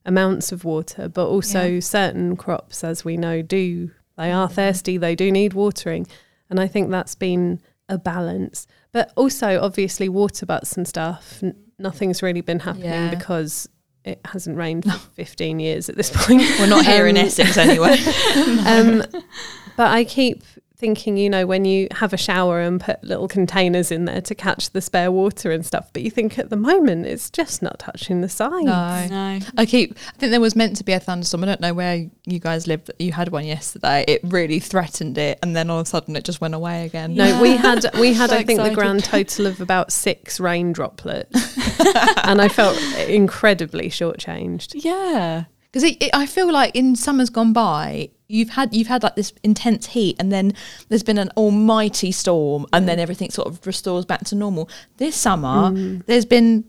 amounts 0.07 0.51
of 0.51 0.65
water, 0.65 1.09
but 1.09 1.27
also 1.29 1.65
Yeah. 1.67 1.81
certain 1.81 2.37
crops, 2.37 2.83
as 2.83 3.05
we 3.05 3.17
know, 3.17 3.43
do 3.43 3.91
they 4.17 4.31
are 4.33 4.49
thirsty. 4.49 4.97
They 4.97 5.15
do 5.15 5.31
need 5.31 5.53
watering, 5.53 6.07
and 6.51 6.59
I 6.59 6.67
think 6.67 6.91
that's 6.91 7.15
been 7.15 7.61
a 7.89 7.99
balance. 7.99 8.67
But 8.93 9.13
also, 9.17 9.61
obviously, 9.61 10.09
water 10.09 10.47
butts 10.47 10.77
and 10.77 10.87
stuff. 10.89 11.43
N- 11.43 11.55
nothing's 11.79 12.23
really 12.23 12.41
been 12.43 12.61
happening 12.61 12.87
Yeah. 12.91 13.11
because 13.15 13.69
it 14.05 14.21
hasn't 14.25 14.57
rained 14.57 14.85
for 14.85 14.99
15 15.15 15.61
years 15.61 15.89
at 15.89 15.97
this 15.97 16.11
point. 16.11 16.43
We're 16.59 16.67
not 16.67 16.85
here 16.85 17.07
in 17.07 17.17
Um, 17.17 17.25
Essex 17.27 17.57
anyway. 17.57 17.97
um, 18.67 19.03
but 19.77 19.91
I 19.91 20.05
keep 20.05 20.43
thinking, 20.83 21.17
you 21.17 21.31
know, 21.31 21.47
when 21.47 21.65
you 21.65 21.87
have 21.93 22.13
a 22.13 22.17
shower 22.17 22.61
and 22.61 22.81
put 22.81 23.03
little 23.05 23.29
containers 23.29 23.93
in 23.93 24.05
there 24.05 24.21
to 24.21 24.35
catch 24.35 24.71
the 24.71 24.81
spare 24.81 25.13
water 25.13 25.53
and 25.53 25.65
stuff, 25.65 25.89
but 25.93 26.03
you 26.03 26.11
think 26.11 26.41
at 26.41 26.51
the 26.51 26.57
moment 26.57 27.07
it's 27.07 27.31
just 27.31 27.63
not 27.63 27.79
touching 27.79 28.21
the 28.21 28.29
sides. 28.29 28.67
no. 28.67 29.07
no. 29.09 29.39
I 29.57 29.65
keep. 29.65 29.97
I 30.09 30.19
think 30.19 30.33
there 30.33 30.41
was 30.41 30.57
meant 30.57 30.77
to 30.79 30.85
be 30.85 30.93
a 30.93 30.99
thunderstorm. 30.99 31.45
I 31.45 31.47
don't 31.47 31.61
know 31.61 31.73
where 31.73 32.11
you 32.27 32.41
guys 32.41 32.67
live. 32.67 32.85
but 32.85 33.01
You 33.01 33.13
had 33.13 33.29
one 33.29 33.47
yesterday. 33.47 34.05
It 34.09 34.23
really 34.25 34.59
threatened 34.59 35.17
it, 35.19 35.39
and 35.41 35.55
then 35.55 35.71
all 35.71 35.79
of 35.79 35.87
a 35.87 35.89
sudden 35.89 36.17
it 36.17 36.25
just 36.25 36.41
went 36.41 36.55
away 36.55 36.85
again. 36.85 37.15
No, 37.15 37.41
we 37.41 37.57
had 37.57 37.87
we 38.01 38.13
had 38.13 38.31
So 38.31 38.37
I 38.37 38.43
think 38.43 38.61
the 38.61 38.75
grand 38.75 39.05
total 39.05 39.47
of 39.47 39.61
about 39.61 39.93
six 39.93 40.41
rain 40.41 40.73
droplets, 40.73 41.57
and 42.25 42.43
I 42.43 42.49
felt 42.49 42.77
incredibly 43.09 43.89
shortchanged. 43.89 44.73
Yeah, 44.75 45.45
because 45.73 45.85
it, 45.85 46.03
it, 46.03 46.11
I 46.13 46.27
feel 46.27 46.53
like 46.53 46.75
in 46.75 46.97
summers 46.97 47.31
gone 47.31 47.53
by, 47.53 48.11
you've 48.33 48.51
had 48.51 48.75
you've 48.75 48.89
had 48.89 49.03
like 49.03 49.15
this 49.15 49.33
intense 49.43 49.89
heat, 49.89 50.17
and 50.19 50.33
then 50.33 50.55
there's 50.89 51.03
been 51.03 51.19
an 51.19 51.31
almighty 51.37 52.11
storm, 52.11 52.67
and 52.73 52.89
then 52.89 52.99
everything 52.99 53.31
sort 53.31 53.47
of 53.47 53.65
restores 53.67 54.05
back 54.05 54.25
to 54.25 54.35
normal. 54.35 54.69
This 54.97 55.15
summer, 55.15 55.71
hmm. 55.71 55.99
there's 56.07 56.25
been 56.25 56.65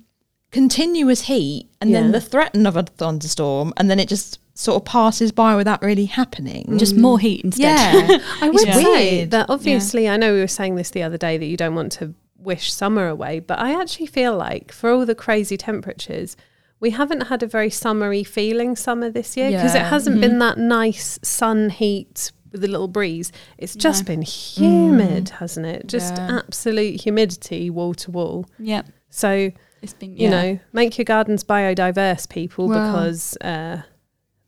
continuous 0.51 1.21
heat, 1.21 1.69
and 1.81 1.93
then 1.93 2.11
the 2.11 2.21
threat 2.21 2.55
of 2.55 2.77
a 2.77 2.83
thunderstorm, 2.83 3.73
and 3.77 3.89
then 3.89 3.99
it 3.99 4.07
just 4.07 4.39
sort 4.55 4.79
of 4.79 4.85
passes 4.85 5.31
by 5.31 5.55
without 5.55 5.81
really 5.81 6.05
happening. 6.05 6.77
Just 6.77 6.95
hmm. 6.95 7.01
more 7.01 7.19
heat 7.19 7.43
instead. 7.43 8.09
yeah, 8.09 8.17
I 8.41 8.49
would 8.49 8.67
It's 8.67 8.75
say 8.75 9.17
weird. 9.17 9.31
that 9.31 9.49
obviously, 9.49 10.07
I 10.09 10.17
know 10.17 10.33
we 10.33 10.41
were 10.41 10.47
saying 10.47 10.75
this 10.75 10.91
the 10.91 11.03
other 11.03 11.17
day 11.17 11.37
that 11.37 11.45
you 11.45 11.57
don't 11.57 11.75
want 11.75 11.93
to 11.93 12.13
wish 12.37 12.73
summer 12.73 13.07
away, 13.07 13.39
but 13.39 13.57
I 13.59 13.79
actually 13.79 14.07
feel 14.07 14.35
like 14.35 14.71
for 14.71 14.91
all 14.91 15.05
the 15.05 15.15
crazy 15.15 15.57
temperatures, 15.57 16.35
we 16.83 16.89
haven't 16.89 17.21
had 17.27 17.41
a 17.41 17.47
very 17.47 17.69
summery 17.69 18.25
feeling 18.25 18.75
summer 18.75 19.09
this 19.09 19.37
year 19.37 19.49
because 19.49 19.73
it 19.73 19.83
hasn't 19.83 20.17
mm-hmm. 20.17 20.31
been 20.31 20.39
that 20.39 20.57
nice 20.57 21.17
sun 21.23 21.69
heat 21.69 22.33
with 22.51 22.61
a 22.61 22.67
little 22.67 22.89
breeze. 22.89 23.31
It's 23.57 23.73
just 23.73 24.05
been 24.05 24.21
humid, 24.21 25.27
mm. 25.27 25.29
hasn't 25.29 25.65
it? 25.65 25.87
Just 25.87 26.15
Yeah. 26.17 26.39
absolute 26.39 26.99
humidity 26.99 27.69
wall 27.69 27.93
to 27.93 28.11
wall. 28.11 28.47
Yep. 28.59 28.87
So, 29.09 29.51
It's 29.81 29.93
been 29.93 30.11
you 30.11 30.27
yeah. 30.27 30.29
know, 30.29 30.59
make 30.73 30.97
your 30.97 31.05
gardens 31.05 31.45
biodiverse, 31.45 32.27
people, 32.27 32.67
Wow. 32.67 32.91
because 32.91 33.37
uh, 33.39 33.83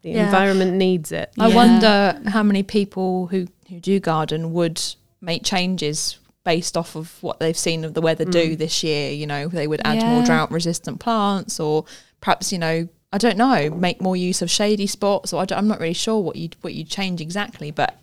the 0.02 0.10
Yeah. 0.10 0.26
environment 0.26 0.74
needs 0.74 1.14
it. 1.14 1.32
I 1.40 1.48
Yeah. 1.48 1.56
wonder 1.56 2.22
how 2.32 2.44
many 2.44 2.64
people 2.64 3.28
who, 3.28 3.48
who 3.70 3.80
do 3.80 4.02
garden 4.02 4.52
would 4.52 4.82
make 5.22 5.46
changes 5.46 6.18
based 6.44 6.76
off 6.76 6.98
of 6.98 7.18
what 7.24 7.40
they've 7.40 7.58
seen 7.58 7.86
of 7.86 7.94
the 7.94 8.02
weather 8.02 8.26
do 8.26 8.56
mm. 8.56 8.58
this 8.58 8.84
year. 8.84 9.12
You 9.12 9.26
know, 9.26 9.48
they 9.48 9.68
would 9.68 9.82
add 9.86 10.04
more 10.04 10.22
drought 10.24 10.52
resistant 10.52 11.00
plants 11.00 11.62
or 11.62 11.86
perhaps, 12.26 12.52
you 12.52 12.58
know, 12.58 12.90
I 13.14 13.20
don't 13.20 13.38
know, 13.38 13.70
make 13.70 14.02
more 14.02 14.16
use 14.18 14.42
of 14.42 14.50
shady 14.50 14.88
spots 14.88 15.32
or 15.32 15.46
I 15.48 15.58
am 15.58 15.68
not 15.68 15.80
really 15.80 15.94
sure 15.94 16.20
what 16.20 16.36
you'd, 16.36 16.56
what 16.62 16.74
you'd 16.74 16.90
change 16.90 17.22
exactly. 17.22 17.70
But 17.70 18.00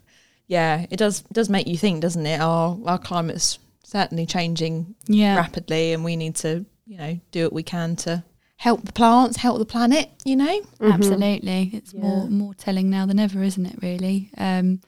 yeah, 0.47 0.87
it 0.91 0.97
does, 0.97 1.23
does 1.33 1.49
make 1.49 1.67
you 1.67 1.77
think, 1.77 2.03
doesn't 2.03 2.25
it? 2.25 2.41
Our, 2.41 2.79
our 2.87 2.99
climate's 2.99 3.59
certainly 3.83 4.25
changing 4.25 4.95
Yeah. 5.09 5.37
rapidly 5.37 5.93
and 5.93 6.05
we 6.05 6.15
need 6.15 6.37
to, 6.37 6.65
you 6.87 6.99
know, 6.99 7.19
do 7.33 7.43
what 7.43 7.53
we 7.53 7.65
can 7.65 7.97
to 7.97 8.23
help 8.59 8.85
the 8.85 8.93
plants, 8.93 9.39
help 9.39 9.59
the 9.59 9.65
planet, 9.65 10.09
you 10.25 10.37
know? 10.37 10.61
Absolutely, 10.81 11.71
it's 11.73 11.93
more 11.93 12.29
more 12.29 12.55
telling 12.55 12.89
now 12.89 13.05
than 13.07 13.19
ever, 13.19 13.43
isn't 13.43 13.67
it? 13.67 13.77
Really. 13.83 14.31
Um, 14.39 14.81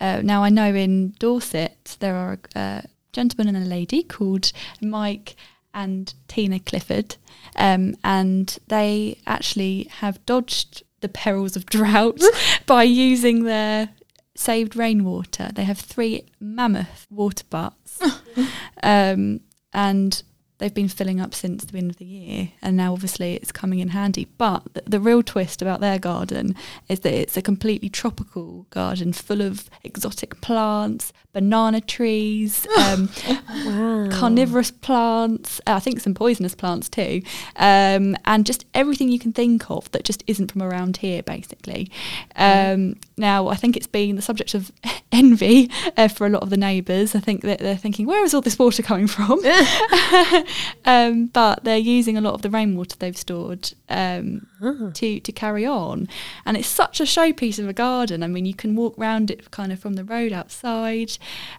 uh, 0.00 0.22
now 0.24 0.42
I 0.42 0.48
know 0.48 0.74
in 0.74 1.10
Dorset 1.18 1.98
there 2.00 2.16
are 2.16 2.38
a 2.56 2.84
gentleman 3.12 3.54
and 3.54 3.66
a 3.66 3.68
lady 3.68 4.02
called 4.02 4.50
Mike 4.80 5.36
and 5.74 6.12
Tina 6.26 6.58
Clifford, 6.58 7.16
um, 7.56 7.94
and 8.04 8.58
they 8.68 9.18
actually 9.26 9.88
have 9.98 10.24
dodged 10.26 10.82
the 11.00 11.08
perils 11.08 11.56
of 11.56 11.66
drought 11.66 12.22
by 12.66 12.82
using 12.82 13.44
their 13.44 13.90
saved 14.34 14.76
rainwater. 14.76 15.50
They 15.54 15.64
have 15.64 15.78
three 15.78 16.24
mammoth 16.40 17.06
water 17.10 17.44
butts, 17.50 18.00
um, 18.82 19.40
and 19.72 20.22
they've 20.62 20.72
been 20.72 20.88
filling 20.88 21.20
up 21.20 21.34
since 21.34 21.64
the 21.64 21.76
end 21.76 21.90
of 21.90 21.96
the 21.96 22.04
year, 22.04 22.50
and 22.62 22.76
now 22.76 22.92
obviously 22.92 23.34
it's 23.34 23.50
coming 23.50 23.80
in 23.80 23.88
handy. 23.88 24.28
But 24.38 24.62
the, 24.74 24.82
the 24.86 25.00
real 25.00 25.22
twist 25.22 25.60
about 25.60 25.80
their 25.80 25.98
garden 25.98 26.54
is 26.88 27.00
that 27.00 27.12
it's 27.12 27.36
a 27.36 27.42
completely 27.42 27.88
tropical 27.88 28.66
garden 28.70 29.12
full 29.12 29.40
of 29.42 29.68
exotic 29.82 30.40
plants, 30.40 31.12
banana 31.32 31.80
trees, 31.80 32.66
um, 32.78 33.08
Wow. 33.66 34.08
carnivorous 34.12 34.70
plants, 34.70 35.60
uh, 35.66 35.72
I 35.74 35.80
think 35.80 36.00
some 36.00 36.14
poisonous 36.14 36.54
plants 36.54 36.88
too, 36.88 37.22
um, 37.56 38.16
and 38.24 38.46
just 38.46 38.64
everything 38.72 39.08
you 39.08 39.18
can 39.18 39.32
think 39.32 39.68
of 39.70 39.90
that 39.90 40.04
just 40.04 40.22
isn't 40.28 40.52
from 40.52 40.62
around 40.62 40.98
here, 40.98 41.22
basically. 41.24 41.90
Um, 42.36 42.94
now, 43.16 43.48
I 43.48 43.56
think 43.56 43.76
it's 43.76 43.86
been 43.88 44.14
the 44.16 44.22
subject 44.22 44.54
of 44.54 44.70
envy 45.12 45.70
uh, 45.96 46.06
for 46.08 46.26
a 46.26 46.30
lot 46.30 46.42
of 46.42 46.50
the 46.50 46.56
neighbours. 46.56 47.14
I 47.16 47.20
think 47.20 47.42
that 47.42 47.58
they're 47.58 47.76
thinking, 47.76 48.06
where 48.06 48.22
is 48.24 48.32
all 48.32 48.40
this 48.40 48.58
water 48.58 48.82
coming 48.82 49.06
from? 49.08 49.40
um, 50.84 51.26
but 51.26 51.64
they're 51.64 51.76
using 51.78 52.16
a 52.16 52.20
lot 52.20 52.34
of 52.34 52.42
the 52.42 52.50
rainwater 52.50 52.96
they've 52.98 53.16
stored 53.16 53.72
um, 53.88 54.46
Ah. 54.62 54.90
to 54.94 55.20
to 55.20 55.32
carry 55.32 55.66
on, 55.66 56.08
and 56.44 56.56
it's 56.56 56.68
such 56.68 57.00
a 57.00 57.04
showpiece 57.04 57.58
of 57.58 57.68
a 57.68 57.72
garden. 57.72 58.22
I 58.22 58.26
mean, 58.28 58.46
you 58.46 58.54
can 58.54 58.76
walk 58.76 58.94
round 58.96 59.30
it 59.30 59.50
kind 59.50 59.72
of 59.72 59.78
from 59.80 59.94
the 59.94 60.04
road 60.04 60.32
outside. 60.32 61.18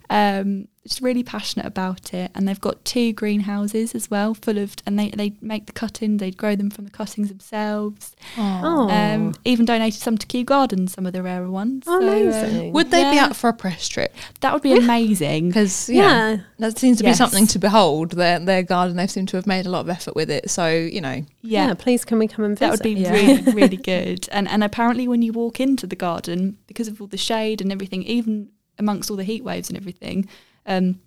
Um, 0.10 0.68
just 0.86 0.99
really 1.01 1.23
passionate 1.23 1.65
about 1.65 2.13
it, 2.13 2.29
and 2.36 2.45
they've 2.47 2.59
got 2.59 2.84
two 2.84 3.13
greenhouses 3.13 3.95
as 3.95 4.11
well, 4.11 4.34
full 4.34 4.57
of, 4.57 4.75
and 4.86 4.99
they 4.99 5.09
they 5.11 5.34
make 5.41 5.65
the 5.65 5.71
cuttings. 5.71 6.19
They 6.19 6.31
grow 6.31 6.55
them 6.57 6.69
from 6.69 6.84
the 6.86 6.91
cuttings 6.91 7.29
themselves. 7.29 8.15
Oh, 8.38 8.89
Um, 8.89 9.34
even 9.45 9.65
donated 9.65 10.01
some 10.01 10.17
to 10.17 10.27
Kew 10.27 10.43
Gardens, 10.43 10.91
some 10.93 11.05
of 11.05 11.13
the 11.13 11.23
rarer 11.23 11.49
ones. 11.49 11.84
Oh, 11.88 11.99
So, 12.01 12.05
um, 12.07 12.13
amazing. 12.13 12.73
Would 12.73 12.91
they 12.91 13.09
be 13.09 13.15
Yeah. 13.15 13.25
up 13.27 13.36
for 13.36 13.49
a 13.49 13.53
press 13.53 13.88
trip? 13.88 14.13
that 14.41 14.51
would 14.53 14.61
be 14.61 14.73
amazing. 14.73 15.47
Because 15.49 15.89
yeah. 15.89 16.31
yeah, 16.31 16.38
that 16.59 16.77
seems 16.77 16.97
to 16.97 17.03
be 17.05 17.13
something 17.13 17.47
to 17.47 17.59
behold. 17.59 18.11
Their 18.11 18.39
their 18.39 18.63
garden, 18.63 18.97
they 18.97 19.07
seem 19.07 19.25
to 19.27 19.38
have 19.38 19.47
made 19.47 19.65
a 19.65 19.69
lot 19.69 19.81
of 19.81 19.89
effort 19.89 20.15
with 20.15 20.29
it. 20.29 20.49
So 20.49 20.67
you 20.67 20.99
know, 20.99 21.25
yeah, 21.41 21.73
Please, 21.75 22.03
can 22.03 22.19
we 22.19 22.27
come 22.27 22.43
and 22.45 22.59
visit? 22.59 22.65
That 22.65 22.71
would 22.71 22.95
be 22.95 23.01
Yeah. 23.01 23.13
really, 23.13 23.41
really 23.53 23.77
good. 23.93 24.27
And 24.34 24.49
and 24.49 24.63
apparently, 24.63 25.07
when 25.07 25.21
you 25.21 25.31
walk 25.31 25.59
into 25.61 25.88
the 25.88 25.95
garden, 25.95 26.57
because 26.67 26.89
of 26.89 26.99
all 26.99 27.07
the 27.07 27.17
shade 27.17 27.61
and 27.61 27.71
everything, 27.71 28.03
even 28.03 28.49
amongst 28.79 29.09
all 29.09 29.15
the 29.17 29.23
heat 29.23 29.43
waves 29.45 29.69
and 29.69 29.77
everything, 29.77 30.27
um, 30.66 30.99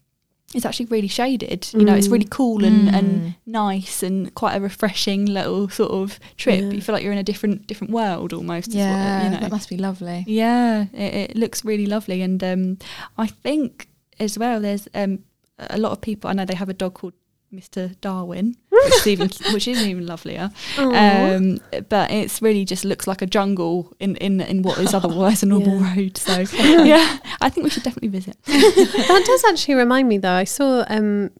it's 0.55 0.65
actually 0.65 0.87
really 0.87 1.09
shaded. 1.09 1.69
You 1.73 1.85
know, 1.85 1.95
it's 1.95 2.07
really 2.09 2.29
cool 2.31 2.65
and, 2.65 2.89
and 2.89 3.35
nice 3.47 4.03
and 4.05 4.33
quite 4.35 4.55
a 4.55 4.61
refreshing 4.61 5.27
little 5.27 5.69
sort 5.69 5.91
of 5.91 6.21
trip. 6.37 6.61
Yeah. 6.63 6.71
You 6.71 6.81
feel 6.81 6.93
like 6.95 7.03
you're 7.03 7.13
in 7.13 7.19
a 7.19 7.25
different 7.25 7.67
different 7.67 7.93
world 7.93 8.33
almost. 8.33 8.69
is 8.69 8.75
what- 8.77 8.81
yeah, 8.83 9.25
you 9.25 9.31
know. 9.31 9.41
that 9.41 9.51
must 9.51 9.69
be 9.69 9.77
lovely. 9.77 10.25
Yeah, 10.29 10.87
it, 10.93 11.31
it 11.33 11.37
looks 11.37 11.65
really 11.65 11.87
lovely, 11.87 12.23
and 12.23 12.43
um, 12.45 12.79
I 13.19 13.27
think 13.27 13.89
as 14.21 14.39
well. 14.39 14.61
There's 14.61 14.87
um, 14.95 15.25
a 15.59 15.79
lot 15.79 15.93
of 15.93 16.01
people. 16.01 16.31
I 16.31 16.33
know 16.33 16.45
they 16.45 16.55
have 16.55 16.69
a 16.69 16.75
dog 16.75 16.95
called 16.95 17.15
Mr. 17.55 17.99
Darwin, 18.01 18.57
which 18.71 18.95
is 18.95 19.07
even 19.07 19.31
which 19.53 19.69
is 19.69 19.81
even 19.81 20.07
lovelier. 20.07 20.51
Um, 20.79 21.59
but 21.89 22.11
it's 22.11 22.43
really 22.43 22.65
just 22.65 22.85
looks 22.85 23.07
like 23.07 23.23
a 23.23 23.27
jungle 23.27 23.93
in 24.01 24.17
in, 24.17 24.41
in 24.41 24.63
what 24.63 24.79
is 24.79 24.93
otherwise 24.95 25.43
a 25.43 25.47
normal 25.47 25.81
Yeah. 25.81 25.95
road. 25.97 26.17
So 26.19 26.39
yeah, 26.85 27.19
I 27.41 27.49
think 27.49 27.65
we 27.65 27.71
should 27.71 27.83
definitely 27.85 28.09
visit. 28.09 28.37
that 28.45 29.23
does 29.25 29.45
actually 29.49 29.75
remind 29.75 30.09
me 30.09 30.19
though. 30.19 30.33
I 30.33 30.45
saw 30.45 30.85
um 30.89 31.31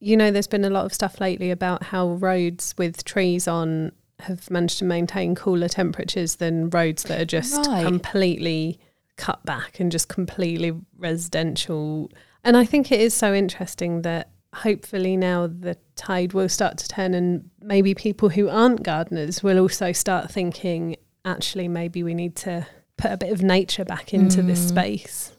you 0.00 0.16
know 0.16 0.30
there's 0.30 0.46
been 0.46 0.64
a 0.64 0.70
lot 0.70 0.84
of 0.84 0.94
stuff 0.94 1.20
lately 1.20 1.50
about 1.50 1.82
how 1.84 2.08
roads 2.10 2.74
with 2.78 3.02
trees 3.04 3.48
on 3.48 3.92
have 4.20 4.50
managed 4.50 4.78
to 4.80 4.84
maintain 4.84 5.34
cooler 5.34 5.68
temperatures 5.68 6.36
than 6.36 6.70
roads 6.70 7.04
that 7.04 7.20
are 7.20 7.24
just 7.24 7.66
Right. 7.66 7.84
completely 7.84 8.78
cut 9.16 9.44
back 9.44 9.80
and 9.80 9.90
just 9.90 10.08
completely 10.08 10.72
residential. 10.96 12.10
And 12.44 12.56
I 12.56 12.64
think 12.64 12.92
it 12.92 13.00
is 13.00 13.14
so 13.14 13.34
interesting 13.34 14.02
that 14.02 14.30
hopefully 14.54 15.16
now 15.16 15.46
the 15.46 15.76
tide 15.94 16.32
will 16.32 16.48
start 16.48 16.78
to 16.78 16.88
turn 16.88 17.14
and 17.14 17.50
maybe 17.60 17.94
people 17.94 18.28
who 18.30 18.48
aren't 18.48 18.82
gardeners 18.82 19.42
will 19.42 19.58
also 19.58 19.92
start 19.92 20.30
thinking 20.30 20.96
actually 21.24 21.68
maybe 21.68 22.02
we 22.02 22.14
need 22.14 22.34
to 22.34 22.66
put 22.96 23.12
a 23.12 23.16
bit 23.16 23.30
of 23.32 23.42
nature 23.42 23.84
back 23.84 24.14
into 24.14 24.42
this 24.42 24.64
Mm. 24.64 24.68
space. 24.68 25.32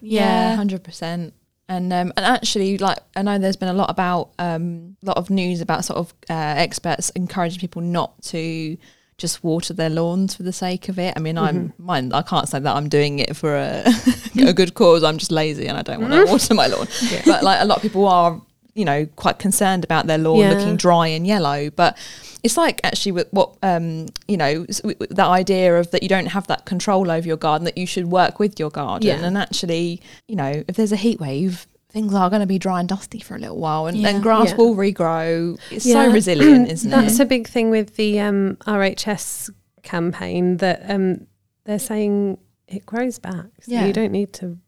Yeah, 0.00 0.54
hundred 0.54 0.84
percent. 0.84 1.34
And 1.68 1.92
um, 1.92 2.12
and 2.16 2.26
actually, 2.26 2.76
like 2.78 2.98
I 3.16 3.22
know 3.22 3.38
there's 3.38 3.56
been 3.56 3.68
a 3.68 3.72
lot 3.74 3.88
about 3.90 4.32
um, 4.38 4.96
a 5.02 5.06
lot 5.06 5.16
of 5.16 5.30
news 5.30 5.60
about 5.60 5.84
sort 5.84 5.98
of 5.98 6.12
uh, 6.28 6.34
experts 6.34 7.10
encouraging 7.10 7.60
people 7.60 7.80
not 7.82 8.20
to 8.24 8.76
just 9.22 9.42
water 9.42 9.72
their 9.72 9.88
lawns 9.88 10.34
for 10.34 10.42
the 10.42 10.52
sake 10.52 10.90
of 10.90 10.98
it. 10.98 11.14
I 11.16 11.20
mean, 11.20 11.38
I'm 11.38 11.72
mine. 11.78 12.12
I 12.12 12.20
can't 12.22 12.46
say 12.48 12.58
that 12.58 12.76
I'm 12.76 12.88
doing 12.90 13.18
it 13.20 13.34
for 13.36 13.56
a, 13.56 13.84
a 14.46 14.52
good 14.52 14.74
cause. 14.74 15.02
I'm 15.02 15.16
just 15.16 15.32
lazy 15.32 15.66
and 15.68 15.78
I 15.78 15.82
don't 15.82 16.00
want 16.02 16.12
to 16.12 16.30
water 16.30 16.54
my 16.54 16.66
lawn. 16.66 16.86
But 17.24 17.42
like 17.42 17.60
a 17.62 17.64
lot 17.64 17.76
of 17.76 17.82
people 17.82 18.06
are, 18.06 18.42
you 18.74 18.84
know, 18.84 19.06
quite 19.16 19.38
concerned 19.38 19.84
about 19.84 20.06
their 20.06 20.18
lawn 20.18 20.40
Yeah. 20.40 20.50
looking 20.52 20.76
dry 20.76 21.06
and 21.06 21.26
yellow. 21.26 21.70
But 21.70 21.96
it's 22.42 22.56
like 22.56 22.80
actually 22.84 23.12
with 23.12 23.28
what 23.30 23.54
um, 23.62 24.06
you 24.26 24.36
know 24.36 24.66
s- 24.68 24.80
w- 24.80 24.96
w- 24.98 25.14
that 25.14 25.28
idea 25.28 25.78
of 25.78 25.90
that 25.92 26.02
you 26.02 26.08
don't 26.08 26.26
have 26.26 26.46
that 26.48 26.64
control 26.64 27.08
over 27.10 27.26
your 27.26 27.36
garden 27.36 27.64
that 27.66 27.78
you 27.78 27.86
should 27.86 28.06
work 28.10 28.40
with 28.40 28.58
your 28.58 28.68
garden 28.70 29.06
Yeah. 29.06 29.24
and 29.24 29.38
actually 29.38 30.00
you 30.26 30.34
know 30.34 30.64
if 30.66 30.74
there's 30.74 30.90
a 30.90 30.96
heat 30.96 31.20
wave 31.20 31.68
things 31.92 32.14
are 32.14 32.30
going 32.30 32.40
to 32.40 32.46
be 32.46 32.58
dry 32.58 32.80
and 32.80 32.88
dusty 32.88 33.20
for 33.20 33.36
a 33.36 33.38
little 33.38 33.58
while 33.58 33.86
and, 33.86 33.96
Yeah. 33.98 34.08
and 34.08 34.22
grass 34.22 34.50
Yeah. 34.50 34.56
will 34.56 34.74
regrow 34.74 35.58
it's 35.70 35.84
Yeah. 35.86 36.06
so 36.06 36.12
resilient 36.18 36.70
isn't 36.70 36.90
it? 36.92 36.96
That's 36.96 37.20
a 37.20 37.24
big 37.26 37.46
thing 37.48 37.70
with 37.70 37.96
the 37.96 38.18
um, 38.20 38.56
RHS 38.66 39.50
campaign 39.82 40.56
that 40.58 40.88
um, 40.90 41.26
they're 41.64 41.78
saying 41.78 42.38
it 42.68 42.86
grows 42.86 43.18
back. 43.18 43.46
So 43.62 43.72
Yeah. 43.72 43.86
you 43.86 43.92
don't 43.92 44.12
need 44.12 44.32
to. 44.34 44.58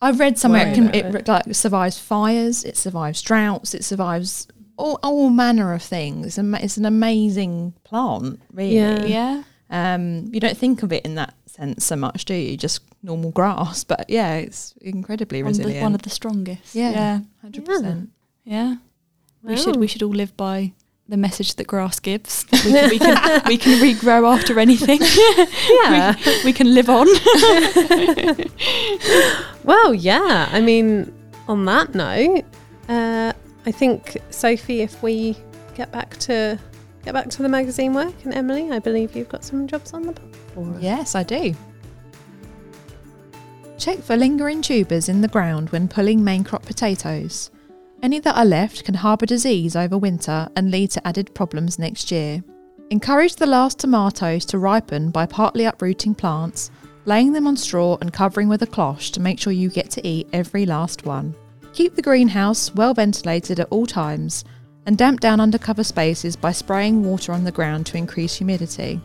I've 0.00 0.18
read 0.18 0.36
somewhere 0.38 0.66
it 0.68 0.74
can 0.74 0.88
it, 0.94 1.14
it. 1.14 1.28
like 1.28 1.44
survives 1.54 1.98
fires 1.98 2.64
it 2.64 2.76
survives 2.76 3.22
droughts 3.22 3.72
it 3.72 3.84
survives 3.84 4.48
all, 4.76 4.98
all 5.04 5.30
manner 5.30 5.72
of 5.74 5.82
things 5.82 6.38
ama- 6.38 6.58
it's 6.60 6.76
an 6.76 6.84
amazing 6.86 7.74
plant 7.84 8.40
really 8.52 8.74
Yeah. 9.12 9.44
Yeah, 9.72 9.94
um, 9.94 10.26
you 10.32 10.40
don't 10.40 10.56
think 10.56 10.82
of 10.82 10.92
it 10.92 11.04
in 11.04 11.14
that 11.14 11.34
sense 11.46 11.84
so 11.84 11.96
much 11.96 12.24
do 12.24 12.34
you 12.34 12.56
just 12.56 12.80
normal 13.02 13.30
grass 13.30 13.84
but 13.84 14.06
yeah 14.08 14.36
it's 14.36 14.72
incredibly 14.80 15.42
one 15.42 15.50
of, 15.50 15.56
the, 15.58 15.64
resilient 15.64 15.82
one 15.82 15.94
of 15.94 16.02
the 16.02 16.10
strongest. 16.10 16.74
Yeah. 16.74 16.90
yeah, 16.90 17.20
100% 17.44 18.08
yeah. 18.44 18.76
We 19.42 19.54
Wow. 19.54 19.60
should 19.60 19.76
we 19.76 19.86
should 19.86 20.02
all 20.02 20.12
live 20.14 20.36
by 20.36 20.72
the 21.08 21.16
message 21.16 21.56
that 21.56 21.66
grass 21.66 21.98
gives. 22.00 22.46
We 22.64 22.72
can 22.72 22.90
we 22.90 22.98
can, 22.98 23.42
we 23.48 23.58
can 23.58 23.78
regrow 23.80 24.32
after 24.32 24.58
anything. 24.60 25.00
Yeah. 25.82 26.14
we, 26.24 26.44
we 26.46 26.52
can 26.52 26.74
live 26.74 26.88
on. 26.88 27.06
well, 29.64 29.94
yeah. 29.94 30.48
I 30.52 30.60
mean, 30.60 31.12
on 31.48 31.64
that 31.66 31.94
note, 31.94 32.44
uh, 32.88 33.32
I 33.66 33.72
think 33.72 34.16
Sophie, 34.30 34.80
if 34.80 35.02
we 35.02 35.36
get 35.74 35.90
back 35.92 36.16
to 36.18 36.58
get 37.04 37.14
back 37.14 37.28
to 37.30 37.42
the 37.42 37.48
magazine 37.48 37.94
work, 37.94 38.14
and 38.24 38.34
Emily, 38.34 38.70
I 38.70 38.78
believe 38.78 39.16
you've 39.16 39.28
got 39.28 39.44
some 39.44 39.66
jobs 39.66 39.92
on 39.92 40.02
the 40.02 40.12
us. 40.12 40.82
Yes, 40.82 41.14
I 41.14 41.22
do. 41.22 41.54
Check 43.78 43.98
for 43.98 44.16
lingering 44.16 44.62
tubers 44.62 45.08
in 45.08 45.20
the 45.20 45.28
ground 45.28 45.70
when 45.70 45.88
pulling 45.88 46.22
main 46.22 46.44
crop 46.44 46.64
potatoes. 46.64 47.50
Any 48.02 48.20
that 48.20 48.36
are 48.36 48.44
left 48.44 48.84
can 48.84 48.94
harbour 48.94 49.26
disease 49.26 49.74
over 49.76 49.98
winter 49.98 50.48
and 50.56 50.70
lead 50.70 50.90
to 50.92 51.06
added 51.06 51.34
problems 51.34 51.78
next 51.78 52.10
year. 52.10 52.42
Encourage 52.90 53.36
the 53.36 53.46
last 53.46 53.78
tomatoes 53.78 54.44
to 54.46 54.58
ripen 54.58 55.10
by 55.10 55.24
partly 55.24 55.64
uprooting 55.64 56.14
plants, 56.14 56.70
laying 57.06 57.32
them 57.32 57.46
on 57.46 57.56
straw 57.56 57.96
and 58.00 58.12
covering 58.12 58.48
with 58.48 58.62
a 58.62 58.66
cloche 58.66 59.10
to 59.12 59.20
make 59.20 59.40
sure 59.40 59.52
you 59.52 59.68
get 59.68 59.90
to 59.90 60.06
eat 60.06 60.28
every 60.32 60.66
last 60.66 61.04
one. 61.04 61.34
Keep 61.72 61.94
the 61.94 62.02
greenhouse 62.02 62.74
well 62.74 62.92
ventilated 62.92 63.58
at 63.58 63.68
all 63.70 63.86
times 63.86 64.44
and 64.86 64.98
damp 64.98 65.20
down 65.20 65.40
undercover 65.40 65.84
spaces 65.84 66.36
by 66.36 66.52
spraying 66.52 67.04
water 67.04 67.32
on 67.32 67.44
the 67.44 67.52
ground 67.52 67.86
to 67.86 67.96
increase 67.96 68.34
humidity. 68.34 69.00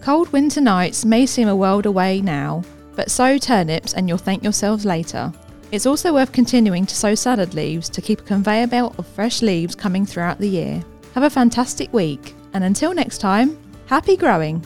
Cold 0.00 0.32
winter 0.32 0.60
nights 0.60 1.04
may 1.04 1.26
seem 1.26 1.48
a 1.48 1.56
world 1.56 1.86
away 1.86 2.20
now, 2.20 2.62
but 2.94 3.10
sow 3.10 3.38
turnips 3.38 3.94
and 3.94 4.08
you'll 4.08 4.18
thank 4.18 4.42
yourselves 4.42 4.84
later. 4.84 5.32
It's 5.70 5.86
also 5.86 6.12
worth 6.12 6.32
continuing 6.32 6.84
to 6.86 6.94
sow 6.94 7.14
salad 7.14 7.54
leaves 7.54 7.88
to 7.90 8.02
keep 8.02 8.20
a 8.20 8.24
conveyor 8.24 8.66
belt 8.66 8.98
of 8.98 9.06
fresh 9.06 9.40
leaves 9.40 9.74
coming 9.74 10.04
throughout 10.04 10.38
the 10.38 10.48
year. 10.48 10.84
Have 11.14 11.22
a 11.24 11.30
fantastic 11.30 11.92
week, 11.92 12.34
and 12.52 12.62
until 12.64 12.92
next 12.92 13.18
time, 13.18 13.56
happy 13.86 14.16
growing! 14.16 14.62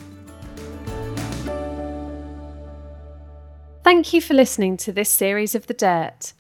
Thank 3.85 4.13
you 4.13 4.21
for 4.21 4.35
listening 4.35 4.77
to 4.79 4.93
this 4.93 5.09
series 5.09 5.55
of 5.55 5.69
The 5.69 5.75
Dirt. 5.75 6.33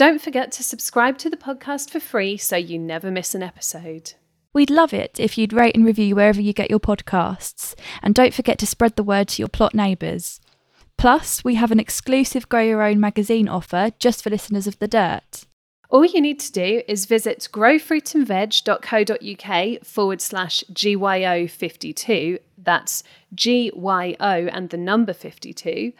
Don't 0.00 0.22
forget 0.22 0.50
to 0.52 0.62
subscribe 0.62 1.18
to 1.18 1.28
the 1.28 1.36
podcast 1.36 1.90
for 1.90 2.00
free 2.00 2.38
so 2.38 2.56
you 2.56 2.78
never 2.78 3.10
miss 3.10 3.34
an 3.34 3.42
episode. 3.42 4.14
We'd 4.54 4.70
love 4.70 4.94
it 4.94 5.20
if 5.20 5.36
you'd 5.36 5.52
rate 5.52 5.76
and 5.76 5.84
review 5.84 6.16
wherever 6.16 6.40
you 6.40 6.54
get 6.54 6.70
your 6.70 6.80
podcasts, 6.80 7.74
and 8.02 8.14
don't 8.14 8.32
forget 8.32 8.58
to 8.60 8.66
spread 8.66 8.96
the 8.96 9.02
word 9.02 9.28
to 9.28 9.42
your 9.42 9.50
plot 9.50 9.74
neighbours. 9.74 10.40
Plus, 10.96 11.44
we 11.44 11.56
have 11.56 11.70
an 11.70 11.78
exclusive 11.78 12.48
Grow 12.48 12.62
Your 12.62 12.80
Own 12.80 12.98
magazine 12.98 13.46
offer 13.46 13.90
just 13.98 14.22
for 14.22 14.30
listeners 14.30 14.66
of 14.66 14.78
The 14.78 14.88
Dirt. 14.88 15.44
All 15.90 16.06
you 16.06 16.22
need 16.22 16.40
to 16.40 16.50
do 16.50 16.80
is 16.88 17.04
visit 17.04 17.46
growfruitandveg.co.uk 17.52 19.84
forward 19.84 20.22
slash 20.22 20.64
GYO52, 20.72 22.38
that's 22.56 23.02
GYO 23.34 24.48
and 24.50 24.70
the 24.70 24.78
number 24.78 25.12
52, 25.12 25.92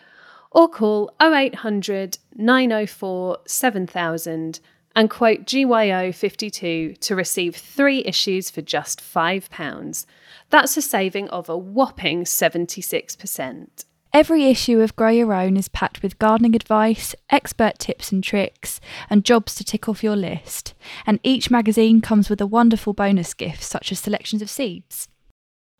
or 0.50 0.68
call 0.68 1.12
0800 1.20 2.18
904 2.34 3.38
7000 3.46 4.60
and 4.96 5.08
quote 5.08 5.44
GYO52 5.44 6.98
to 6.98 7.16
receive 7.16 7.56
three 7.56 8.04
issues 8.04 8.50
for 8.50 8.60
just 8.60 9.00
£5. 9.00 10.06
That's 10.50 10.76
a 10.76 10.82
saving 10.82 11.28
of 11.28 11.48
a 11.48 11.56
whopping 11.56 12.24
76%. 12.24 13.84
Every 14.12 14.46
issue 14.46 14.80
of 14.80 14.96
Grow 14.96 15.10
Your 15.10 15.32
Own 15.32 15.56
is 15.56 15.68
packed 15.68 16.02
with 16.02 16.18
gardening 16.18 16.56
advice, 16.56 17.14
expert 17.30 17.78
tips 17.78 18.10
and 18.10 18.24
tricks, 18.24 18.80
and 19.08 19.24
jobs 19.24 19.54
to 19.54 19.64
tick 19.64 19.88
off 19.88 20.02
your 20.02 20.16
list. 20.16 20.74
And 21.06 21.20
each 21.22 21.48
magazine 21.48 22.00
comes 22.00 22.28
with 22.28 22.40
a 22.40 22.46
wonderful 22.46 22.92
bonus 22.92 23.34
gift, 23.34 23.62
such 23.62 23.92
as 23.92 24.00
selections 24.00 24.42
of 24.42 24.50
seeds. 24.50 25.06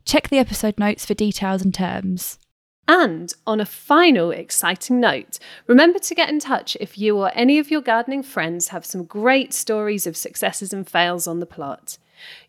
Check 0.04 0.28
the 0.28 0.38
episode 0.38 0.78
notes 0.78 1.04
for 1.04 1.14
details 1.14 1.62
and 1.62 1.74
terms. 1.74 2.38
And 2.92 3.32
on 3.46 3.60
a 3.60 3.66
final 3.66 4.32
exciting 4.32 4.98
note, 4.98 5.38
remember 5.68 6.00
to 6.00 6.12
get 6.12 6.28
in 6.28 6.40
touch 6.40 6.76
if 6.80 6.98
you 6.98 7.16
or 7.18 7.30
any 7.36 7.60
of 7.60 7.70
your 7.70 7.82
gardening 7.82 8.24
friends 8.24 8.68
have 8.68 8.84
some 8.84 9.04
great 9.04 9.54
stories 9.54 10.08
of 10.08 10.16
successes 10.16 10.72
and 10.72 10.88
fails 10.88 11.28
on 11.28 11.38
the 11.38 11.46
plot. 11.46 11.98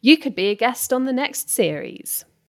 You 0.01 0.17
could 0.17 0.33
be 0.33 0.47
a 0.47 0.55
guest 0.55 0.91
on 0.91 1.05
the 1.05 1.13
next 1.13 1.51
series. 1.51 2.25